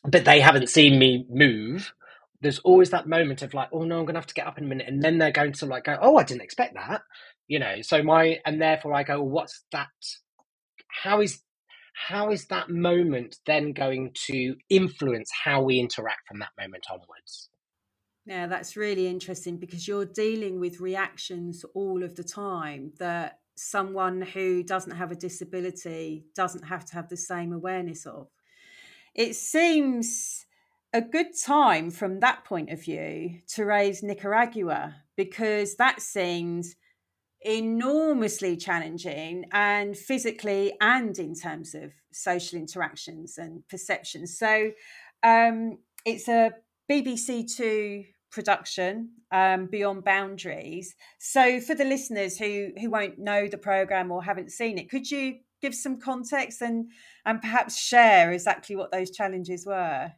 but 0.06 0.26
they 0.26 0.40
haven't 0.40 0.70
seen 0.70 0.98
me 0.98 1.26
move. 1.30 1.94
There's 2.42 2.60
always 2.60 2.90
that 2.92 3.08
moment 3.08 3.42
of 3.42 3.54
like, 3.54 3.70
oh 3.72 3.84
no, 3.84 4.00
I'm 4.00 4.06
gonna 4.06 4.20
have 4.20 4.28
to 4.28 4.34
get 4.34 4.48
up 4.48 4.58
in 4.58 4.66
a 4.66 4.68
minute, 4.68 4.88
and 4.88 5.02
then 5.02 5.18
they're 5.18 5.32
going 5.32 5.54
to 5.54 5.66
like 5.66 5.86
go, 5.86 5.98
oh, 6.02 6.18
I 6.18 6.24
didn't 6.24 6.44
expect 6.44 6.76
that, 6.76 7.02
you 7.48 7.60
know. 7.60 7.82
So 7.82 8.04
my 8.04 8.40
and 8.46 8.62
therefore 8.62 8.94
I 8.94 9.04
go, 9.04 9.22
well, 9.22 9.30
what's 9.30 9.64
that? 9.72 9.88
How 11.04 11.22
is 11.22 11.42
how 11.96 12.30
is 12.32 12.46
that 12.48 12.70
moment 12.70 13.38
then 13.46 13.72
going 13.72 14.12
to 14.28 14.56
influence 14.70 15.32
how 15.44 15.62
we 15.62 15.80
interact 15.80 16.28
from 16.28 16.40
that 16.40 16.50
moment 16.60 16.84
onwards? 16.92 17.50
Yeah, 18.26 18.48
that's 18.48 18.76
really 18.76 19.08
interesting 19.08 19.58
because 19.58 19.88
you're 19.88 20.06
dealing 20.06 20.60
with 20.60 20.82
reactions 20.82 21.64
all 21.74 22.04
of 22.04 22.16
the 22.16 22.24
time 22.24 22.92
that 23.00 23.40
someone 23.56 24.22
who 24.22 24.64
doesn't 24.64 24.96
have 24.96 25.12
a 25.12 25.16
disability 25.16 26.26
doesn't 26.36 26.64
have 26.64 26.86
to 26.86 26.94
have 26.96 27.08
the 27.08 27.18
same 27.18 27.54
awareness 27.54 28.06
of. 28.06 28.28
It 29.14 29.36
seems 29.36 30.45
a 30.96 31.02
good 31.02 31.38
time 31.38 31.92
from 31.92 32.22
that 32.22 32.46
point 32.46 32.70
of 32.70 32.82
view 32.82 33.42
to 33.46 33.66
raise 33.66 34.02
Nicaragua 34.02 34.96
because 35.18 35.76
that 35.76 36.02
seems 36.02 36.74
enormously 37.42 38.56
challenging 38.56 39.44
and 39.52 39.98
physically 39.98 40.74
and 40.80 41.20
in 41.20 41.36
terms 41.36 41.76
of 41.76 41.92
social 42.14 42.58
interactions 42.58 43.38
and 43.38 43.68
perceptions. 43.68 44.40
So 44.40 44.72
um, 45.22 45.80
it's 46.06 46.30
a 46.30 46.52
BBC 46.90 47.54
Two 47.54 48.06
production 48.32 49.10
um, 49.34 49.66
beyond 49.68 50.04
boundaries 50.04 50.94
so 51.20 51.62
for 51.62 51.74
the 51.74 51.86
listeners 51.86 52.38
who 52.38 52.72
who 52.82 52.90
won't 52.90 53.18
know 53.18 53.48
the 53.48 53.58
program 53.58 54.12
or 54.12 54.22
haven't 54.22 54.52
seen 54.52 54.78
it 54.78 54.90
could 54.90 55.10
you 55.10 55.36
give 55.62 55.74
some 55.74 55.98
context 56.02 56.62
and 56.62 56.92
and 57.26 57.40
perhaps 57.40 57.80
share 57.80 58.34
exactly 58.34 58.76
what 58.76 58.92
those 58.92 59.10
challenges 59.10 59.66
were 59.66 60.12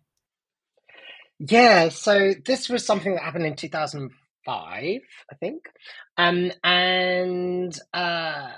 yeah 1.39 1.89
so 1.89 2.33
this 2.45 2.69
was 2.69 2.85
something 2.85 3.13
that 3.13 3.23
happened 3.23 3.45
in 3.45 3.55
2005 3.55 4.11
i 4.47 5.35
think. 5.39 5.69
Um, 6.17 6.51
and 6.63 7.77
uh, 7.93 8.49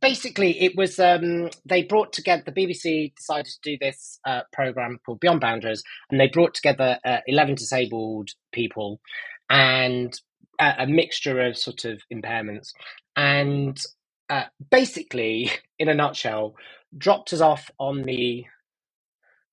basically 0.00 0.60
it 0.62 0.76
was 0.76 0.98
um, 0.98 1.50
they 1.64 1.82
brought 1.82 2.12
together 2.12 2.42
the 2.44 2.52
bbc 2.52 3.14
decided 3.14 3.46
to 3.46 3.60
do 3.62 3.78
this 3.80 4.18
uh, 4.26 4.42
program 4.52 4.98
called 5.04 5.20
beyond 5.20 5.40
boundaries 5.40 5.82
and 6.10 6.20
they 6.20 6.28
brought 6.28 6.54
together 6.54 6.98
uh, 7.04 7.18
11 7.26 7.54
disabled 7.54 8.30
people 8.52 9.00
and 9.48 10.20
a, 10.60 10.86
mixture 10.86 11.40
of 11.40 11.56
sort 11.56 11.84
of 11.86 12.02
impairments 12.12 12.72
and 13.16 13.80
uh, 14.28 14.44
basically 14.70 15.50
in 15.78 15.88
a 15.88 15.94
nutshell 15.94 16.54
dropped 16.96 17.32
us 17.32 17.40
off 17.40 17.70
on 17.78 18.02
the 18.02 18.44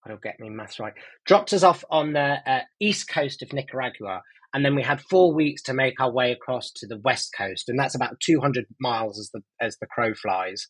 Don't 0.08 0.22
get 0.22 0.40
me 0.40 0.50
maths 0.50 0.80
right 0.80 0.94
dropped 1.26 1.54
us 1.54 1.64
off 1.64 1.84
on 1.90 2.14
the 2.14 2.38
uh, 2.46 2.62
east 2.80 3.10
coast 3.10 3.42
of 3.42 3.54
nicaragua 3.54 4.22
and 4.54 4.64
then 4.64 4.76
we 4.76 4.82
had 4.82 5.02
four 5.02 5.34
weeks 5.34 5.62
to 5.64 5.74
make 5.74 6.00
our 6.00 6.12
way 6.12 6.32
across 6.32 6.72
to 6.72 6.88
the 6.88 6.98
west 6.98 7.34
coast, 7.38 7.70
and 7.70 7.78
that's 7.78 7.96
about 7.96 8.20
200 8.22 8.66
miles 8.80 9.20
as 9.20 9.30
the 9.34 9.42
as 9.60 9.78
the 9.78 9.88
crow 9.88 10.14
flies. 10.14 10.68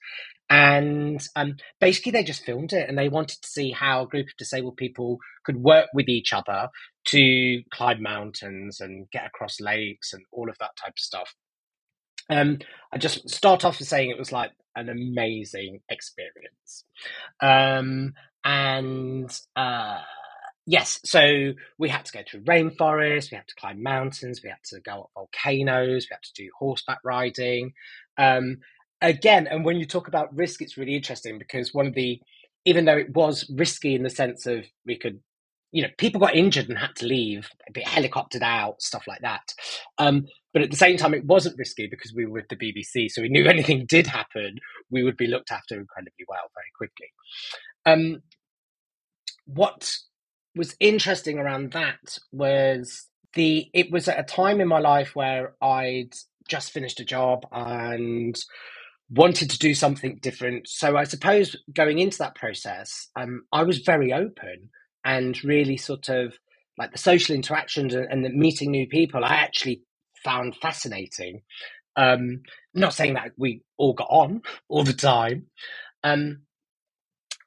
And 0.50 1.22
um, 1.36 1.58
basically, 1.80 2.12
they 2.12 2.24
just 2.24 2.44
filmed 2.44 2.74
it, 2.74 2.90
and 2.90 2.98
they 2.98 3.10
wanted 3.10 3.42
to 3.42 3.48
see 3.48 3.72
how 3.72 4.04
a 4.04 4.08
group 4.08 4.28
of 4.28 4.38
disabled 4.38 4.78
people 4.78 5.20
could 5.46 5.58
work 5.58 5.88
with 5.94 6.10
each 6.10 6.34
other 6.34 6.70
to 7.06 7.62
climb 7.72 8.02
mountains 8.02 8.82
and 8.82 9.10
get 9.12 9.26
across 9.26 9.62
lakes 9.62 10.12
and 10.12 10.24
all 10.32 10.50
of 10.50 10.58
that 10.60 10.76
type 10.84 10.94
of 10.94 11.00
stuff. 11.00 11.34
Um, 12.30 12.60
I 12.92 12.98
just 12.98 13.30
start 13.30 13.64
off 13.64 13.80
with 13.80 13.88
saying 13.88 14.10
it 14.10 14.20
was 14.20 14.34
like 14.34 14.52
an 14.76 14.90
amazing 14.90 15.80
experience, 15.90 16.84
um, 17.42 18.14
and. 18.48 19.32
Uh, 19.58 20.00
yes, 20.68 21.00
so 21.06 21.54
we 21.80 21.90
had 21.90 22.06
to 22.06 22.14
go 22.14 22.22
through 22.30 22.42
rainforests, 22.44 23.32
we 23.32 23.38
had 23.38 23.48
to 23.50 23.56
climb 23.56 23.84
mountains, 23.84 24.42
we 24.44 24.50
had 24.50 24.64
to 24.66 24.82
go 24.82 25.04
up 25.04 25.12
volcanoes, 25.16 26.08
we 26.10 26.16
had 26.16 26.24
to 26.24 26.34
do 26.44 26.50
horseback 26.60 27.00
riding. 27.06 27.74
Um, 28.18 28.60
again, 29.02 29.48
and 29.48 29.66
when 29.66 29.78
you 29.78 29.88
talk 29.88 30.10
about 30.10 30.36
risk, 30.36 30.62
it's 30.64 30.78
really 30.78 30.96
interesting 30.96 31.40
because 31.40 31.74
one 31.76 31.88
of 31.88 31.96
the, 31.96 32.22
even 32.66 32.86
though 32.86 32.98
it 32.98 33.16
was 33.16 33.52
risky 33.56 33.96
in 33.96 34.04
the 34.04 34.12
sense 34.12 34.48
of 34.48 34.66
we 34.86 34.98
could, 34.98 35.22
you 35.78 35.84
know, 35.84 35.90
people 36.00 36.20
got 36.20 36.36
injured 36.36 36.70
and 36.70 36.78
had 36.80 36.96
to 36.96 37.06
leave, 37.06 37.52
be 37.72 37.84
helicoptered 37.84 38.42
out, 38.42 38.82
stuff 38.82 39.04
like 39.08 39.22
that. 39.22 39.54
Um, 40.00 40.26
but 40.52 40.64
at 40.64 40.72
the 40.72 40.76
same 40.76 40.98
time, 40.98 41.14
it 41.14 41.24
wasn't 41.24 41.60
risky 41.60 41.86
because 41.86 42.16
we 42.16 42.26
were 42.26 42.32
with 42.32 42.48
the 42.50 42.56
BBC, 42.56 43.12
so 43.12 43.22
we 43.22 43.30
knew 43.30 43.46
anything 43.48 43.86
did 43.86 44.08
happen, 44.08 44.58
we 44.90 45.04
would 45.04 45.18
be 45.18 45.28
looked 45.28 45.52
after 45.52 45.80
incredibly 45.80 46.26
well 46.28 46.50
very 46.56 46.72
quickly. 46.76 47.12
Um, 47.86 48.24
what 49.46 49.96
was 50.56 50.76
interesting 50.80 51.38
around 51.38 51.74
that 51.74 52.18
was 52.32 53.06
the 53.36 53.70
it 53.72 53.92
was 53.92 54.08
at 54.08 54.20
a 54.20 54.24
time 54.24 54.60
in 54.60 54.68
my 54.68 54.80
life 54.80 55.16
where 55.16 55.54
I'd 55.62 56.16
just 56.50 56.72
finished 56.72 57.00
a 57.00 57.06
job 57.06 57.46
and 57.52 58.36
wanted 59.12 59.52
to 59.52 59.60
do 59.60 59.76
something 59.76 60.18
different. 60.24 60.68
So 60.68 60.98
I 60.98 61.04
suppose 61.04 61.56
going 61.72 62.00
into 62.00 62.18
that 62.18 62.34
process, 62.34 63.10
um, 63.16 63.44
I 63.54 63.62
was 63.62 63.78
very 63.78 64.12
open 64.12 64.72
and 65.08 65.42
really 65.44 65.78
sort 65.78 66.10
of 66.10 66.38
like 66.78 66.92
the 66.92 66.98
social 66.98 67.34
interactions 67.34 67.96
and, 67.96 68.06
and 68.12 68.26
the 68.26 68.30
meeting 68.30 68.70
new 68.70 68.88
people. 68.88 69.24
I 69.24 69.36
actually 69.36 69.82
found 70.24 70.56
fascinating. 70.58 71.42
Um, 71.96 72.42
not 72.76 72.94
saying 72.94 73.14
that 73.16 73.32
we 73.38 73.62
all 73.78 73.94
got 73.94 74.10
on 74.12 74.42
all 74.70 74.84
the 74.84 74.94
time. 74.94 75.48
Um, 76.04 76.42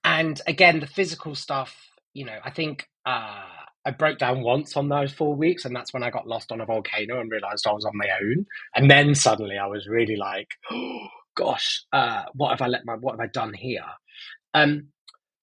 and 0.02 0.40
again, 0.46 0.80
the 0.80 0.86
physical 0.86 1.34
stuff, 1.34 1.76
you 2.14 2.24
know, 2.24 2.38
I 2.42 2.50
think 2.50 2.88
uh, 3.04 3.44
I 3.84 3.90
broke 3.90 4.18
down 4.18 4.42
once 4.42 4.74
on 4.76 4.88
those 4.88 5.12
four 5.12 5.36
weeks, 5.36 5.66
and 5.66 5.76
that's 5.76 5.92
when 5.92 6.02
I 6.02 6.10
got 6.10 6.26
lost 6.26 6.50
on 6.50 6.62
a 6.62 6.66
volcano 6.66 7.20
and 7.20 7.30
realized 7.30 7.66
I 7.66 7.72
was 7.72 7.84
on 7.84 7.92
my 7.94 8.08
own. 8.22 8.46
And 8.74 8.90
then 8.90 9.14
suddenly 9.14 9.58
I 9.58 9.66
was 9.66 9.86
really 9.86 10.16
like, 10.16 10.48
oh, 10.72 11.08
gosh, 11.36 11.84
uh, 11.92 12.24
what 12.34 12.50
have 12.50 12.62
I 12.62 12.66
let 12.68 12.86
my 12.86 12.94
what 12.94 13.12
have 13.12 13.20
I 13.20 13.26
done 13.26 13.52
here? 13.52 13.84
Um, 14.54 14.88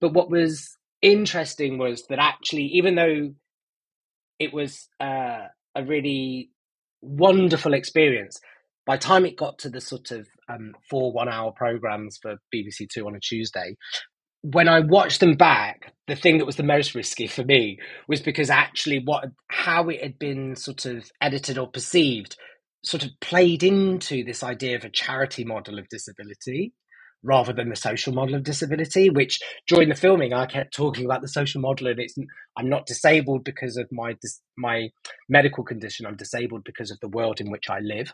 but 0.02 0.14
what 0.14 0.30
was 0.32 0.77
interesting 1.02 1.78
was 1.78 2.06
that 2.10 2.20
actually, 2.20 2.66
even 2.74 2.96
though 2.96 3.34
it 4.40 4.54
was 4.54 4.88
uh, 5.00 5.48
a 5.76 5.84
really 5.84 6.52
wonderful 7.02 7.74
experience, 7.74 8.40
by 8.86 8.98
time 8.98 9.26
it 9.26 9.38
got 9.38 9.60
to 9.60 9.70
the 9.70 9.82
sort 9.82 10.12
of 10.12 10.28
um, 10.50 10.74
four 10.90 11.12
one 11.12 11.30
hour 11.30 11.52
programs 11.52 12.18
for 12.22 12.36
BBC 12.54 12.90
Two 12.90 13.08
on 13.08 13.16
a 13.16 13.20
Tuesday, 13.20 13.76
when 14.42 14.68
I 14.68 14.80
watched 14.82 15.20
them 15.20 15.36
back, 15.36 15.94
the 16.08 16.16
thing 16.16 16.38
that 16.38 16.46
was 16.46 16.56
the 16.56 16.64
most 16.64 16.96
risky 16.96 17.28
for 17.28 17.44
me 17.44 17.80
was 18.08 18.22
because 18.22 18.50
actually 18.50 19.02
what 19.04 19.26
how 19.50 19.90
it 19.90 20.02
had 20.02 20.18
been 20.20 20.56
sort 20.56 20.86
of 20.86 21.10
edited 21.22 21.58
or 21.58 21.70
perceived 21.70 22.38
sort 22.84 23.04
of 23.04 23.12
played 23.20 23.64
into 23.64 24.24
this 24.24 24.44
idea 24.44 24.76
of 24.76 24.86
a 24.86 24.90
charity 24.90 25.44
model 25.44 25.78
of 25.80 25.90
disability 25.90 26.74
rather 27.24 27.52
than 27.54 27.70
the 27.70 27.76
social 27.76 28.14
model 28.14 28.36
of 28.36 28.44
disability 28.44 29.10
which 29.10 29.40
during 29.68 29.90
the 29.90 29.96
filming 29.96 30.34
I 30.34 30.46
kept 30.46 30.74
talking 30.74 31.06
about 31.06 31.22
the 31.22 31.28
social 31.28 31.62
model 31.62 31.88
and 31.88 32.00
it's 32.00 32.16
I'm 32.58 32.70
not 32.70 32.86
disabled 32.86 33.44
because 33.44 33.78
of 33.78 33.88
my 33.92 34.16
my 34.58 34.90
medical 35.28 35.64
condition 35.64 36.06
I'm 36.06 36.16
disabled 36.16 36.64
because 36.64 36.92
of 36.92 37.00
the 37.00 37.10
world 37.10 37.42
in 37.42 37.50
which 37.52 37.70
I 37.70 37.80
live. 37.80 38.14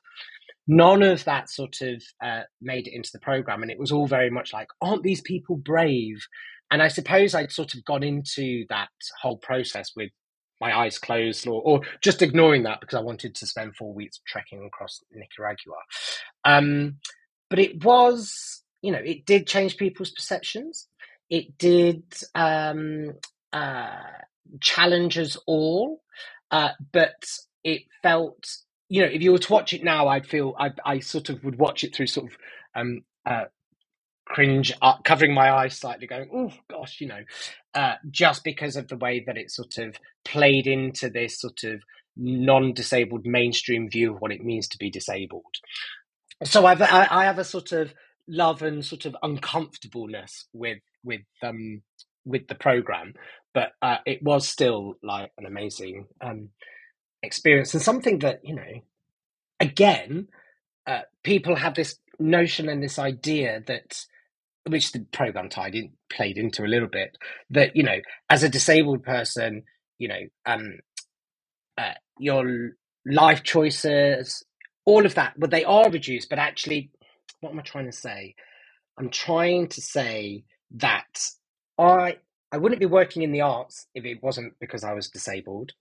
None 0.67 1.03
of 1.03 1.25
that 1.25 1.49
sort 1.49 1.81
of 1.81 2.01
uh, 2.23 2.43
made 2.61 2.87
it 2.87 2.95
into 2.95 3.09
the 3.11 3.19
program 3.19 3.61
and 3.61 3.71
it 3.71 3.79
was 3.79 3.91
all 3.91 4.07
very 4.07 4.29
much 4.29 4.53
like 4.53 4.67
aren't 4.81 5.03
these 5.03 5.21
people 5.21 5.57
brave? 5.57 6.19
And 6.71 6.81
i 6.81 6.87
suppose 6.87 7.35
i'd 7.35 7.51
sort 7.51 7.75
of 7.75 7.85
gone 7.85 8.01
into 8.01 8.65
that 8.69 8.89
whole 9.21 9.37
process 9.37 9.91
with 9.95 10.09
my 10.59 10.75
eyes 10.75 10.97
closed 10.97 11.45
or, 11.47 11.61
or 11.61 11.81
just 12.01 12.23
ignoring 12.23 12.63
that 12.63 12.79
because 12.81 12.97
i 12.97 13.01
wanted 13.01 13.35
to 13.35 13.45
spend 13.45 13.75
four 13.75 13.93
weeks 13.93 14.19
trekking 14.25 14.65
across 14.65 15.01
nicaragua. 15.11 15.75
Um, 16.45 16.97
but 17.49 17.59
it 17.59 17.83
was 17.83 18.62
you 18.83 18.91
know 18.91 19.01
it 19.03 19.25
did 19.25 19.47
change 19.47 19.77
people's 19.77 20.11
perceptions 20.11 20.87
it 21.31 21.57
did 21.57 22.03
um, 22.35 23.13
uh, 23.51 23.97
challenge 24.61 25.17
us 25.17 25.35
all 25.47 26.03
uh, 26.51 26.69
but 26.91 27.25
it 27.63 27.83
felt 28.03 28.45
you 28.93 29.01
know, 29.01 29.07
if 29.07 29.23
you 29.23 29.31
were 29.31 29.39
to 29.39 29.51
watch 29.51 29.73
it 29.73 29.83
now, 29.83 30.07
I'd 30.07 30.27
feel 30.27 30.53
I, 30.59 30.69
I 30.85 30.99
sort 30.99 31.29
of 31.29 31.43
would 31.43 31.57
watch 31.57 31.83
it 31.83 31.95
through 31.95 32.05
sort 32.05 32.31
of 32.31 32.37
um, 32.75 33.01
uh, 33.25 33.45
cringe, 34.25 34.71
uh, 34.83 34.97
covering 35.03 35.33
my 35.33 35.51
eyes 35.51 35.75
slightly, 35.75 36.05
going, 36.05 36.29
"Oh 36.31 36.51
gosh," 36.69 37.01
you 37.01 37.07
know, 37.07 37.21
uh, 37.73 37.95
just 38.11 38.43
because 38.43 38.75
of 38.75 38.87
the 38.89 38.97
way 38.97 39.23
that 39.25 39.35
it 39.35 39.49
sort 39.49 39.79
of 39.79 39.97
played 40.23 40.67
into 40.67 41.09
this 41.09 41.41
sort 41.41 41.63
of 41.63 41.81
non-disabled 42.15 43.25
mainstream 43.25 43.89
view 43.89 44.13
of 44.13 44.21
what 44.21 44.31
it 44.31 44.43
means 44.43 44.67
to 44.67 44.77
be 44.77 44.91
disabled. 44.91 45.55
So 46.43 46.67
I've 46.67 46.83
I, 46.83 47.07
I 47.09 47.23
have 47.25 47.39
a 47.39 47.43
sort 47.43 47.71
of 47.71 47.95
love 48.27 48.61
and 48.61 48.85
sort 48.85 49.05
of 49.05 49.15
uncomfortableness 49.23 50.47
with 50.53 50.79
with 51.03 51.21
um 51.43 51.81
with 52.25 52.47
the 52.47 52.55
program, 52.55 53.13
but 53.53 53.71
uh, 53.81 53.97
it 54.05 54.23
was 54.23 54.47
still 54.47 54.95
like 55.03 55.31
an 55.37 55.45
amazing 55.45 56.07
um 56.21 56.49
experience 57.23 57.73
and 57.73 57.83
something 57.83 58.19
that 58.19 58.39
you 58.43 58.55
know 58.55 58.81
again 59.59 60.27
uh, 60.87 61.01
people 61.23 61.55
have 61.55 61.75
this 61.75 61.97
notion 62.19 62.69
and 62.69 62.83
this 62.83 62.99
idea 62.99 63.61
that 63.67 64.05
which 64.69 64.91
the 64.93 65.05
program 65.13 65.49
tied 65.49 65.75
in 65.75 65.91
played 66.11 66.37
into 66.37 66.63
a 66.65 66.67
little 66.67 66.89
bit 66.89 67.17
that 67.49 67.75
you 67.75 67.83
know 67.83 67.99
as 68.29 68.43
a 68.43 68.49
disabled 68.49 69.03
person 69.03 69.63
you 69.99 70.07
know 70.07 70.21
um 70.45 70.73
uh, 71.77 71.93
your 72.19 72.71
life 73.05 73.43
choices 73.43 74.43
all 74.85 75.05
of 75.07 75.15
that, 75.15 75.35
well, 75.39 75.49
they 75.49 75.65
are 75.65 75.89
reduced, 75.91 76.29
but 76.29 76.39
actually, 76.39 76.91
what 77.43 77.53
am 77.53 77.59
I 77.59 77.63
trying 77.63 77.87
to 77.87 77.93
say? 77.93 78.35
I'm 78.99 79.09
trying 79.09 79.69
to 79.69 79.81
say 79.81 80.45
that 80.77 81.19
I 81.79 82.17
I 82.51 82.57
wouldn't 82.57 82.81
be 82.81 82.87
working 82.87 83.23
in 83.23 83.31
the 83.33 83.41
arts 83.41 83.87
if 83.95 84.05
it 84.05 84.23
wasn't 84.23 84.53
because 84.61 84.83
I 84.83 84.93
was 84.93 85.09
disabled. 85.09 85.73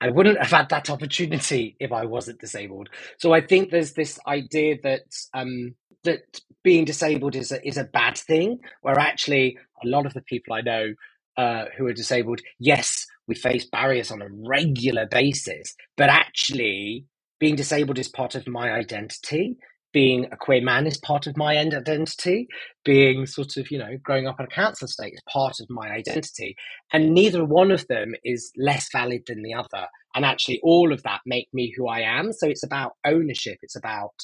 I 0.00 0.10
wouldn't 0.10 0.38
have 0.38 0.52
had 0.52 0.70
that 0.70 0.90
opportunity 0.96 1.76
if 1.80 1.92
I 1.92 2.06
wasn't 2.06 2.40
disabled. 2.40 2.90
So 3.18 3.34
I 3.34 3.42
think 3.42 3.70
there's 3.70 3.94
this 3.94 4.20
idea 4.28 4.78
that 4.84 5.02
um, 5.34 5.76
that 6.04 6.40
being 6.64 6.86
disabled 6.86 7.36
is 7.36 7.52
a, 7.52 7.66
is 7.66 7.78
a 7.78 7.84
bad 7.84 8.18
thing, 8.18 8.60
where 8.82 8.98
actually 9.00 9.58
a 9.84 9.88
lot 9.88 10.06
of 10.06 10.14
the 10.14 10.22
people 10.22 10.54
I 10.54 10.62
know 10.62 10.94
uh, 11.38 11.66
who 11.78 11.86
are 11.88 11.94
disabled, 11.94 12.42
yes, 12.60 13.06
we 13.28 13.36
face 13.36 13.66
barriers 13.66 14.12
on 14.12 14.22
a 14.22 14.28
regular 14.30 15.06
basis, 15.06 15.76
but 15.96 16.10
actually 16.10 17.06
being 17.40 17.56
disabled 17.56 17.98
is 18.00 18.08
part 18.08 18.36
of 18.36 18.48
my 18.48 18.72
identity 18.72 19.58
being 19.92 20.26
a 20.32 20.36
queer 20.36 20.62
man 20.62 20.86
is 20.86 20.98
part 20.98 21.26
of 21.26 21.36
my 21.36 21.58
identity. 21.58 22.48
Being 22.84 23.26
sort 23.26 23.56
of, 23.56 23.70
you 23.70 23.78
know, 23.78 23.96
growing 24.02 24.26
up 24.26 24.40
in 24.40 24.46
a 24.46 24.48
cancer 24.48 24.86
state 24.86 25.14
is 25.14 25.22
part 25.28 25.60
of 25.60 25.70
my 25.70 25.90
identity. 25.90 26.56
And 26.92 27.14
neither 27.14 27.44
one 27.44 27.70
of 27.70 27.86
them 27.88 28.14
is 28.24 28.52
less 28.56 28.88
valid 28.92 29.22
than 29.26 29.42
the 29.42 29.54
other. 29.54 29.86
And 30.14 30.24
actually, 30.24 30.60
all 30.62 30.92
of 30.92 31.02
that 31.02 31.20
make 31.26 31.48
me 31.52 31.72
who 31.76 31.88
I 31.88 32.00
am. 32.00 32.32
So 32.32 32.48
it's 32.48 32.64
about 32.64 32.92
ownership, 33.04 33.58
it's 33.62 33.76
about 33.76 34.14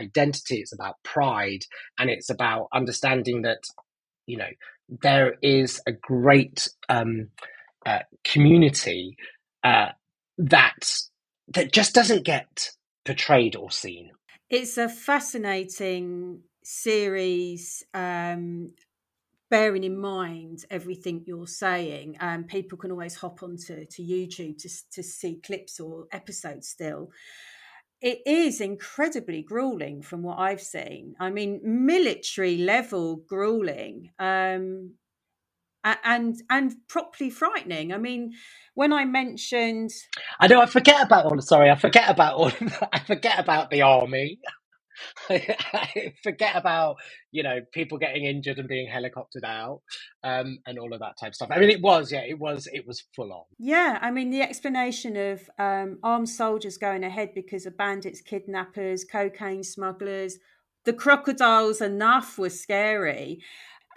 identity, 0.00 0.56
it's 0.56 0.72
about 0.72 0.96
pride, 1.04 1.64
and 1.98 2.10
it's 2.10 2.30
about 2.30 2.68
understanding 2.72 3.42
that, 3.42 3.62
you 4.26 4.36
know, 4.38 4.50
there 5.02 5.36
is 5.42 5.80
a 5.86 5.92
great 5.92 6.68
um, 6.88 7.28
uh, 7.84 8.00
community 8.24 9.16
uh, 9.64 9.88
that 10.38 10.92
that 11.54 11.72
just 11.72 11.94
doesn't 11.94 12.24
get 12.24 12.70
portrayed 13.04 13.56
or 13.56 13.70
seen 13.70 14.10
it's 14.50 14.78
a 14.78 14.88
fascinating 14.88 16.42
series. 16.62 17.84
Um, 17.94 18.70
bearing 19.50 19.84
in 19.84 19.98
mind 19.98 20.64
everything 20.70 21.24
you're 21.26 21.46
saying, 21.46 22.16
um, 22.20 22.44
people 22.44 22.76
can 22.76 22.90
always 22.90 23.16
hop 23.16 23.42
onto 23.42 23.84
to 23.86 24.02
YouTube 24.02 24.58
to 24.58 24.68
to 24.92 25.02
see 25.02 25.40
clips 25.44 25.80
or 25.80 26.06
episodes 26.12 26.68
still. 26.68 27.10
It 28.00 28.20
is 28.26 28.60
incredibly 28.60 29.42
grueling 29.42 30.02
from 30.02 30.22
what 30.22 30.38
I've 30.38 30.60
seen. 30.60 31.16
I 31.18 31.30
mean, 31.30 31.60
military 31.64 32.58
level 32.58 33.16
grueling. 33.26 34.10
Um, 34.18 34.94
and 35.84 36.36
and 36.50 36.74
properly 36.88 37.30
frightening. 37.30 37.92
I 37.92 37.98
mean, 37.98 38.34
when 38.74 38.92
I 38.92 39.04
mentioned, 39.04 39.90
I 40.40 40.46
know 40.48 40.60
I 40.60 40.66
forget 40.66 41.02
about 41.06 41.26
all. 41.26 41.40
Sorry, 41.40 41.70
I 41.70 41.76
forget 41.76 42.10
about 42.10 42.36
all. 42.36 42.52
I 42.92 43.00
forget 43.00 43.38
about 43.38 43.70
the 43.70 43.82
army. 43.82 44.40
I 45.30 46.14
forget 46.22 46.56
about 46.56 46.96
you 47.32 47.42
know 47.42 47.60
people 47.72 47.98
getting 47.98 48.24
injured 48.24 48.58
and 48.58 48.68
being 48.68 48.88
helicoptered 48.90 49.44
out 49.44 49.82
um, 50.24 50.58
and 50.66 50.78
all 50.78 50.92
of 50.92 51.00
that 51.00 51.18
type 51.20 51.30
of 51.30 51.34
stuff. 51.36 51.50
I 51.52 51.58
mean, 51.60 51.70
it 51.70 51.82
was 51.82 52.12
yeah, 52.12 52.22
it 52.28 52.38
was 52.38 52.68
it 52.72 52.86
was 52.86 53.04
full 53.16 53.32
on. 53.32 53.44
Yeah, 53.58 53.98
I 54.02 54.10
mean 54.10 54.30
the 54.30 54.42
explanation 54.42 55.16
of 55.16 55.50
um, 55.58 55.98
armed 56.02 56.28
soldiers 56.28 56.78
going 56.78 57.04
ahead 57.04 57.34
because 57.34 57.66
of 57.66 57.76
bandits, 57.78 58.20
kidnappers, 58.20 59.04
cocaine 59.04 59.64
smugglers, 59.64 60.38
the 60.84 60.92
crocodiles 60.92 61.80
enough 61.80 62.38
was 62.38 62.60
scary 62.60 63.40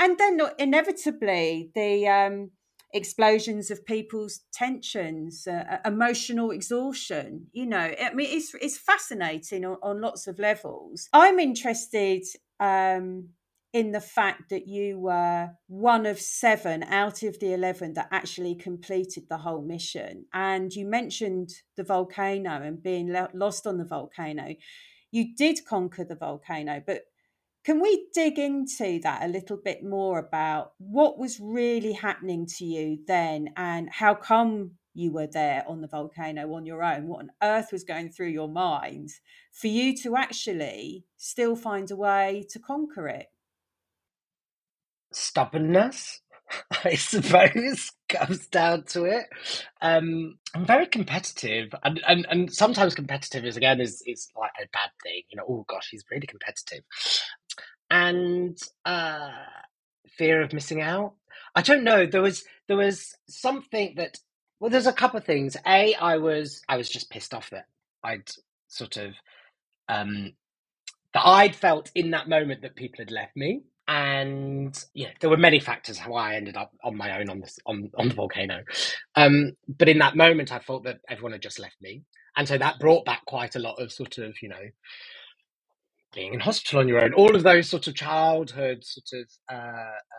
and 0.02 0.18
then 0.18 0.42
inevitably 0.58 1.70
the 1.76 2.08
um, 2.08 2.50
explosions 2.92 3.70
of 3.70 3.86
people's 3.86 4.42
tensions, 4.52 5.48
uh, 5.48 5.64
uh, 5.70 5.78
emotional 5.86 6.50
exhaustion. 6.50 7.46
You 7.54 7.68
know, 7.68 7.94
I 8.02 8.12
mean, 8.14 8.28
it's 8.32 8.54
it's 8.56 8.78
fascinating 8.78 9.64
on, 9.64 9.78
on 9.84 10.02
lots 10.02 10.26
of 10.28 10.40
levels. 10.40 11.08
I'm 11.14 11.40
interested. 11.40 12.24
Um, 12.60 13.30
in 13.74 13.94
the 13.94 14.02
fact 14.02 14.50
that 14.50 14.68
you 14.68 15.00
were 15.00 15.50
one 15.68 16.06
of 16.06 16.20
seven 16.20 16.84
out 16.84 17.24
of 17.24 17.40
the 17.40 17.54
11 17.54 17.94
that 17.94 18.10
actually 18.12 18.54
completed 18.54 19.24
the 19.30 19.38
whole 19.38 19.62
mission. 19.62 20.26
And 20.34 20.74
you 20.74 20.86
mentioned 20.86 21.52
the 21.78 21.84
volcano 21.86 22.62
and 22.62 22.84
being 22.84 23.16
lost 23.34 23.66
on 23.66 23.78
the 23.78 23.86
volcano. 23.86 24.56
You 25.12 25.34
did 25.38 25.66
conquer 25.66 26.04
the 26.04 26.18
volcano, 26.18 26.84
but 26.86 27.04
can 27.64 27.80
we 27.80 28.08
dig 28.14 28.40
into 28.40 29.00
that 29.04 29.24
a 29.24 29.28
little 29.28 29.58
bit 29.58 29.84
more 29.84 30.18
about 30.18 30.74
what 30.80 31.20
was 31.20 31.40
really 31.40 31.94
happening 31.94 32.48
to 32.58 32.66
you 32.66 33.00
then 33.06 33.50
and 33.56 33.88
how 33.92 34.16
come 34.16 34.72
you 34.94 35.12
were 35.12 35.28
there 35.28 35.64
on 35.68 35.82
the 35.82 35.88
volcano 35.88 36.54
on 36.54 36.66
your 36.66 36.84
own? 36.84 37.08
What 37.08 37.20
on 37.20 37.32
earth 37.44 37.72
was 37.72 37.84
going 37.84 38.10
through 38.10 38.30
your 38.30 38.50
mind 38.50 39.10
for 39.54 39.68
you 39.68 39.96
to 39.98 40.16
actually 40.16 41.06
still 41.18 41.56
find 41.56 41.90
a 41.92 41.96
way 41.96 42.46
to 42.50 42.60
conquer 42.60 43.08
it? 43.08 43.28
Stubbornness, 45.14 46.22
I 46.84 46.96
suppose, 46.96 47.92
comes 48.10 48.48
down 48.48 48.86
to 48.88 49.04
it. 49.06 49.26
Um, 49.82 50.40
I'm 50.56 50.66
very 50.66 50.88
competitive, 50.88 51.74
and, 51.84 52.02
and 52.08 52.26
and 52.30 52.54
sometimes 52.54 52.96
competitive 52.96 53.46
is 53.46 53.56
again 53.58 53.80
is 53.82 54.02
is 54.06 54.30
like 54.38 54.52
a 54.62 54.68
bad 54.74 54.90
thing. 55.04 55.24
You 55.30 55.38
know, 55.38 55.46
oh 55.48 55.66
gosh, 55.68 55.90
he's 55.92 56.04
really 56.10 56.28
competitive 56.28 56.84
and 57.92 58.58
uh, 58.86 59.30
fear 60.08 60.42
of 60.42 60.54
missing 60.54 60.82
out. 60.82 61.14
I 61.54 61.62
don't 61.62 61.84
know. 61.84 62.06
There 62.08 62.22
was 62.22 62.44
there 62.68 62.78
was 62.78 63.14
something 63.28 63.96
that 63.98 64.18
well, 64.60 64.72
there's 64.72 64.88
a 64.88 64.94
couple 64.94 65.18
of 65.18 65.26
things. 65.26 65.58
A, 65.68 65.94
I 65.96 66.18
was 66.18 66.62
I 66.68 66.78
was 66.78 66.90
just 66.90 67.12
pissed 67.12 67.34
off 67.34 67.50
that 67.52 67.66
I'd 68.04 68.30
sort 68.70 68.98
of 68.98 69.14
um, 69.90 70.34
that 71.14 71.26
I'd 71.26 71.56
felt 71.56 71.92
in 71.94 72.12
that 72.12 72.30
moment 72.30 72.62
that 72.62 72.76
people 72.76 73.00
had 73.00 73.12
left 73.12 73.36
me. 73.36 73.62
And 73.88 74.74
yeah, 74.94 75.10
there 75.20 75.30
were 75.30 75.36
many 75.36 75.60
factors 75.60 75.98
how 75.98 76.14
I 76.14 76.36
ended 76.36 76.56
up 76.56 76.72
on 76.82 76.96
my 76.96 77.20
own 77.20 77.30
on 77.30 77.42
this 77.42 77.60
on, 77.66 77.92
on 77.98 78.08
the 78.08 78.14
volcano. 78.16 78.64
Um, 79.16 79.54
but 79.68 79.90
in 79.90 79.98
that 79.98 80.16
moment 80.16 80.54
I 80.54 80.60
thought 80.60 80.86
that 80.86 81.02
everyone 81.10 81.34
had 81.34 81.42
just 81.42 81.60
left 81.60 81.76
me. 81.82 82.04
And 82.38 82.48
so 82.48 82.58
that 82.58 82.80
brought 82.80 83.04
back 83.04 83.26
quite 83.26 83.58
a 83.58 83.60
lot 83.60 83.82
of 83.82 83.92
sort 83.92 84.18
of, 84.18 84.42
you 84.42 84.48
know, 84.48 84.64
being 86.14 86.34
in 86.34 86.40
hospital 86.40 86.80
on 86.80 86.88
your 86.88 87.04
own, 87.04 87.14
all 87.14 87.36
of 87.36 87.44
those 87.44 87.70
sort 87.70 87.88
of 87.88 87.96
childhood 87.96 88.84
sort 88.84 89.24
of 89.24 89.30
uh, 89.52 89.56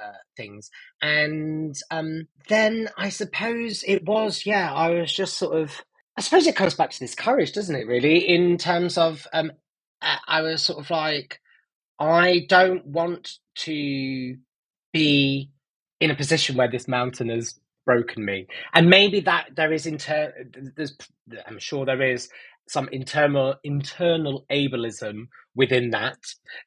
uh, 0.05 0.13
things. 0.37 0.71
And 1.03 1.75
um, 1.91 2.29
then 2.49 2.89
I 2.97 3.11
suppose 3.11 3.85
it 3.87 4.05
was, 4.05 4.47
yeah, 4.47 4.73
I 4.73 4.91
was 4.91 5.13
just 5.13 5.39
sort 5.39 5.57
of, 5.57 5.83
I 6.17 6.21
suppose 6.21 6.47
it 6.47 6.57
comes 6.57 6.75
back 6.75 6.91
to 6.91 7.01
this 7.01 7.15
courage, 7.15 7.53
doesn't 7.53 7.77
it, 7.77 7.87
really, 7.87 8.19
in 8.29 8.59
terms 8.59 8.99
of, 8.99 9.27
um, 9.33 9.53
I 10.27 10.43
was 10.43 10.63
sort 10.63 10.81
of 10.81 10.91
like, 10.91 11.41
I 11.99 12.47
don't 12.49 12.87
want 12.87 13.39
to 13.57 14.37
be 14.93 15.51
in 16.01 16.11
a 16.11 16.17
position 16.17 16.57
where 16.57 16.71
this 16.71 16.89
mountain 16.89 17.29
has 17.29 17.59
broken 17.87 18.25
me. 18.25 18.47
And 18.75 18.91
maybe 18.91 19.21
that 19.21 19.51
there 19.57 19.73
is 19.73 19.87
inter, 19.87 20.33
there's, 20.77 20.97
I'm 21.47 21.59
sure 21.59 21.85
there 21.87 22.03
is 22.03 22.29
some 22.69 22.89
internal 22.93 23.57
internal 23.65 24.45
ableism 24.51 25.27
within 25.55 25.91
that, 25.91 26.19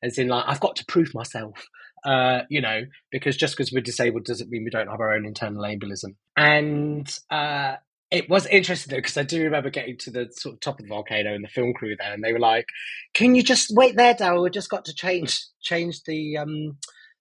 as 0.04 0.18
in 0.18 0.28
like 0.28 0.46
I've 0.48 0.60
got 0.60 0.76
to 0.78 0.86
prove 0.86 1.14
myself. 1.14 1.68
Uh, 2.04 2.44
you 2.50 2.62
know, 2.62 2.82
because 3.12 3.36
just 3.36 3.56
because 3.58 3.72
we're 3.72 3.82
disabled 3.82 4.26
doesn't 4.26 4.52
mean 4.52 4.64
we 4.64 4.70
don't 4.70 4.90
have 4.90 5.00
our 5.00 5.14
own 5.16 5.26
internal 5.26 5.64
ableism. 5.64 6.14
And 6.38 7.12
uh, 7.32 7.78
it 8.12 8.30
was 8.30 8.46
interesting 8.46 8.92
though 8.92 8.98
because 9.00 9.18
I 9.18 9.24
do 9.24 9.44
remember 9.44 9.72
getting 9.72 9.98
to 10.00 10.12
the 10.12 10.30
sort 10.32 10.54
of 10.54 10.60
top 10.60 10.80
of 10.80 10.86
the 10.86 10.90
volcano 10.90 11.34
and 11.34 11.44
the 11.44 11.50
film 11.50 11.74
crew 11.74 11.96
there, 11.98 12.14
and 12.14 12.24
they 12.24 12.34
were 12.34 12.40
like, 12.40 12.66
"Can 13.14 13.36
you 13.36 13.44
just 13.44 13.72
wait 13.74 13.96
there, 13.96 14.14
Daryl? 14.14 14.44
We've 14.44 14.52
just 14.52 14.70
got 14.70 14.86
to 14.86 14.94
change 14.94 15.42
change 15.62 16.04
the 16.04 16.38
um 16.38 16.78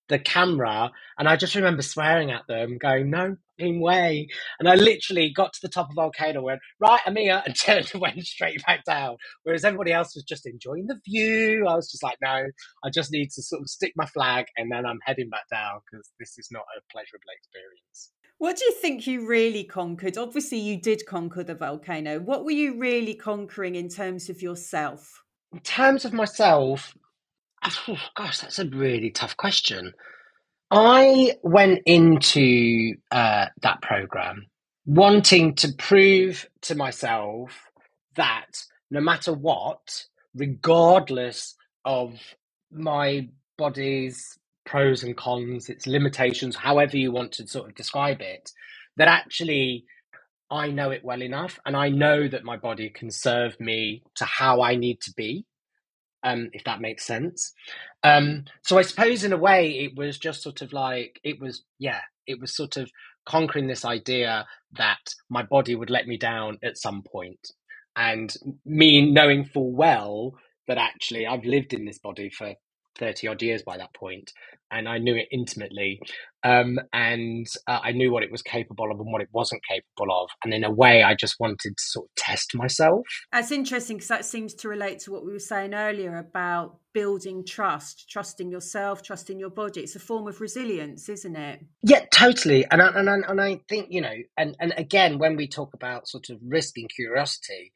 the 0.09 0.19
camera." 0.19 0.93
And 1.19 1.29
I 1.29 1.37
just 1.37 1.55
remember 1.55 1.83
swearing 1.83 2.31
at 2.31 2.47
them, 2.47 2.77
going, 2.79 3.11
"No, 3.11 3.37
way. 3.59 4.29
And 4.59 4.69
I 4.69 4.75
literally 4.75 5.33
got 5.33 5.53
to 5.53 5.59
the 5.63 5.69
top 5.69 5.91
of 5.91 5.97
volcano, 5.97 6.43
went, 6.43 6.61
right, 6.81 7.01
here, 7.17 7.43
and 7.47 7.59
turned 7.59 7.91
and 7.93 8.01
went 8.01 8.23
straight 8.25 8.63
back 8.67 8.85
down. 8.85 9.17
Whereas 9.43 9.65
everybody 9.65 9.93
else 9.93 10.15
was 10.15 10.25
just 10.25 10.47
enjoying 10.47 10.87
the 10.87 11.01
view. 11.05 11.67
I 11.69 11.75
was 11.75 11.91
just 11.91 12.03
like, 12.03 12.19
no, 12.23 12.47
I 12.85 12.91
just 12.93 13.13
need 13.13 13.31
to 13.33 13.43
sort 13.43 13.63
of 13.63 13.69
stick 13.69 13.93
my 13.97 14.07
flag 14.07 14.47
and 14.57 14.71
then 14.71 14.87
I'm 14.87 15.01
heading 15.05 15.31
back 15.31 15.49
down 15.51 15.81
because 15.91 16.11
this 16.19 16.39
is 16.39 16.49
not 16.51 16.63
a 16.77 16.81
pleasurable 16.93 17.31
experience. 17.37 18.11
What 18.39 18.57
do 18.57 18.65
you 18.65 18.73
think 18.73 19.07
you 19.07 19.27
really 19.27 19.65
conquered? 19.65 20.19
Obviously, 20.19 20.59
you 20.59 20.81
did 20.81 21.07
conquer 21.07 21.45
the 21.45 21.55
volcano. 21.55 22.19
What 22.19 22.45
were 22.45 22.51
you 22.51 22.79
really 22.79 23.15
conquering 23.15 23.77
in 23.77 23.89
terms 23.89 24.29
of 24.29 24.43
yourself? 24.43 25.23
In 25.53 25.61
terms 25.61 26.05
of 26.05 26.13
myself, 26.13 26.97
oh, 27.65 27.97
gosh, 28.17 28.41
that's 28.41 28.59
a 28.59 28.67
really 28.67 29.11
tough 29.11 29.37
question. 29.37 29.95
I 30.71 31.37
went 31.43 31.83
into 31.87 32.97
uh, 33.11 33.47
that 33.63 33.83
program 33.83 34.47
wanting 34.87 35.55
to 35.57 35.73
prove 35.75 36.47
to 36.63 36.75
myself 36.75 37.53
that 38.17 38.65
no 38.91 39.01
matter 39.01 39.33
what, 39.33 40.05
regardless 40.35 41.57
of 41.87 42.21
my 42.73 43.29
body's 43.59 44.39
pros 44.67 45.05
and 45.05 45.17
cons, 45.17 45.71
its 45.71 45.87
limitations, 45.87 46.57
however 46.57 46.99
you 46.99 47.13
want 47.13 47.33
to 47.33 47.47
sort 47.49 47.71
of 47.71 47.77
describe 47.77 48.21
it, 48.21 48.51
that 48.99 49.09
actually 49.09 49.87
I 50.51 50.69
know 50.71 50.93
it 50.93 51.05
well 51.05 51.23
enough 51.23 51.61
and 51.67 51.77
I 51.77 51.91
know 51.91 52.29
that 52.29 52.45
my 52.45 52.57
body 52.57 52.91
can 52.91 53.11
serve 53.11 53.61
me 53.61 54.03
to 54.17 54.25
how 54.27 54.63
I 54.63 54.77
need 54.77 55.01
to 55.03 55.13
be 55.17 55.47
um, 56.25 56.51
if 56.53 56.65
that 56.65 56.81
makes 56.81 57.05
sense. 57.07 57.53
Um, 58.03 58.45
so 58.63 58.79
I 58.79 58.83
suppose 58.83 59.25
in 59.25 59.33
a 59.33 59.39
way 59.39 59.71
it 59.71 59.97
was 59.97 60.19
just 60.19 60.43
sort 60.43 60.63
of 60.63 60.73
like 60.73 61.21
it 61.23 61.41
was, 61.41 61.63
yeah, 61.79 62.01
it 62.27 62.41
was 62.41 62.57
sort 62.57 62.77
of 62.77 62.91
conquering 63.27 63.69
this 63.69 63.85
idea 63.85 64.47
that 64.73 65.15
my 65.31 65.43
body 65.43 65.75
would 65.75 65.91
let 65.91 66.07
me 66.07 66.17
down 66.17 66.59
at 66.63 66.79
some 66.79 67.03
point, 67.03 67.53
and 67.97 68.35
me 68.65 69.11
knowing 69.13 69.45
full 69.45 69.73
well 69.73 70.35
that 70.67 70.79
actually 70.79 71.27
I've 71.27 71.45
lived 71.45 71.73
in 71.73 71.85
this 71.85 71.99
body 71.99 72.31
for 72.31 72.55
30 72.99 73.29
odd 73.29 73.43
years 73.43 73.63
by 73.63 73.77
that 73.77 73.95
point 73.95 74.33
and 74.71 74.89
I 74.89 74.99
knew 74.99 75.15
it 75.15 75.29
intimately 75.31 76.01
um, 76.43 76.79
and 76.93 77.47
uh, 77.67 77.81
I 77.83 77.93
knew 77.93 78.11
what 78.13 78.23
it 78.23 78.31
was 78.31 78.43
capable 78.43 78.91
of 78.91 78.99
and 78.99 79.13
what 79.13 79.23
it 79.23 79.29
wasn't 79.33 79.63
capable 79.69 80.13
of 80.13 80.31
and 80.43 80.53
in 80.53 80.65
a 80.65 80.71
way 80.71 81.03
I 81.03 81.15
just 81.15 81.37
wanted 81.39 81.77
to 81.77 81.83
sort 81.83 82.07
of 82.07 82.15
test 82.17 82.55
myself. 82.55 83.07
That's 83.33 83.53
interesting 83.53 83.97
because 83.97 84.09
that 84.09 84.25
seems 84.25 84.55
to 84.55 84.69
relate 84.69 84.99
to 85.01 85.13
what 85.13 85.25
we 85.25 85.33
were 85.33 85.39
saying 85.39 85.75
earlier 85.75 86.17
about 86.17 86.79
building 86.93 87.45
trust 87.45 88.09
trusting 88.09 88.51
yourself 88.51 89.03
trusting 89.03 89.39
your 89.39 89.51
body. 89.51 89.83
It's 89.83 89.97
a 89.97 90.01
form 90.01 90.27
of 90.27 90.41
resilience 90.41 91.09
isn't 91.09 91.37
it? 91.37 91.61
Yeah 91.83 92.05
totally 92.13 92.67
and 92.71 92.83
I, 92.83 92.89
and 92.89 93.11
I, 93.11 93.15
and 93.29 93.41
I 93.41 93.61
think 93.69 93.89
you 93.91 94.01
know 94.01 94.15
and 94.37 94.57
and 94.61 94.75
again 94.77 95.19
when 95.19 95.37
we 95.37 95.49
talk 95.49 95.75
about 95.75 96.09
sort 96.09 96.31
of 96.31 96.39
risk 96.43 96.77
and 96.77 96.89
curiosity 96.89 97.73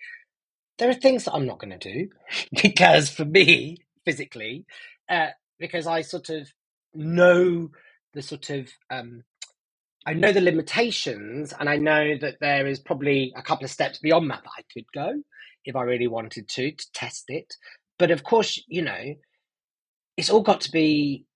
there 0.79 0.89
are 0.89 0.95
things 0.95 1.25
that 1.25 1.35
I'm 1.35 1.47
not 1.47 1.59
going 1.59 1.79
to 1.79 1.93
do 1.93 2.09
because 2.63 3.11
for 3.11 3.25
me, 3.25 3.79
physically, 4.05 4.65
uh, 5.09 5.29
because 5.59 5.87
I 5.87 6.03
sort 6.03 6.31
of 6.31 6.49
know 6.95 7.71
the 8.15 8.23
sort 8.23 8.51
of 8.51 8.69
um, 8.91 9.25
I 10.07 10.15
know 10.15 10.33
the 10.33 10.41
limitations, 10.41 11.53
and 11.59 11.69
I 11.69 11.77
know 11.77 12.17
that 12.21 12.37
there 12.41 12.67
is 12.67 12.79
probably 12.79 13.33
a 13.37 13.43
couple 13.43 13.65
of 13.65 13.71
steps 13.71 13.99
beyond 13.99 14.31
that 14.31 14.43
that 14.45 14.51
I 14.59 14.63
could 14.73 14.87
go 14.95 15.23
if 15.65 15.77
I 15.77 15.83
really 15.83 16.09
wanted 16.09 16.49
to 16.49 16.71
to 16.73 16.93
test 16.93 17.25
it. 17.29 17.55
But 17.99 18.11
of 18.11 18.23
course, 18.25 18.63
you 18.69 18.83
know, 18.83 19.15
it's 20.17 20.31
all 20.31 20.43
got 20.43 20.63
to 20.63 20.71
be 20.71 21.27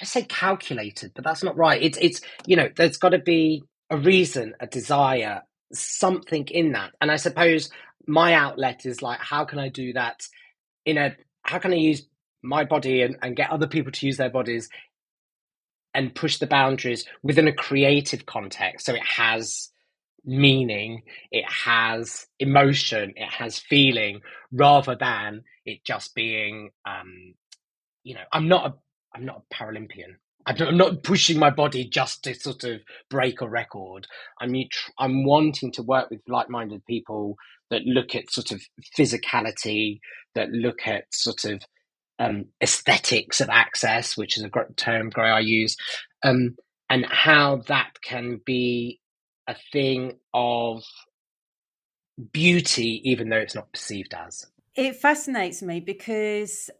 I 0.00 0.04
say 0.04 0.22
calculated, 0.22 1.12
but 1.14 1.24
that's 1.24 1.42
not 1.42 1.56
right. 1.56 1.82
It's 1.82 1.98
it's 2.00 2.20
you 2.46 2.56
know, 2.56 2.68
there's 2.76 2.98
got 2.98 3.10
to 3.10 3.18
be 3.18 3.62
a 3.90 3.96
reason, 3.96 4.54
a 4.60 4.66
desire, 4.66 5.42
something 5.72 6.46
in 6.48 6.72
that. 6.72 6.92
And 7.00 7.10
I 7.10 7.16
suppose 7.16 7.70
my 8.06 8.34
outlet 8.34 8.86
is 8.86 9.02
like, 9.02 9.20
how 9.20 9.44
can 9.44 9.58
I 9.58 9.68
do 9.68 9.92
that 9.94 10.20
in 10.84 10.98
a, 10.98 11.16
how 11.42 11.58
can 11.58 11.72
I 11.72 11.76
use 11.76 12.06
my 12.44 12.64
body 12.64 13.02
and, 13.02 13.16
and 13.22 13.36
get 13.36 13.50
other 13.50 13.66
people 13.66 13.92
to 13.92 14.06
use 14.06 14.16
their 14.16 14.30
bodies 14.30 14.68
and 15.94 16.14
push 16.14 16.38
the 16.38 16.46
boundaries 16.46 17.06
within 17.22 17.48
a 17.48 17.52
creative 17.52 18.26
context 18.26 18.86
so 18.86 18.94
it 18.94 19.04
has 19.04 19.70
meaning, 20.24 21.02
it 21.30 21.44
has 21.48 22.26
emotion, 22.38 23.12
it 23.16 23.28
has 23.28 23.58
feeling, 23.58 24.20
rather 24.52 24.96
than 24.98 25.42
it 25.66 25.84
just 25.84 26.14
being, 26.14 26.70
um, 26.86 27.34
you 28.02 28.14
know, 28.14 28.22
I'm 28.32 28.48
not 28.48 28.66
a, 28.66 28.74
I'm 29.14 29.24
not 29.24 29.42
a 29.50 29.54
Paralympian. 29.54 30.16
I'm 30.46 30.76
not 30.76 31.02
pushing 31.02 31.38
my 31.38 31.48
body 31.48 31.88
just 31.88 32.24
to 32.24 32.34
sort 32.34 32.64
of 32.64 32.80
break 33.08 33.40
a 33.40 33.48
record. 33.48 34.06
I'm 34.40 34.54
I'm 34.98 35.24
wanting 35.24 35.72
to 35.72 35.82
work 35.82 36.10
with 36.10 36.20
like-minded 36.28 36.84
people 36.84 37.36
that 37.70 37.86
look 37.86 38.14
at 38.14 38.30
sort 38.30 38.52
of 38.52 38.60
physicality, 38.98 40.00
that 40.34 40.50
look 40.50 40.86
at 40.86 41.04
sort 41.12 41.44
of 41.46 41.62
um, 42.18 42.46
aesthetics 42.62 43.40
of 43.40 43.48
access, 43.48 44.16
which 44.16 44.36
is 44.36 44.44
a 44.44 44.50
term 44.76 45.10
Graeae 45.10 45.44
use, 45.44 45.76
um, 46.22 46.56
and 46.88 47.06
how 47.06 47.56
that 47.68 48.00
can 48.02 48.40
be 48.44 49.00
a 49.46 49.56
thing 49.72 50.18
of 50.32 50.82
beauty, 52.32 53.00
even 53.10 53.28
though 53.28 53.38
it's 53.38 53.54
not 53.54 53.72
perceived 53.72 54.14
as. 54.14 54.46
It 54.76 54.96
fascinates 54.96 55.62
me 55.62 55.80
because 55.80 56.70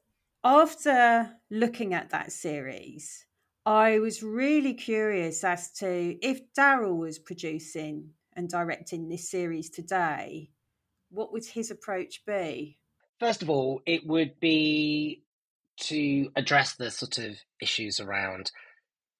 after 0.43 1.31
looking 1.51 1.95
at 1.95 2.11
that 2.11 2.33
series, 2.33 3.25
I 3.67 3.99
was 3.99 4.23
really 4.23 4.75
curious 4.75 5.43
as 5.43 5.71
to 5.79 6.19
if 6.21 6.53
Daryl 6.53 6.99
was 6.99 7.19
producing 7.19 8.11
and 8.37 8.49
directing 8.49 9.09
this 9.09 9.31
series 9.31 9.71
today, 9.71 10.51
what 11.11 11.33
would 11.33 11.47
his 11.47 11.71
approach 11.71 12.25
be? 12.27 12.79
First 13.21 13.43
of 13.43 13.49
all, 13.49 13.81
it 13.87 14.07
would 14.07 14.39
be 14.41 15.24
to 15.81 16.31
address 16.37 16.75
the 16.75 16.91
sort 16.91 17.19
of 17.19 17.37
issues 17.61 18.01
around 18.01 18.51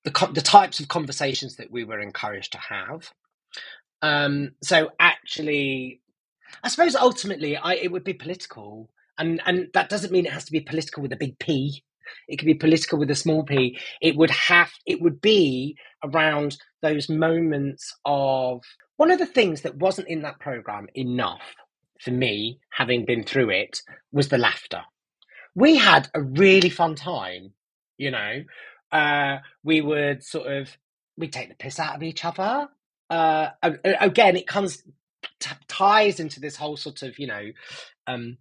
the 0.05 0.31
the 0.33 0.41
types 0.41 0.81
of 0.81 0.89
conversations 0.89 1.57
that 1.57 1.71
we 1.71 1.85
were 1.85 2.01
encouraged 2.01 2.53
to 2.53 2.59
have. 2.59 3.11
Um, 4.03 4.53
so 4.63 4.91
actually, 5.01 6.01
I 6.63 6.69
suppose 6.69 6.95
ultimately, 6.95 7.57
I, 7.57 7.75
it 7.75 7.91
would 7.91 8.05
be 8.05 8.13
political, 8.15 8.91
and 9.19 9.41
and 9.47 9.69
that 9.75 9.89
doesn't 9.89 10.13
mean 10.13 10.27
it 10.27 10.33
has 10.33 10.45
to 10.45 10.53
be 10.53 10.61
political 10.61 11.03
with 11.03 11.13
a 11.13 11.17
big 11.17 11.39
P. 11.39 11.83
It 12.29 12.39
could 12.39 12.47
be 12.47 12.55
political 12.55 12.99
with 12.99 13.11
a 13.11 13.15
small 13.15 13.45
p. 13.45 13.79
It 14.01 14.17
would 14.17 14.31
have. 14.31 14.71
It 14.87 15.01
would 15.01 15.21
be 15.21 15.77
around 16.03 16.57
those 16.83 17.09
moments 17.09 17.95
of 18.05 18.63
one 18.97 19.11
of 19.11 19.19
the 19.19 19.27
things 19.27 19.63
that 19.63 19.77
wasn't 19.77 20.09
in 20.09 20.23
that 20.23 20.39
program 20.39 20.87
enough 20.95 21.55
for 22.01 22.11
me, 22.11 22.59
having 22.71 23.05
been 23.07 23.25
through 23.25 23.51
it, 23.51 23.81
was 24.13 24.29
the 24.29 24.39
laughter. 24.39 24.83
We 25.55 25.77
had 25.77 26.09
a 26.15 26.23
really 26.23 26.71
fun 26.71 26.95
time, 26.95 27.53
you 27.99 28.11
know. 28.11 28.45
Uh, 28.93 29.39
we 29.65 29.81
would 29.81 30.23
sort 30.25 30.47
of 30.53 30.77
we 31.17 31.29
take 31.29 31.49
the 31.49 31.55
piss 31.55 31.79
out 31.79 31.97
of 31.97 32.03
each 32.03 32.25
other. 32.25 32.69
Uh, 33.11 33.51
again, 34.01 34.37
it 34.37 34.47
comes 34.47 34.83
t- 35.41 35.51
ties 35.69 36.21
into 36.21 36.41
this 36.41 36.57
whole 36.57 36.77
sort 36.77 37.03
of 37.03 37.19
you 37.19 37.27
know 37.27 37.51
um, 38.07 38.39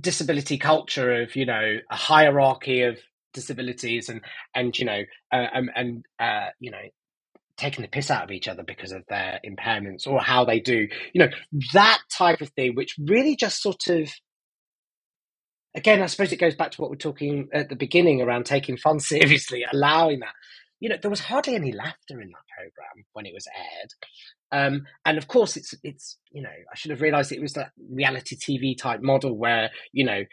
disability 0.00 0.58
culture 0.58 1.22
of 1.22 1.36
you 1.36 1.46
know 1.46 1.78
a 1.90 1.96
hierarchy 1.96 2.82
of 2.82 2.98
disabilities 3.34 4.08
and 4.08 4.20
and 4.54 4.78
you 4.78 4.84
know 4.84 5.02
uh, 5.32 5.46
um, 5.54 5.70
and 5.74 6.04
uh, 6.18 6.48
you 6.60 6.70
know 6.70 6.82
taking 7.56 7.82
the 7.82 7.88
piss 7.88 8.10
out 8.10 8.24
of 8.24 8.30
each 8.30 8.48
other 8.48 8.62
because 8.62 8.92
of 8.92 9.02
their 9.08 9.40
impairments 9.46 10.06
or 10.06 10.20
how 10.20 10.44
they 10.44 10.60
do 10.60 10.88
you 11.14 11.20
know 11.20 11.28
that 11.72 12.00
type 12.10 12.40
of 12.40 12.50
thing 12.50 12.74
which 12.74 12.96
really 13.06 13.36
just 13.36 13.62
sort 13.62 13.88
of 13.88 14.10
again 15.76 16.02
i 16.02 16.06
suppose 16.06 16.32
it 16.32 16.38
goes 16.40 16.56
back 16.56 16.72
to 16.72 16.82
what 16.82 16.90
we're 16.90 16.96
talking 16.96 17.48
at 17.54 17.70
the 17.70 17.76
beginning 17.76 18.22
around 18.22 18.46
taking 18.46 18.78
fun 18.78 19.00
seriously 19.02 19.64
allowing 19.72 20.20
that 20.20 20.34
you 20.80 20.88
know 20.90 20.96
there 21.00 21.10
was 21.10 21.20
hardly 21.20 21.56
any 21.56 21.72
laughter 21.72 22.20
in 22.20 22.30
that 22.30 22.46
program 22.56 23.06
when 23.14 23.26
it 23.26 23.34
was 23.34 23.48
aired 23.56 23.92
um, 24.52 24.86
and 25.04 25.18
of 25.18 25.28
course 25.28 25.56
it's 25.56 25.74
it's 25.84 26.18
you 26.32 26.42
know 26.42 26.50
i 26.50 26.76
should 26.76 26.92
have 26.92 27.02
realized 27.02 27.32
it 27.32 27.42
was 27.42 27.54
that 27.54 27.72
reality 27.90 28.36
tv 28.36 28.76
type 28.76 29.02
model 29.02 29.36
where 29.36 29.70
you 29.92 30.04
know 30.04 30.24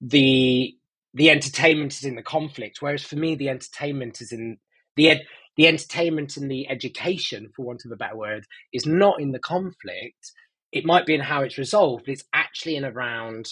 the 0.00 0.74
the 1.14 1.30
entertainment 1.30 1.92
is 1.94 2.04
in 2.04 2.16
the 2.16 2.22
conflict 2.22 2.78
whereas 2.80 3.04
for 3.04 3.16
me 3.16 3.34
the 3.36 3.48
entertainment 3.50 4.20
is 4.20 4.32
in 4.32 4.58
the 4.96 5.10
ed- 5.10 5.24
the 5.56 5.68
entertainment 5.68 6.36
and 6.36 6.50
the 6.50 6.68
education, 6.68 7.50
for 7.54 7.64
want 7.64 7.84
of 7.84 7.92
a 7.92 7.96
better 7.96 8.16
word, 8.16 8.46
is 8.72 8.86
not 8.86 9.20
in 9.20 9.32
the 9.32 9.38
conflict. 9.38 10.32
It 10.72 10.84
might 10.84 11.06
be 11.06 11.14
in 11.14 11.20
how 11.20 11.42
it's 11.42 11.58
resolved, 11.58 12.06
but 12.06 12.12
it's 12.12 12.24
actually 12.32 12.76
in 12.76 12.84
around 12.84 13.46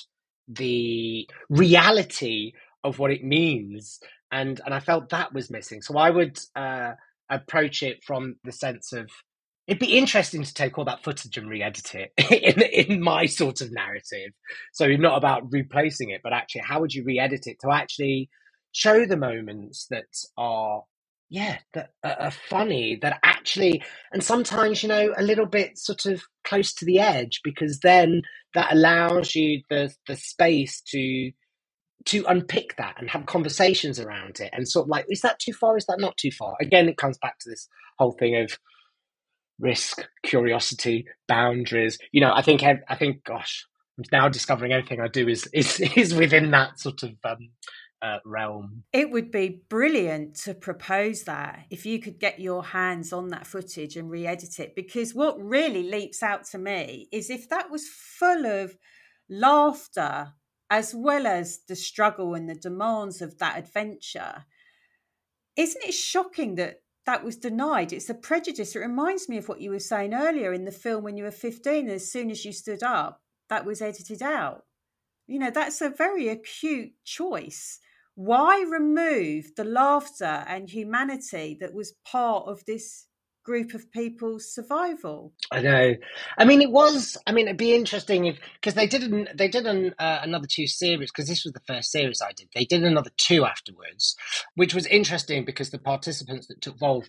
the 0.48 1.28
reality 1.48 2.52
of 2.84 2.98
what 2.98 3.10
it 3.10 3.24
means. 3.24 4.00
And 4.30 4.60
and 4.64 4.74
I 4.74 4.80
felt 4.80 5.10
that 5.10 5.32
was 5.32 5.50
missing. 5.50 5.82
So 5.82 5.96
I 5.98 6.10
would 6.10 6.38
uh, 6.56 6.92
approach 7.30 7.82
it 7.82 8.02
from 8.04 8.36
the 8.44 8.52
sense 8.52 8.92
of 8.92 9.10
it'd 9.66 9.78
be 9.78 9.98
interesting 9.98 10.42
to 10.42 10.54
take 10.54 10.76
all 10.76 10.84
that 10.84 11.04
footage 11.04 11.36
and 11.38 11.48
re-edit 11.48 11.94
it 11.94 12.12
in 12.30 12.62
in 12.62 13.02
my 13.02 13.26
sort 13.26 13.60
of 13.60 13.72
narrative. 13.72 14.32
So 14.72 14.86
not 14.88 15.16
about 15.18 15.52
replacing 15.52 16.10
it, 16.10 16.20
but 16.22 16.32
actually 16.32 16.62
how 16.62 16.80
would 16.80 16.94
you 16.94 17.04
re-edit 17.04 17.46
it 17.46 17.58
to 17.60 17.70
actually 17.72 18.28
show 18.72 19.04
the 19.04 19.16
moments 19.16 19.86
that 19.90 20.06
are 20.36 20.82
yeah, 21.32 21.58
that 21.72 21.92
are 22.04 22.30
funny, 22.30 22.98
that 23.00 23.18
actually, 23.24 23.82
and 24.12 24.22
sometimes, 24.22 24.82
you 24.82 24.90
know, 24.90 25.14
a 25.16 25.22
little 25.22 25.46
bit 25.46 25.78
sort 25.78 26.04
of 26.04 26.22
close 26.44 26.74
to 26.74 26.84
the 26.84 27.00
edge, 27.00 27.40
because 27.42 27.80
then 27.80 28.20
that 28.54 28.70
allows 28.74 29.34
you 29.34 29.62
the 29.70 29.94
the 30.06 30.16
space 30.16 30.82
to 30.88 31.32
to 32.06 32.24
unpick 32.28 32.76
that 32.76 32.96
and 33.00 33.10
have 33.10 33.24
conversations 33.26 33.98
around 33.98 34.40
it 34.40 34.50
and 34.52 34.68
sort 34.68 34.84
of 34.86 34.90
like, 34.90 35.06
is 35.08 35.22
that 35.22 35.38
too 35.38 35.54
far? 35.54 35.78
Is 35.78 35.86
that 35.86 36.00
not 36.00 36.18
too 36.18 36.32
far? 36.32 36.54
Again, 36.60 36.88
it 36.90 36.98
comes 36.98 37.18
back 37.18 37.38
to 37.40 37.50
this 37.50 37.66
whole 37.98 38.12
thing 38.12 38.36
of 38.36 38.58
risk, 39.58 40.06
curiosity, 40.22 41.06
boundaries. 41.28 41.98
You 42.12 42.20
know, 42.20 42.34
I 42.34 42.42
think 42.42 42.62
I 42.62 42.96
think, 42.96 43.24
gosh, 43.24 43.66
I'm 43.98 44.04
now 44.12 44.28
discovering 44.28 44.72
everything 44.72 45.00
I 45.00 45.08
do 45.08 45.28
is 45.28 45.48
is 45.54 45.80
is 45.96 46.14
within 46.14 46.50
that 46.52 46.78
sort 46.78 47.02
of 47.02 47.12
um, 47.24 47.50
uh, 48.02 48.18
realm. 48.24 48.82
It 48.92 49.10
would 49.10 49.30
be 49.30 49.62
brilliant 49.68 50.34
to 50.40 50.54
propose 50.54 51.22
that 51.24 51.66
if 51.70 51.86
you 51.86 52.00
could 52.00 52.18
get 52.18 52.40
your 52.40 52.64
hands 52.64 53.12
on 53.12 53.28
that 53.28 53.46
footage 53.46 53.96
and 53.96 54.10
re 54.10 54.26
edit 54.26 54.58
it. 54.58 54.74
Because 54.74 55.14
what 55.14 55.40
really 55.40 55.84
leaps 55.84 56.22
out 56.22 56.44
to 56.46 56.58
me 56.58 57.08
is 57.12 57.30
if 57.30 57.48
that 57.48 57.70
was 57.70 57.88
full 57.88 58.44
of 58.44 58.76
laughter 59.30 60.32
as 60.68 60.94
well 60.94 61.26
as 61.26 61.60
the 61.68 61.76
struggle 61.76 62.34
and 62.34 62.48
the 62.48 62.54
demands 62.54 63.22
of 63.22 63.38
that 63.38 63.58
adventure, 63.58 64.44
isn't 65.56 65.84
it 65.84 65.92
shocking 65.92 66.56
that 66.56 66.82
that 67.06 67.24
was 67.24 67.36
denied? 67.36 67.92
It's 67.92 68.10
a 68.10 68.14
prejudice. 68.14 68.74
It 68.74 68.80
reminds 68.80 69.28
me 69.28 69.36
of 69.36 69.48
what 69.48 69.60
you 69.60 69.70
were 69.70 69.78
saying 69.78 70.14
earlier 70.14 70.52
in 70.52 70.64
the 70.64 70.72
film 70.72 71.04
when 71.04 71.16
you 71.16 71.24
were 71.24 71.30
15. 71.30 71.88
As 71.88 72.10
soon 72.10 72.30
as 72.30 72.44
you 72.44 72.52
stood 72.52 72.82
up, 72.82 73.22
that 73.48 73.64
was 73.64 73.82
edited 73.82 74.22
out. 74.22 74.64
You 75.26 75.38
know, 75.38 75.50
that's 75.50 75.80
a 75.80 75.88
very 75.88 76.28
acute 76.28 76.92
choice. 77.04 77.78
Why 78.14 78.64
remove 78.68 79.54
the 79.56 79.64
laughter 79.64 80.44
and 80.46 80.68
humanity 80.68 81.56
that 81.60 81.74
was 81.74 81.94
part 82.04 82.46
of 82.46 82.64
this 82.66 83.06
group 83.44 83.74
of 83.74 83.90
people's 83.92 84.52
survival. 84.52 85.32
I 85.50 85.60
know. 85.60 85.94
I 86.38 86.44
mean, 86.44 86.62
it 86.62 86.70
was. 86.70 87.16
I 87.26 87.32
mean, 87.32 87.46
it'd 87.46 87.56
be 87.56 87.74
interesting 87.74 88.26
if 88.26 88.38
because 88.54 88.74
they 88.74 88.86
did 88.86 89.02
an, 89.02 89.28
they 89.34 89.48
did 89.48 89.66
an, 89.66 89.94
uh, 89.98 90.20
another 90.22 90.46
two 90.48 90.66
series 90.66 91.10
because 91.10 91.28
this 91.28 91.44
was 91.44 91.52
the 91.52 91.60
first 91.66 91.90
series 91.90 92.22
I 92.22 92.32
did. 92.32 92.48
They 92.54 92.64
did 92.64 92.84
another 92.84 93.10
two 93.16 93.44
afterwards, 93.44 94.16
which 94.54 94.74
was 94.74 94.86
interesting 94.86 95.44
because 95.44 95.70
the 95.70 95.78
participants 95.78 96.46
that 96.48 96.60
took 96.60 96.78
Volve 96.78 97.08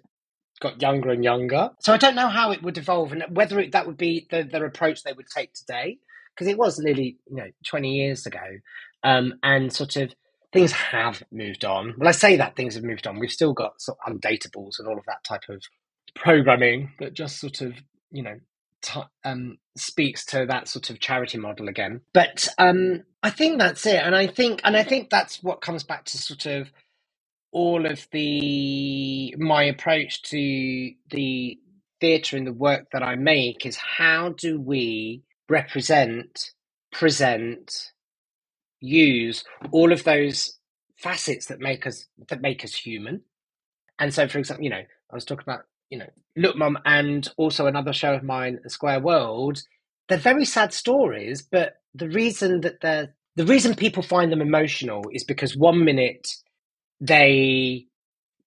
got 0.59 0.81
younger 0.81 1.09
and 1.09 1.23
younger. 1.23 1.71
So 1.79 1.93
I 1.93 1.97
don't 1.97 2.15
know 2.15 2.29
how 2.29 2.51
it 2.51 2.63
would 2.63 2.77
evolve 2.77 3.11
and 3.11 3.23
whether 3.29 3.59
it, 3.59 3.73
that 3.73 3.85
would 3.85 3.97
be 3.97 4.27
the, 4.29 4.63
approach 4.63 5.03
they 5.03 5.13
would 5.13 5.27
take 5.27 5.53
today 5.53 5.97
because 6.33 6.47
it 6.47 6.57
was 6.57 6.79
nearly 6.79 7.17
you 7.29 7.37
know 7.37 7.49
twenty 7.65 7.95
years 7.95 8.25
ago, 8.25 8.59
um, 9.03 9.33
and 9.43 9.71
sort 9.71 9.97
of 9.97 10.13
things 10.53 10.73
have 10.73 11.23
moved 11.31 11.65
on. 11.65 11.95
Well, 11.99 12.09
I 12.09 12.13
say 12.13 12.37
that 12.37 12.57
things 12.57 12.75
have 12.75 12.85
moved 12.85 13.07
on. 13.07 13.19
We've 13.19 13.31
still 13.31 13.53
got 13.53 13.81
sort 13.81 13.99
of 14.05 14.13
undatables 14.13 14.79
and 14.79 14.89
all 14.89 14.99
of 14.99 15.05
that 15.07 15.23
type 15.25 15.43
of 15.49 15.63
programming 16.15 16.91
that 16.99 17.13
just 17.15 17.39
sort 17.39 17.61
of 17.61 17.75
you 18.11 18.23
know 18.23 18.39
t- 18.83 19.01
um, 19.25 19.59
speaks 19.77 20.25
to 20.27 20.45
that 20.47 20.69
sort 20.69 20.91
of 20.91 20.99
charity 21.01 21.39
model 21.39 21.69
again. 21.69 22.01
But 22.13 22.47
um, 22.59 23.03
I 23.23 23.31
think 23.31 23.59
that's 23.59 23.85
it, 23.87 24.01
and 24.03 24.15
I 24.15 24.27
think 24.27 24.61
and 24.65 24.77
I 24.77 24.83
think 24.83 25.11
that's 25.11 25.43
what 25.43 25.61
comes 25.61 25.83
back 25.83 26.05
to 26.05 26.19
sort 26.19 26.47
of 26.47 26.69
all 27.53 27.87
of 27.87 28.07
the 28.13 29.35
my 29.39 29.65
approach 29.65 30.23
to 30.23 30.91
the 31.11 31.59
theatre 32.01 32.37
and 32.37 32.47
the 32.47 32.53
work 32.53 32.87
that 32.93 33.03
I 33.03 33.15
make 33.17 33.65
is 33.67 33.77
how 33.77 34.31
do 34.31 34.61
we 34.61 35.23
represent, 35.49 36.51
present, 36.93 37.92
use 38.84 39.43
all 39.71 39.91
of 39.91 40.03
those 40.03 40.57
facets 40.97 41.47
that 41.47 41.59
make 41.59 41.88
us 41.88 42.07
that 42.29 42.41
make 42.41 42.63
us 42.63 42.73
human. 42.73 43.21
And 43.99 44.13
so, 44.13 44.27
for 44.27 44.39
example, 44.39 44.63
you 44.63 44.69
know, 44.69 44.84
I 45.11 45.15
was 45.15 45.25
talking 45.25 45.43
about 45.43 45.63
you 45.89 45.99
know, 45.99 46.09
Look 46.36 46.55
Mum 46.55 46.79
and 46.86 47.27
also 47.38 47.67
another 47.67 47.93
show 47.93 48.15
of 48.15 48.23
mine, 48.23 48.59
Square 48.67 49.01
World, 49.01 49.61
they're 50.09 50.17
very 50.17 50.43
sad 50.43 50.73
stories, 50.73 51.43
but 51.43 51.75
the 51.93 52.09
reason 52.09 52.61
that 52.61 52.81
they're 52.81 53.15
the 53.36 53.45
reason 53.45 53.75
people 53.75 54.03
find 54.03 54.31
them 54.31 54.41
emotional 54.41 55.03
is 55.11 55.23
because 55.23 55.55
one 55.57 55.84
minute 55.86 56.27
they 56.99 57.88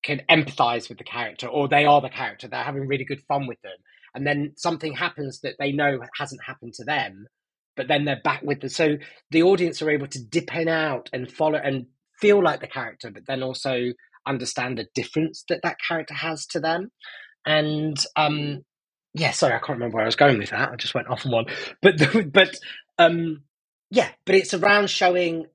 can 0.03 0.23
empathize 0.31 0.89
with 0.89 0.99
the 0.99 1.05
character 1.05 1.49
or 1.49 1.69
they 1.69 1.85
are 1.85 2.01
the 2.01 2.09
character, 2.09 2.47
they're 2.47 2.63
having 2.63 2.87
really 2.87 3.05
good 3.05 3.23
fun 3.27 3.47
with 3.47 3.61
them. 3.63 3.77
And 4.15 4.27
then 4.27 4.53
something 4.57 4.93
happens 4.93 5.41
that 5.41 5.55
they 5.59 5.73
know 5.73 5.99
hasn't 6.19 6.43
happened 6.45 6.75
to 6.75 6.85
them, 6.85 7.27
but 7.77 7.89
then 7.89 8.05
they're 8.05 8.21
back 8.25 8.43
with 8.43 8.61
the 8.61 8.71
so 8.71 8.97
the 9.31 9.43
audience 9.45 9.83
are 9.83 9.91
able 9.91 10.09
to 10.09 10.25
dip 10.25 10.55
in 10.57 10.69
out 10.69 11.11
and 11.13 11.31
follow 11.31 11.59
and 11.63 11.87
feel 12.21 12.43
like 12.43 12.61
the 12.61 12.69
character, 12.69 13.11
but 13.11 13.27
then 13.27 13.43
also 13.43 13.93
understand 14.27 14.79
the 14.79 14.87
difference 14.95 15.45
that 15.49 15.63
that 15.63 15.79
character 15.87 16.15
has 16.15 16.47
to 16.47 16.61
them. 16.61 16.91
And 17.47 17.97
um, 18.17 18.63
yeah, 19.15 19.33
sorry, 19.33 19.55
I 19.55 19.59
can't 19.59 19.79
remember 19.79 19.97
where 19.97 20.05
I 20.05 20.09
was 20.09 20.17
going 20.17 20.39
with 20.39 20.51
that. 20.51 20.71
I 20.73 20.77
just 20.77 20.95
went 20.95 21.09
off 21.09 21.27
on 21.27 21.33
one. 21.33 21.47
But 21.83 21.97
but 22.33 22.57
um, 22.99 23.43
yeah, 23.91 24.11
but 24.27 24.35
it's 24.35 24.55
around 24.55 24.91
showing 24.91 25.47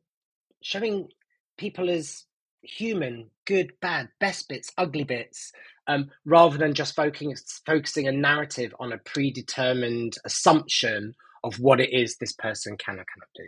showing 0.63 1.09
people 1.57 1.89
as 1.89 2.25
human, 2.63 3.29
good, 3.45 3.73
bad, 3.81 4.09
best 4.19 4.49
bits, 4.49 4.71
ugly 4.77 5.03
bits, 5.03 5.51
um, 5.87 6.09
rather 6.25 6.57
than 6.57 6.73
just 6.73 6.95
focusing 6.95 7.35
focusing 7.65 8.07
a 8.07 8.11
narrative 8.11 8.73
on 8.79 8.93
a 8.93 8.97
predetermined 8.99 10.15
assumption 10.25 11.13
of 11.43 11.59
what 11.59 11.79
it 11.79 11.91
is 11.91 12.17
this 12.17 12.33
person 12.33 12.77
can 12.77 12.95
or 12.95 13.05
cannot 13.05 13.29
do. 13.35 13.45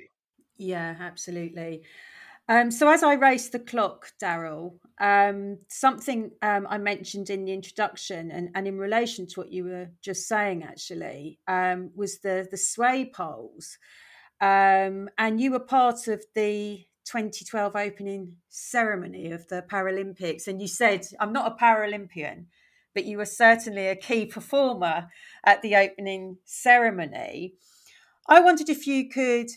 Yeah, 0.57 0.95
absolutely. 0.99 1.83
Um, 2.49 2.71
so 2.71 2.89
as 2.89 3.03
I 3.03 3.13
race 3.13 3.49
the 3.49 3.59
clock, 3.59 4.11
Daryl, 4.21 4.73
um, 4.99 5.59
something 5.69 6.31
um, 6.41 6.67
I 6.69 6.77
mentioned 6.77 7.29
in 7.29 7.45
the 7.45 7.53
introduction 7.53 8.31
and, 8.31 8.49
and 8.53 8.67
in 8.67 8.77
relation 8.77 9.27
to 9.27 9.39
what 9.39 9.51
you 9.51 9.63
were 9.63 9.87
just 10.01 10.27
saying, 10.27 10.63
actually, 10.63 11.39
um, 11.47 11.91
was 11.95 12.19
the 12.19 12.45
the 12.51 12.57
sway 12.57 13.09
poles, 13.13 13.77
um, 14.41 15.09
and 15.17 15.39
you 15.39 15.51
were 15.51 15.59
part 15.59 16.09
of 16.09 16.23
the 16.35 16.85
2012 17.05 17.75
opening 17.75 18.35
ceremony 18.49 19.31
of 19.31 19.47
the 19.47 19.63
Paralympics, 19.71 20.47
and 20.47 20.61
you 20.61 20.67
said, 20.67 21.07
"I'm 21.21 21.31
not 21.31 21.53
a 21.53 21.63
Paralympian." 21.63 22.47
But 22.93 23.05
you 23.05 23.17
were 23.17 23.25
certainly 23.25 23.87
a 23.87 23.95
key 23.95 24.27
performer 24.27 25.07
at 25.45 25.63
the 25.63 25.77
opening 25.77 26.37
ceremony. 26.43 27.55
I 28.27 28.39
wondered 28.39 28.69
if 28.69 28.87
you 28.87 29.09
could 29.09 29.49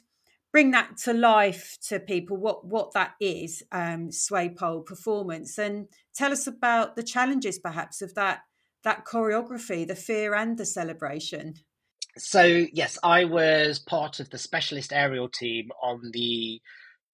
bring 0.52 0.70
that 0.70 0.96
to 0.96 1.12
life 1.12 1.76
to 1.86 2.00
people 2.00 2.36
what 2.36 2.64
what 2.64 2.92
that 2.94 3.12
is 3.20 3.62
um, 3.72 4.10
sway 4.10 4.48
pole 4.48 4.80
performance 4.80 5.58
and 5.58 5.86
tell 6.14 6.32
us 6.32 6.46
about 6.46 6.96
the 6.96 7.02
challenges 7.02 7.58
perhaps 7.58 8.00
of 8.00 8.14
that 8.14 8.40
that 8.82 9.04
choreography 9.04 9.86
the 9.86 9.94
fear 9.94 10.34
and 10.34 10.56
the 10.56 10.64
celebration. 10.64 11.54
So 12.16 12.66
yes 12.72 12.98
i 13.02 13.24
was 13.24 13.78
part 13.78 14.20
of 14.20 14.30
the 14.30 14.38
specialist 14.38 14.92
aerial 14.92 15.28
team 15.28 15.68
on 15.82 16.00
the 16.12 16.60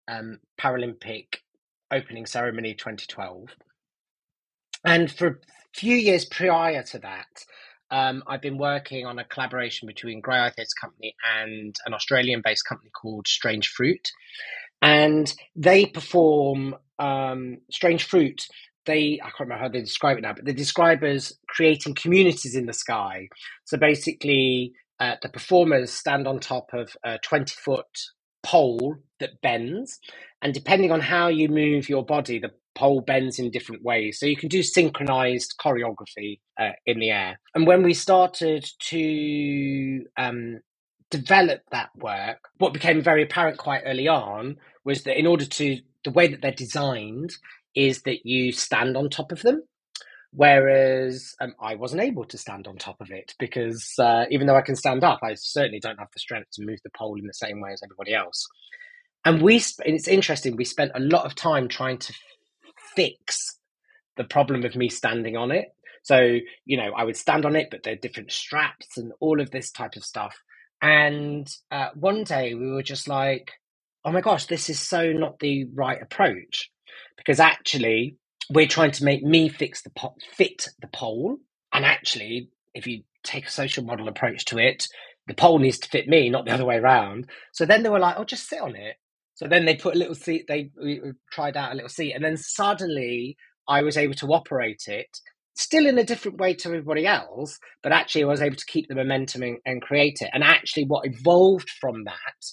um, 0.08 0.38
paralympic 0.60 1.36
opening 1.90 2.26
ceremony 2.26 2.74
2012 2.74 3.48
and 4.84 5.10
for 5.10 5.26
a 5.26 5.36
few 5.74 5.96
years 5.96 6.24
prior 6.24 6.82
to 6.82 6.98
that 7.00 7.44
um, 7.92 8.24
I've 8.26 8.42
been 8.42 8.58
working 8.58 9.06
on 9.06 9.20
a 9.20 9.24
collaboration 9.26 9.86
between 9.86 10.22
Graeae 10.22 10.54
Company 10.80 11.14
and 11.40 11.76
an 11.86 11.94
Australian 11.94 12.42
based 12.44 12.64
company 12.66 12.90
called 12.90 13.28
Strange 13.28 13.68
Fruit. 13.68 14.10
And 14.82 15.32
they 15.54 15.86
perform 15.86 16.76
um, 16.98 17.58
Strange 17.70 18.04
Fruit. 18.04 18.46
They, 18.86 19.20
I 19.22 19.26
can't 19.26 19.40
remember 19.40 19.62
how 19.62 19.68
they 19.68 19.80
describe 19.80 20.18
it 20.18 20.22
now, 20.22 20.34
but 20.34 20.46
they 20.46 20.54
describe 20.54 21.04
as 21.04 21.34
creating 21.48 21.94
communities 21.94 22.56
in 22.56 22.66
the 22.66 22.72
sky. 22.72 23.28
So 23.66 23.78
basically, 23.78 24.72
uh, 24.98 25.16
the 25.22 25.28
performers 25.28 25.92
stand 25.92 26.26
on 26.26 26.40
top 26.40 26.70
of 26.72 26.96
a 27.04 27.18
20 27.18 27.54
foot 27.64 27.86
pole 28.42 28.96
that 29.20 29.40
bends. 29.42 29.98
And 30.42 30.54
depending 30.54 30.92
on 30.92 31.00
how 31.00 31.28
you 31.28 31.48
move 31.48 31.88
your 31.88 32.04
body, 32.04 32.38
the 32.40 32.50
pole 32.74 33.00
bends 33.00 33.38
in 33.38 33.50
different 33.50 33.82
ways. 33.82 34.18
So 34.18 34.26
you 34.26 34.36
can 34.36 34.48
do 34.48 34.62
synchronized 34.62 35.54
choreography 35.60 36.40
uh, 36.58 36.70
in 36.86 36.98
the 36.98 37.10
air. 37.10 37.38
And 37.54 37.66
when 37.66 37.82
we 37.82 37.94
started 37.94 38.68
to 38.88 40.04
um, 40.16 40.60
develop 41.10 41.60
that 41.70 41.90
work, 41.96 42.38
what 42.58 42.72
became 42.72 43.02
very 43.02 43.22
apparent 43.22 43.58
quite 43.58 43.82
early 43.84 44.08
on 44.08 44.56
was 44.84 45.04
that 45.04 45.18
in 45.18 45.26
order 45.26 45.44
to, 45.44 45.78
the 46.04 46.10
way 46.10 46.28
that 46.28 46.42
they're 46.42 46.52
designed 46.52 47.34
is 47.74 48.02
that 48.02 48.26
you 48.26 48.52
stand 48.52 48.96
on 48.96 49.08
top 49.08 49.32
of 49.32 49.42
them. 49.42 49.62
Whereas 50.34 51.34
um, 51.42 51.54
I 51.60 51.74
wasn't 51.74 52.00
able 52.02 52.24
to 52.24 52.38
stand 52.38 52.66
on 52.66 52.78
top 52.78 53.02
of 53.02 53.10
it 53.10 53.34
because 53.38 53.92
uh, 53.98 54.24
even 54.30 54.46
though 54.46 54.56
I 54.56 54.62
can 54.62 54.76
stand 54.76 55.04
up, 55.04 55.20
I 55.22 55.34
certainly 55.34 55.78
don't 55.78 55.98
have 55.98 56.08
the 56.14 56.20
strength 56.20 56.52
to 56.54 56.64
move 56.64 56.78
the 56.82 56.90
pole 56.96 57.18
in 57.18 57.26
the 57.26 57.34
same 57.34 57.60
way 57.60 57.72
as 57.72 57.82
everybody 57.84 58.14
else. 58.14 58.48
And 59.26 59.42
we, 59.42 59.56
it's 59.56 60.08
interesting, 60.08 60.56
we 60.56 60.64
spent 60.64 60.92
a 60.94 61.00
lot 61.00 61.26
of 61.26 61.34
time 61.34 61.68
trying 61.68 61.98
to 61.98 62.14
fix 62.94 63.58
the 64.16 64.24
problem 64.24 64.64
of 64.64 64.76
me 64.76 64.88
standing 64.88 65.36
on 65.36 65.50
it. 65.50 65.66
So, 66.02 66.38
you 66.64 66.76
know, 66.76 66.92
I 66.96 67.04
would 67.04 67.16
stand 67.16 67.46
on 67.46 67.56
it, 67.56 67.68
but 67.70 67.82
there 67.82 67.92
are 67.94 67.96
different 67.96 68.32
straps 68.32 68.98
and 68.98 69.12
all 69.20 69.40
of 69.40 69.50
this 69.50 69.70
type 69.70 69.96
of 69.96 70.04
stuff. 70.04 70.36
And 70.80 71.48
uh, 71.70 71.90
one 71.94 72.24
day 72.24 72.54
we 72.54 72.70
were 72.70 72.82
just 72.82 73.08
like, 73.08 73.52
oh 74.04 74.10
my 74.10 74.20
gosh, 74.20 74.46
this 74.46 74.68
is 74.68 74.80
so 74.80 75.12
not 75.12 75.38
the 75.38 75.66
right 75.74 76.02
approach. 76.02 76.70
Because 77.16 77.38
actually, 77.38 78.16
we're 78.50 78.66
trying 78.66 78.90
to 78.92 79.04
make 79.04 79.22
me 79.22 79.48
fix 79.48 79.82
the 79.82 79.90
po- 79.90 80.16
fit 80.36 80.68
the 80.80 80.88
pole. 80.88 81.38
And 81.72 81.84
actually, 81.84 82.50
if 82.74 82.86
you 82.86 83.02
take 83.22 83.46
a 83.46 83.50
social 83.50 83.84
model 83.84 84.08
approach 84.08 84.44
to 84.46 84.58
it, 84.58 84.88
the 85.28 85.34
pole 85.34 85.60
needs 85.60 85.78
to 85.78 85.88
fit 85.88 86.08
me, 86.08 86.28
not 86.28 86.44
the 86.44 86.50
other 86.50 86.64
way 86.64 86.76
around. 86.76 87.28
So 87.52 87.64
then 87.64 87.84
they 87.84 87.88
were 87.88 88.00
like, 88.00 88.16
oh, 88.18 88.24
just 88.24 88.48
sit 88.48 88.60
on 88.60 88.74
it. 88.74 88.96
So 89.42 89.48
then 89.48 89.64
they 89.64 89.74
put 89.74 89.96
a 89.96 89.98
little 89.98 90.14
seat, 90.14 90.44
they 90.46 90.70
tried 91.32 91.56
out 91.56 91.72
a 91.72 91.74
little 91.74 91.88
seat, 91.88 92.12
and 92.12 92.24
then 92.24 92.36
suddenly 92.36 93.36
I 93.68 93.82
was 93.82 93.96
able 93.96 94.14
to 94.14 94.28
operate 94.28 94.84
it 94.86 95.08
still 95.54 95.84
in 95.84 95.98
a 95.98 96.04
different 96.04 96.38
way 96.38 96.54
to 96.54 96.68
everybody 96.68 97.06
else, 97.06 97.58
but 97.82 97.90
actually 97.90 98.22
I 98.22 98.28
was 98.28 98.40
able 98.40 98.54
to 98.56 98.66
keep 98.66 98.86
the 98.88 98.94
momentum 98.94 99.42
and, 99.42 99.58
and 99.66 99.82
create 99.82 100.18
it. 100.20 100.30
And 100.32 100.44
actually, 100.44 100.84
what 100.84 101.06
evolved 101.06 101.68
from 101.80 102.04
that, 102.04 102.44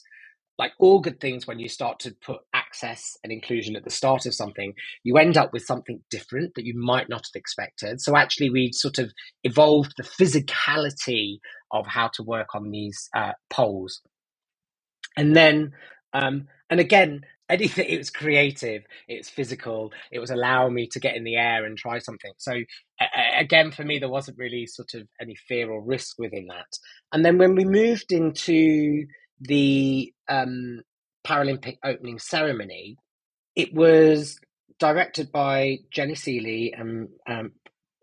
like 0.58 0.72
all 0.80 1.00
good 1.00 1.20
things, 1.20 1.46
when 1.46 1.60
you 1.60 1.70
start 1.70 2.00
to 2.00 2.16
put 2.26 2.40
access 2.56 3.18
and 3.24 3.32
inclusion 3.32 3.76
at 3.76 3.84
the 3.84 3.92
start 3.92 4.26
of 4.26 4.34
something, 4.34 4.74
you 5.04 5.18
end 5.18 5.38
up 5.38 5.54
with 5.54 5.64
something 5.66 6.02
different 6.10 6.56
that 6.56 6.66
you 6.66 6.74
might 6.76 7.08
not 7.08 7.22
have 7.22 7.36
expected. 7.40 8.02
So 8.02 8.18
actually, 8.18 8.50
we 8.50 8.72
sort 8.74 8.98
of 8.98 9.14
evolved 9.44 9.94
the 9.96 10.04
physicality 10.04 11.38
of 11.72 11.86
how 11.86 12.10
to 12.16 12.24
work 12.24 12.56
on 12.56 12.72
these 12.72 13.10
uh, 13.16 13.34
poles. 13.52 14.02
And 15.16 15.36
then 15.36 15.72
um, 16.14 16.48
and 16.70 16.80
again, 16.80 17.26
anything 17.50 17.88
it 17.90 17.98
was 17.98 18.12
creative, 18.12 18.84
it 19.08 19.18
was 19.18 19.30
physical, 19.30 19.92
it 20.12 20.20
was 20.20 20.30
allowing 20.30 20.74
me 20.74 20.88
to 20.88 21.00
get 21.00 21.16
in 21.16 21.24
the 21.24 21.36
air 21.36 21.66
and 21.66 21.78
try 21.78 22.00
something. 22.00 22.32
So 22.38 22.54
again, 23.38 23.72
for 23.72 23.84
me, 23.84 24.00
there 24.00 24.10
wasn't 24.10 24.38
really 24.38 24.68
sort 24.68 24.94
of 24.94 25.08
any 25.20 25.36
fear 25.36 25.70
or 25.70 25.82
risk 25.82 26.20
within 26.20 26.48
that. 26.48 26.68
And 27.12 27.26
then 27.26 27.38
when 27.38 27.56
we 27.56 27.66
moved 27.66 28.12
into 28.12 29.06
the 29.42 30.14
um, 30.28 30.82
Paralympic 31.26 31.78
opening 31.84 32.20
ceremony, 32.20 32.98
it 33.56 33.74
was 33.74 34.40
directed 34.80 35.32
by 35.32 35.80
Jenny 35.92 36.14
Sealey 36.14 36.72
and 36.80 37.10
um, 37.28 37.52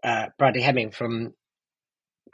uh, 0.02 0.26
Bradley 0.38 0.62
Hemming 0.62 0.90
from 0.90 1.32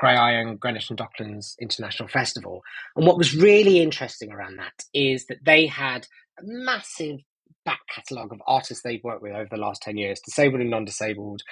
Graeae 0.03 0.41
and 0.41 0.59
Greenwich 0.59 0.91
and 0.91 0.99
Docklands 0.99 1.55
International 1.61 2.09
Festival. 2.09 2.63
And 2.97 3.07
what 3.07 3.19
was 3.19 3.37
really 3.37 3.81
interesting 3.81 4.33
around 4.33 4.59
that 4.59 4.85
is 4.93 5.27
that 5.27 5.45
they 5.45 5.67
had 5.67 6.07
massive 6.43 7.21
back 7.65 7.81
catalogue 7.95 8.33
of 8.33 8.43
artists 8.47 8.83
they've 8.83 9.05
worked 9.05 9.23
with 9.23 9.33
over 9.33 9.49
the 9.51 9.57
last 9.57 9.83
10 9.83 9.97
years, 9.97 10.21
disabled 10.21 10.61
and 10.61 10.71
non-disabled, 10.71 11.43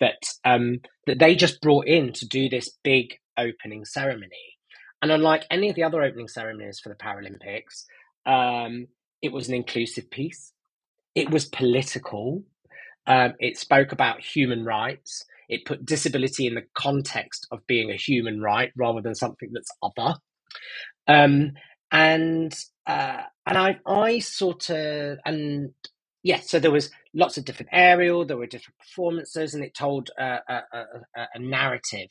that 0.00 0.18
um, 0.44 0.80
that 1.06 1.18
they 1.18 1.34
just 1.34 1.60
brought 1.60 1.86
in 1.86 2.12
to 2.12 2.26
do 2.26 2.48
this 2.48 2.70
big 2.84 3.14
opening 3.36 3.84
ceremony. 3.84 4.56
And 5.02 5.10
unlike 5.10 5.44
any 5.50 5.68
of 5.68 5.76
the 5.76 5.84
other 5.84 6.02
opening 6.02 6.28
ceremonies 6.28 6.80
for 6.80 6.88
the 6.88 6.94
Paralympics, 6.94 7.84
um, 8.26 8.86
it 9.22 9.32
was 9.32 9.48
an 9.48 9.54
inclusive 9.54 10.10
piece. 10.10 10.52
It 11.14 11.30
was 11.30 11.46
political. 11.46 12.42
Um, 13.06 13.34
it 13.40 13.58
spoke 13.58 13.92
about 13.92 14.20
human 14.20 14.64
rights. 14.64 15.24
It 15.48 15.64
put 15.64 15.86
disability 15.86 16.46
in 16.46 16.54
the 16.54 16.66
context 16.74 17.46
of 17.50 17.66
being 17.66 17.90
a 17.90 17.96
human 17.96 18.40
right 18.40 18.70
rather 18.76 19.00
than 19.00 19.14
something 19.14 19.50
that's 19.52 19.70
other. 19.82 20.16
Um, 21.06 21.52
and 21.90 22.54
uh, 22.86 23.22
and 23.48 23.58
I 23.58 23.78
I 23.86 24.20
sort 24.20 24.70
of 24.70 25.18
and 25.24 25.72
yeah, 26.22 26.40
so 26.40 26.58
there 26.58 26.70
was 26.70 26.90
lots 27.14 27.38
of 27.38 27.44
different 27.44 27.70
aerial, 27.72 28.24
there 28.26 28.36
were 28.36 28.46
different 28.46 28.78
performances, 28.78 29.54
and 29.54 29.64
it 29.64 29.74
told 29.74 30.10
a, 30.18 30.40
a, 30.48 30.62
a, 31.34 31.38
narrative. 31.38 32.08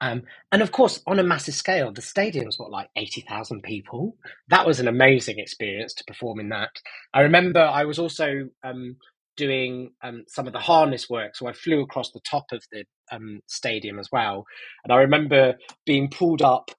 Um, 0.00 0.22
and 0.50 0.62
of 0.62 0.72
course, 0.72 1.00
on 1.06 1.18
a 1.18 1.22
massive 1.24 1.54
scale, 1.54 1.92
the 1.92 2.02
stadium's 2.02 2.58
what 2.58 2.70
like 2.70 2.88
eighty 2.96 3.20
thousand 3.20 3.62
people. 3.62 4.16
That 4.48 4.66
was 4.66 4.80
an 4.80 4.88
amazing 4.88 5.38
experience 5.38 5.94
to 5.94 6.04
perform 6.04 6.40
in 6.40 6.48
that. 6.50 6.70
I 7.12 7.20
remember 7.20 7.60
I 7.60 7.84
was 7.84 7.98
also 7.98 8.48
um, 8.64 8.96
doing 9.36 9.92
um, 10.02 10.24
some 10.28 10.46
of 10.46 10.52
the 10.52 10.58
harness 10.58 11.08
work. 11.08 11.36
So 11.36 11.46
I 11.46 11.52
flew 11.52 11.80
across 11.82 12.10
the 12.12 12.20
top 12.28 12.46
of 12.52 12.62
the 12.72 12.84
um, 13.12 13.40
stadium 13.46 13.98
as 13.98 14.08
well. 14.12 14.44
And 14.84 14.92
I 14.92 14.96
remember 14.96 15.54
being 15.86 16.08
pulled 16.10 16.42
up, 16.42 16.70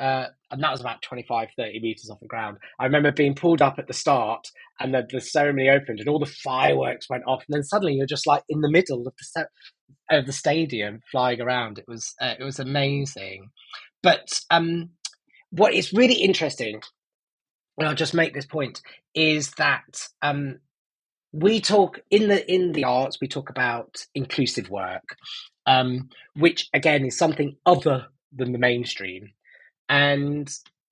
uh, 0.00 0.26
and 0.50 0.62
that 0.62 0.72
was 0.72 0.80
about 0.80 1.02
25, 1.02 1.48
30 1.56 1.80
meters 1.80 2.10
off 2.10 2.20
the 2.20 2.26
ground. 2.26 2.56
I 2.78 2.84
remember 2.84 3.12
being 3.12 3.34
pulled 3.34 3.62
up 3.62 3.78
at 3.78 3.86
the 3.86 3.92
start 3.92 4.48
and 4.80 4.94
the, 4.94 5.06
the 5.08 5.20
ceremony 5.20 5.68
opened 5.68 6.00
and 6.00 6.08
all 6.08 6.18
the 6.18 6.26
fireworks 6.26 7.08
went 7.10 7.24
off. 7.26 7.44
And 7.46 7.54
then 7.54 7.62
suddenly 7.62 7.94
you're 7.94 8.06
just 8.06 8.26
like 8.26 8.42
in 8.48 8.62
the 8.62 8.70
middle 8.70 9.06
of 9.06 9.14
the, 9.34 9.46
of 10.10 10.26
the 10.26 10.32
stadium 10.32 11.00
flying 11.12 11.40
around. 11.40 11.78
It 11.78 11.84
was, 11.86 12.14
uh, 12.20 12.34
it 12.38 12.42
was 12.42 12.58
amazing. 12.58 13.50
But 14.02 14.40
um, 14.50 14.90
what 15.50 15.74
is 15.74 15.92
really 15.92 16.14
interesting, 16.14 16.80
and 17.78 17.88
I'll 17.88 17.94
just 17.94 18.14
make 18.14 18.32
this 18.34 18.46
point, 18.46 18.80
is 19.14 19.50
that 19.52 20.08
um, 20.22 20.60
we 21.32 21.60
talk 21.60 22.00
in 22.10 22.28
the 22.28 22.52
in 22.52 22.72
the 22.72 22.84
arts 22.84 23.18
we 23.20 23.28
talk 23.28 23.50
about 23.50 24.04
inclusive 24.14 24.68
work 24.68 25.16
um, 25.66 26.08
which 26.34 26.68
again 26.74 27.04
is 27.06 27.16
something 27.16 27.56
other 27.64 28.06
than 28.32 28.52
the 28.52 28.58
mainstream 28.58 29.30
and 29.90 30.50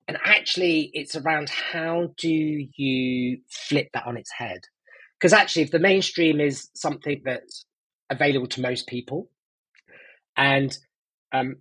and 0.09 0.19
actually 0.25 0.91
it's 0.93 1.17
around 1.17 1.49
how 1.49 2.09
do 2.19 2.29
you 2.77 3.39
flip 3.49 3.89
that 3.95 4.07
on 4.07 4.17
its 4.17 4.31
head 4.33 4.61
because 5.19 5.33
actually 5.33 5.63
if 5.63 5.71
the 5.71 5.79
mainstream 5.79 6.41
is 6.41 6.69
something 6.75 7.21
that's 7.25 7.65
available 8.11 8.47
to 8.47 8.61
most 8.61 8.87
people 8.87 9.29
and 10.37 10.77
um, 11.33 11.57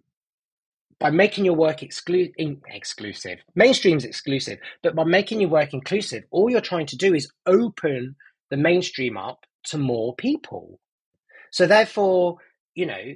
by 1.01 1.11
making 1.11 1.45
your 1.47 1.57
work 1.57 1.81
exclu- 1.81 2.33
in- 2.39 2.63
exclusive 2.69 3.41
mainstream's 3.57 4.05
exclusive 4.07 4.59
but 4.83 4.97
by 4.97 5.05
making 5.05 5.41
your 5.41 5.51
work 5.51 5.75
inclusive 5.75 6.25
all 6.33 6.51
you're 6.51 6.61
trying 6.63 6.87
to 6.87 6.99
do 6.99 7.15
is 7.15 7.33
open 7.47 8.17
the 8.51 8.59
mainstream 8.59 9.17
up 9.19 9.45
to 9.65 9.79
more 9.79 10.15
people. 10.17 10.79
So 11.53 11.67
therefore, 11.67 12.39
you 12.75 12.87
know, 12.87 13.15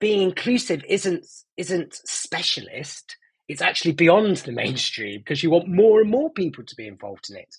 being 0.00 0.22
inclusive 0.22 0.82
isn't 0.88 1.26
isn't 1.56 1.94
specialist. 2.04 3.16
It's 3.48 3.62
actually 3.62 3.92
beyond 3.92 4.38
the 4.38 4.52
mainstream 4.52 5.20
because 5.20 5.42
you 5.42 5.50
want 5.50 5.68
more 5.68 6.00
and 6.00 6.10
more 6.10 6.30
people 6.30 6.64
to 6.64 6.74
be 6.74 6.86
involved 6.86 7.30
in 7.30 7.36
it. 7.36 7.54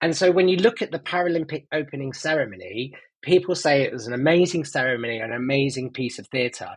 And 0.00 0.16
so 0.16 0.32
when 0.32 0.48
you 0.48 0.56
look 0.56 0.82
at 0.82 0.90
the 0.90 0.98
Paralympic 0.98 1.66
opening 1.72 2.12
ceremony, 2.12 2.92
people 3.22 3.54
say 3.54 3.82
it 3.82 3.92
was 3.92 4.06
an 4.06 4.14
amazing 4.14 4.64
ceremony, 4.64 5.20
an 5.20 5.32
amazing 5.32 5.92
piece 5.92 6.18
of 6.18 6.26
theatre. 6.26 6.76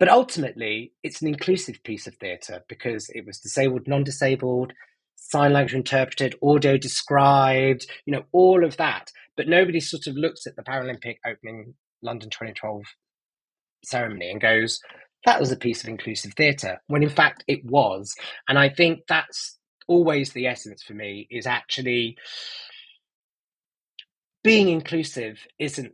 But 0.00 0.08
ultimately, 0.08 0.92
it's 1.04 1.22
an 1.22 1.28
inclusive 1.28 1.80
piece 1.84 2.08
of 2.08 2.16
theatre 2.16 2.64
because 2.68 3.08
it 3.10 3.24
was 3.24 3.38
disabled, 3.38 3.86
non 3.86 4.02
disabled, 4.02 4.72
sign 5.14 5.52
language 5.52 5.74
interpreted, 5.74 6.34
audio 6.42 6.76
described, 6.76 7.86
you 8.04 8.12
know, 8.12 8.24
all 8.32 8.64
of 8.64 8.76
that. 8.78 9.12
But 9.36 9.46
nobody 9.46 9.78
sort 9.78 10.08
of 10.08 10.16
looks 10.16 10.46
at 10.46 10.56
the 10.56 10.62
Paralympic 10.62 11.18
opening 11.24 11.74
London 12.02 12.30
2012 12.30 12.82
ceremony 13.84 14.30
and 14.30 14.40
goes, 14.40 14.80
that 15.24 15.40
was 15.40 15.52
a 15.52 15.56
piece 15.56 15.82
of 15.82 15.88
inclusive 15.88 16.34
theatre, 16.34 16.80
when 16.88 17.02
in 17.02 17.10
fact 17.10 17.44
it 17.46 17.64
was. 17.64 18.14
And 18.48 18.58
I 18.58 18.68
think 18.68 19.00
that's 19.08 19.58
always 19.88 20.32
the 20.32 20.46
essence 20.46 20.82
for 20.82 20.94
me 20.94 21.26
is 21.30 21.46
actually 21.46 22.16
being 24.42 24.68
inclusive 24.68 25.46
isn't 25.58 25.92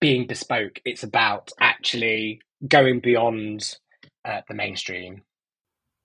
being 0.00 0.26
bespoke, 0.26 0.80
it's 0.84 1.02
about 1.02 1.50
actually 1.60 2.40
going 2.66 3.00
beyond 3.00 3.76
uh, 4.24 4.40
the 4.48 4.54
mainstream 4.54 5.22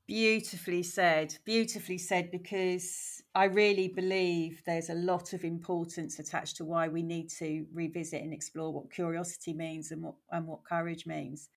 Beautifully 0.07 0.83
said. 0.83 1.35
Beautifully 1.43 1.97
said, 1.97 2.31
because 2.31 3.21
I 3.35 3.45
really 3.45 3.89
believe 3.89 4.61
there's 4.65 4.89
a 4.89 4.95
lot 4.95 5.33
of 5.33 5.43
importance 5.43 6.17
attached 6.17 6.55
to 6.57 6.65
why 6.65 6.87
we 6.87 7.03
need 7.03 7.29
to 7.39 7.65
revisit 7.73 8.21
and 8.21 8.33
explore 8.33 8.71
what 8.71 8.89
curiosity 8.89 9.53
means 9.53 9.91
and 9.91 10.01
what 10.01 10.15
and 10.31 10.47
what 10.47 10.63
courage 10.63 11.05
means. 11.05 11.49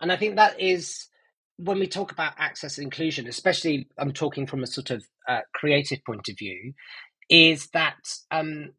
And 0.00 0.12
I 0.12 0.16
think 0.16 0.36
that 0.36 0.60
is 0.60 1.08
when 1.56 1.78
we 1.78 1.86
talk 1.86 2.12
about 2.12 2.34
access 2.38 2.78
and 2.78 2.84
inclusion, 2.84 3.28
especially 3.28 3.88
I'm 3.98 4.12
talking 4.12 4.46
from 4.46 4.62
a 4.62 4.66
sort 4.66 4.90
of 4.90 5.04
uh, 5.28 5.40
creative 5.54 6.04
point 6.04 6.28
of 6.28 6.38
view, 6.38 6.72
is 7.28 7.68
that 7.68 8.14
um, 8.30 8.70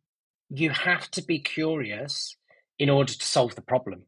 you 0.50 0.70
have 0.70 1.10
to 1.12 1.24
be 1.24 1.40
curious 1.40 2.36
in 2.80 2.90
order 2.90 3.14
to 3.14 3.26
solve 3.26 3.56
the 3.56 3.62
problem. 3.62 4.04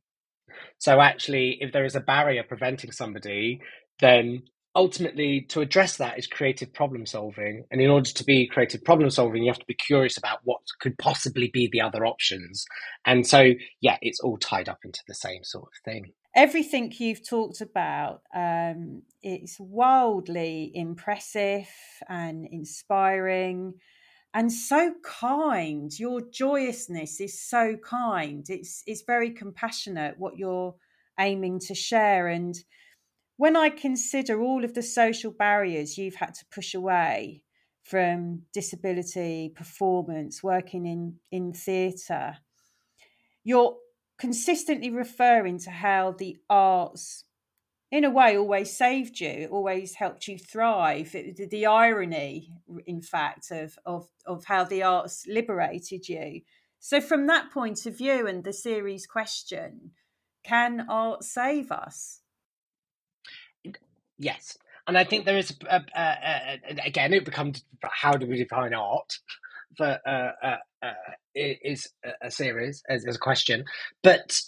So 0.77 0.99
actually, 0.99 1.57
if 1.61 1.71
there 1.71 1.85
is 1.85 1.95
a 1.95 2.01
barrier 2.01 2.43
preventing 2.43 2.91
somebody, 2.91 3.61
then 3.99 4.43
ultimately 4.75 5.41
to 5.49 5.61
address 5.61 5.97
that 5.97 6.19
is 6.19 6.27
creative 6.27 6.73
problem 6.73 7.05
solving. 7.05 7.63
And 7.71 7.79
in 7.79 7.89
order 7.89 8.09
to 8.09 8.23
be 8.25 8.47
creative 8.47 8.83
problem 8.83 9.09
solving 9.09 9.43
you 9.43 9.49
have 9.49 9.59
to 9.59 9.65
be 9.65 9.73
curious 9.73 10.17
about 10.17 10.39
what 10.43 10.59
could 10.81 10.97
possibly 10.97 11.49
be 11.51 11.69
the 11.71 11.81
other 11.81 12.05
options. 12.05 12.65
And 13.05 13.25
so 13.25 13.51
yeah 13.79 13.97
it's 14.01 14.19
all 14.19 14.37
tied 14.37 14.67
up 14.67 14.79
into 14.83 14.99
the 15.07 15.15
same 15.15 15.43
sort 15.43 15.65
of 15.67 15.83
thing 15.85 16.11
everything 16.35 16.93
you've 16.97 17.27
talked 17.27 17.61
about 17.61 18.21
um, 18.35 19.01
it's 19.23 19.57
wildly 19.59 20.71
impressive 20.75 21.67
and 22.07 22.45
inspiring 22.51 23.73
and 24.35 24.51
so 24.51 24.93
kind. 25.01 25.97
Your 25.97 26.19
joyousness 26.29 27.21
is 27.21 27.41
so 27.41 27.77
kind. 27.77 28.45
It's 28.49 28.83
it's 28.85 29.03
very 29.07 29.31
compassionate 29.31 30.19
what 30.19 30.37
you're 30.37 30.75
aiming 31.17 31.59
to 31.61 31.73
share. 31.73 32.27
And 32.27 32.53
when 33.37 33.55
I 33.55 33.69
consider 33.69 34.41
all 34.41 34.65
of 34.65 34.73
the 34.73 34.83
social 34.83 35.31
barriers 35.31 35.97
you've 35.97 36.15
had 36.15 36.33
to 36.35 36.45
push 36.53 36.73
away 36.73 37.43
from 37.83 38.41
disability, 38.53 39.53
performance, 39.55 40.43
working 40.43 40.85
in, 40.85 41.15
in 41.31 41.53
theatre, 41.53 42.37
you're 43.45 43.77
consistently 44.17 44.89
referring 44.89 45.59
to 45.59 45.71
how 45.71 46.11
the 46.11 46.37
arts, 46.49 47.23
in 47.91 48.03
a 48.03 48.09
way, 48.09 48.37
always 48.37 48.75
saved 48.75 49.19
you, 49.19 49.47
always 49.51 49.95
helped 49.95 50.27
you 50.27 50.37
thrive. 50.37 51.13
It, 51.15 51.49
the 51.49 51.65
irony, 51.65 52.51
in 52.85 53.01
fact, 53.01 53.51
of, 53.51 53.77
of, 53.85 54.07
of 54.25 54.45
how 54.45 54.63
the 54.63 54.83
arts 54.83 55.25
liberated 55.27 56.07
you. 56.07 56.41
So, 56.79 57.01
from 57.01 57.27
that 57.27 57.51
point 57.51 57.85
of 57.85 57.97
view, 57.97 58.27
and 58.27 58.43
the 58.43 58.53
series 58.53 59.07
question, 59.07 59.91
can 60.43 60.85
art 60.87 61.23
save 61.23 61.71
us? 61.71 62.21
Yes, 64.17 64.57
and 64.87 64.97
I 64.97 65.03
think 65.03 65.25
there 65.25 65.37
is 65.37 65.53
a, 65.69 65.81
a, 65.95 65.99
a, 65.99 66.85
again 66.85 67.13
it 67.13 67.25
becomes 67.25 67.63
how 67.81 68.13
do 68.13 68.27
we 68.27 68.37
define 68.37 68.73
art 68.73 69.19
for 69.77 69.99
uh, 70.07 70.31
uh, 70.43 70.57
uh, 70.83 70.93
is 71.35 71.89
a 72.21 72.31
series 72.31 72.83
as, 72.89 73.05
as 73.05 73.15
a 73.15 73.19
question, 73.19 73.65
but 74.03 74.39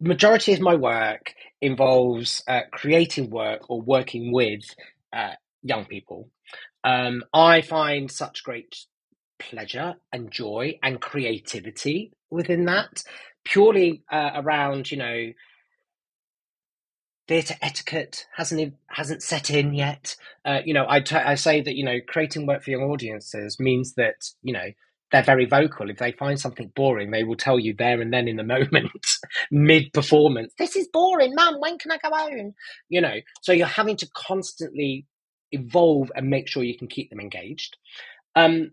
majority 0.00 0.52
of 0.52 0.60
my 0.60 0.74
work 0.74 1.34
involves 1.60 2.42
uh, 2.48 2.60
creating 2.70 3.30
work 3.30 3.70
or 3.70 3.80
working 3.80 4.32
with 4.32 4.62
uh, 5.12 5.32
young 5.62 5.84
people. 5.86 6.28
Um, 6.84 7.22
I 7.32 7.62
find 7.62 8.10
such 8.10 8.44
great 8.44 8.76
pleasure 9.38 9.94
and 10.12 10.30
joy 10.30 10.78
and 10.82 11.00
creativity 11.00 12.12
within 12.30 12.66
that, 12.66 13.02
purely 13.44 14.02
uh, 14.10 14.30
around 14.34 14.90
you 14.90 14.98
know 14.98 15.32
theatre 17.26 17.54
etiquette 17.62 18.26
hasn't 18.36 18.74
hasn't 18.88 19.22
set 19.22 19.50
in 19.50 19.74
yet. 19.74 20.16
Uh, 20.44 20.60
you 20.64 20.74
know, 20.74 20.86
I, 20.88 21.00
t- 21.00 21.16
I 21.16 21.34
say 21.34 21.60
that 21.60 21.74
you 21.74 21.84
know 21.84 21.98
creating 22.06 22.46
work 22.46 22.62
for 22.62 22.70
young 22.70 22.82
audiences 22.82 23.58
means 23.58 23.94
that 23.94 24.16
you 24.42 24.52
know 24.52 24.66
they're 25.10 25.22
very 25.22 25.46
vocal. 25.46 25.90
If 25.90 25.98
they 25.98 26.12
find 26.12 26.38
something 26.40 26.72
boring, 26.74 27.10
they 27.10 27.24
will 27.24 27.36
tell 27.36 27.58
you 27.58 27.74
there 27.76 28.00
and 28.00 28.12
then 28.12 28.28
in 28.28 28.36
the 28.36 28.42
moment, 28.44 29.06
mid 29.50 29.92
performance, 29.92 30.52
this 30.58 30.76
is 30.76 30.88
boring, 30.92 31.34
mum. 31.34 31.60
When 31.60 31.78
can 31.78 31.92
I 31.92 31.98
go 31.98 32.10
home? 32.14 32.54
You 32.88 33.00
know, 33.00 33.16
so 33.42 33.52
you're 33.52 33.66
having 33.66 33.96
to 33.98 34.08
constantly 34.14 35.06
evolve 35.52 36.10
and 36.16 36.28
make 36.28 36.48
sure 36.48 36.64
you 36.64 36.76
can 36.76 36.88
keep 36.88 37.10
them 37.10 37.20
engaged. 37.20 37.76
Um, 38.34 38.72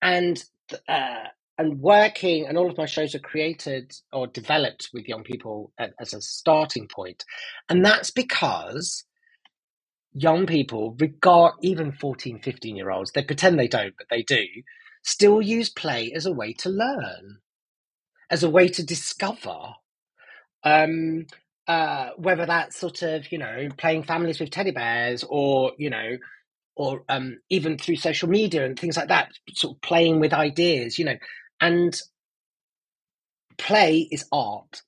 and 0.00 0.42
uh, 0.88 1.24
and 1.58 1.80
working 1.80 2.46
and 2.46 2.58
all 2.58 2.70
of 2.70 2.78
my 2.78 2.86
shows 2.86 3.14
are 3.14 3.20
created 3.20 3.92
or 4.12 4.26
developed 4.28 4.90
with 4.94 5.08
young 5.08 5.22
people 5.24 5.72
as 6.00 6.14
a 6.14 6.20
starting 6.22 6.88
point 6.88 7.24
and 7.68 7.84
that's 7.84 8.10
because 8.10 9.04
young 10.14 10.46
people 10.46 10.96
regard 11.00 11.54
even 11.62 11.92
14 11.92 12.36
15 12.38 12.76
year 12.76 12.90
olds 12.90 13.12
they 13.12 13.22
pretend 13.24 13.58
they 13.58 13.68
don't 13.68 13.94
but 13.98 14.06
they 14.10 14.22
do 14.22 14.44
still 15.04 15.42
use 15.42 15.70
play 15.70 16.12
as 16.14 16.26
a 16.26 16.32
way 16.32 16.52
to 16.52 16.70
learn 16.70 17.38
as 18.30 18.42
a 18.44 18.50
way 18.50 18.68
to 18.68 18.84
discover 18.84 19.58
um 20.64 21.26
uh 21.68 22.10
whether 22.18 22.46
that's 22.46 22.76
sort 22.78 23.02
of 23.02 23.30
you 23.32 23.38
know 23.38 23.68
playing 23.78 24.02
families 24.04 24.40
with 24.40 24.50
teddy 24.50 24.72
bears 24.72 25.24
or 25.28 25.72
you 25.78 25.90
know 25.90 26.16
or 26.76 27.04
um, 27.08 27.38
even 27.50 27.76
through 27.78 27.96
social 27.96 28.28
media 28.28 28.64
and 28.64 28.78
things 28.78 28.96
like 28.96 29.08
that, 29.08 29.30
sort 29.54 29.76
of 29.76 29.82
playing 29.82 30.20
with 30.20 30.32
ideas, 30.32 30.98
you 30.98 31.04
know. 31.04 31.16
And 31.62 31.98
play 33.56 34.08
is 34.10 34.26
art, 34.32 34.82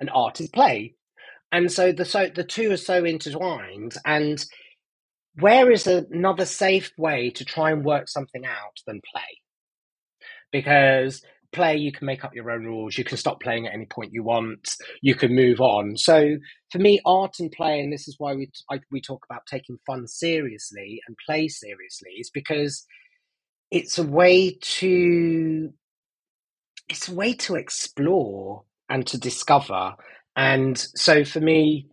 and 0.00 0.10
art 0.12 0.40
is 0.40 0.48
play, 0.48 0.94
and 1.52 1.70
so 1.70 1.92
the 1.92 2.04
so 2.04 2.28
the 2.34 2.42
two 2.42 2.72
are 2.72 2.76
so 2.76 3.04
intertwined. 3.04 3.94
And 4.04 4.44
where 5.38 5.70
is 5.70 5.86
another 5.86 6.46
safe 6.46 6.90
way 6.96 7.30
to 7.30 7.44
try 7.44 7.70
and 7.70 7.84
work 7.84 8.08
something 8.08 8.46
out 8.46 8.80
than 8.86 9.02
play? 9.12 9.40
Because 10.50 11.22
play, 11.52 11.76
you 11.76 11.92
can 11.92 12.06
make 12.06 12.24
up 12.24 12.34
your 12.34 12.50
own 12.50 12.64
rules. 12.64 12.98
You 12.98 13.04
can 13.04 13.16
stop 13.16 13.40
playing 13.40 13.66
at 13.66 13.74
any 13.74 13.86
point 13.86 14.12
you 14.12 14.22
want. 14.24 14.74
You 15.02 15.14
can 15.14 15.34
move 15.34 15.60
on. 15.60 15.96
So 15.96 16.36
for 16.72 16.78
me, 16.78 17.00
art 17.06 17.36
and 17.38 17.52
play, 17.52 17.80
and 17.80 17.92
this 17.92 18.08
is 18.08 18.16
why 18.18 18.34
we 18.34 18.50
I, 18.70 18.80
we 18.90 19.00
talk 19.00 19.24
about 19.28 19.46
taking 19.46 19.78
fun 19.86 20.06
seriously 20.06 21.00
and 21.06 21.16
play 21.26 21.48
seriously, 21.48 22.12
is 22.18 22.30
because 22.30 22.84
it's 23.74 23.98
a 23.98 24.04
way 24.04 24.56
to 24.60 25.72
it's 26.88 27.08
a 27.08 27.14
way 27.14 27.32
to 27.32 27.56
explore 27.56 28.62
and 28.88 29.04
to 29.08 29.18
discover. 29.18 29.94
And 30.36 30.78
so 30.78 31.24
for 31.24 31.40
me, 31.40 31.88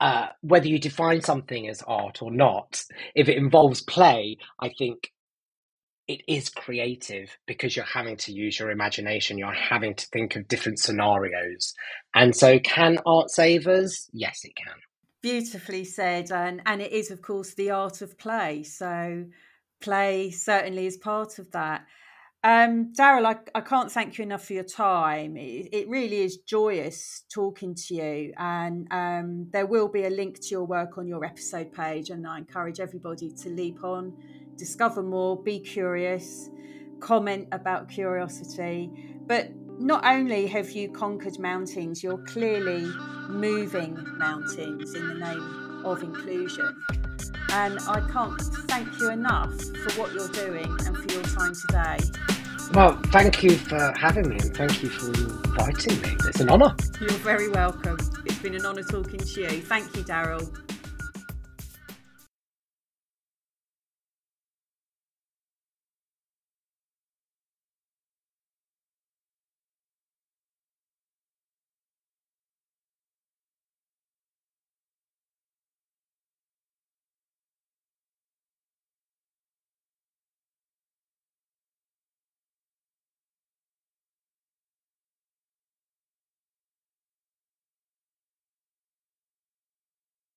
uh, 0.00 0.26
whether 0.40 0.66
you 0.66 0.80
define 0.80 1.20
something 1.20 1.68
as 1.68 1.82
art 1.86 2.20
or 2.20 2.32
not, 2.32 2.82
if 3.14 3.28
it 3.28 3.36
involves 3.36 3.80
play, 3.80 4.38
I 4.58 4.70
think 4.76 5.12
it 6.08 6.22
is 6.26 6.48
creative 6.48 7.36
because 7.46 7.76
you're 7.76 7.84
having 7.84 8.16
to 8.16 8.32
use 8.32 8.58
your 8.58 8.70
imagination. 8.70 9.38
You're 9.38 9.52
having 9.52 9.94
to 9.94 10.06
think 10.06 10.34
of 10.34 10.48
different 10.48 10.80
scenarios. 10.80 11.74
And 12.12 12.34
so, 12.34 12.58
can 12.58 12.98
art 13.06 13.30
save 13.30 13.68
us? 13.68 14.08
Yes, 14.12 14.40
it 14.42 14.56
can. 14.56 14.74
Beautifully 15.22 15.84
said. 15.84 16.32
And, 16.32 16.62
and 16.66 16.80
it 16.82 16.92
is, 16.92 17.10
of 17.12 17.22
course, 17.22 17.54
the 17.54 17.70
art 17.70 18.02
of 18.02 18.18
play. 18.18 18.62
So, 18.62 19.26
play 19.80 20.30
certainly 20.30 20.86
is 20.86 20.96
part 20.96 21.38
of 21.38 21.50
that. 21.52 21.86
Um, 22.44 22.92
Daryl, 22.92 23.26
I, 23.26 23.36
I 23.56 23.60
can't 23.60 23.90
thank 23.90 24.18
you 24.18 24.22
enough 24.22 24.44
for 24.44 24.52
your 24.52 24.62
time. 24.62 25.36
It, 25.36 25.68
it 25.72 25.88
really 25.88 26.22
is 26.22 26.36
joyous 26.36 27.24
talking 27.28 27.74
to 27.74 27.94
you. 27.94 28.32
And 28.38 28.86
um, 28.92 29.48
there 29.52 29.66
will 29.66 29.88
be 29.88 30.04
a 30.04 30.10
link 30.10 30.40
to 30.42 30.48
your 30.50 30.64
work 30.64 30.96
on 30.96 31.08
your 31.08 31.24
episode 31.24 31.72
page. 31.72 32.10
And 32.10 32.24
I 32.24 32.38
encourage 32.38 32.78
everybody 32.78 33.30
to 33.30 33.48
leap 33.48 33.82
on, 33.82 34.16
discover 34.56 35.02
more, 35.02 35.42
be 35.42 35.58
curious, 35.58 36.48
comment 37.00 37.48
about 37.50 37.88
curiosity. 37.88 38.90
But 39.26 39.50
not 39.80 40.06
only 40.06 40.46
have 40.46 40.70
you 40.70 40.90
conquered 40.90 41.40
mountains, 41.40 42.02
you're 42.02 42.24
clearly 42.26 42.84
moving 43.28 43.96
mountains 44.18 44.94
in 44.94 45.08
the 45.08 45.14
name 45.14 45.82
of 45.84 46.02
inclusion. 46.02 46.80
And 47.50 47.78
I 47.88 48.00
can't 48.12 48.40
thank 48.68 48.98
you 48.98 49.10
enough 49.10 49.52
for 49.60 50.00
what 50.00 50.12
you're 50.12 50.28
doing 50.28 50.66
and 50.86 50.96
for 50.96 51.12
your 51.12 51.22
time 51.22 51.54
today. 51.54 51.98
Well, 52.74 52.98
thank 53.06 53.42
you 53.42 53.56
for 53.56 53.92
having 53.96 54.28
me 54.28 54.36
and 54.40 54.56
thank 54.56 54.82
you 54.82 54.88
for 54.88 55.06
inviting 55.06 56.00
me. 56.02 56.16
It's 56.26 56.40
an 56.40 56.50
honour. 56.50 56.74
You're 57.00 57.10
very 57.10 57.48
welcome. 57.48 57.98
It's 58.24 58.38
been 58.40 58.54
an 58.54 58.66
honour 58.66 58.82
talking 58.82 59.20
to 59.20 59.40
you. 59.40 59.62
Thank 59.62 59.96
you, 59.96 60.02
Daryl. 60.02 60.50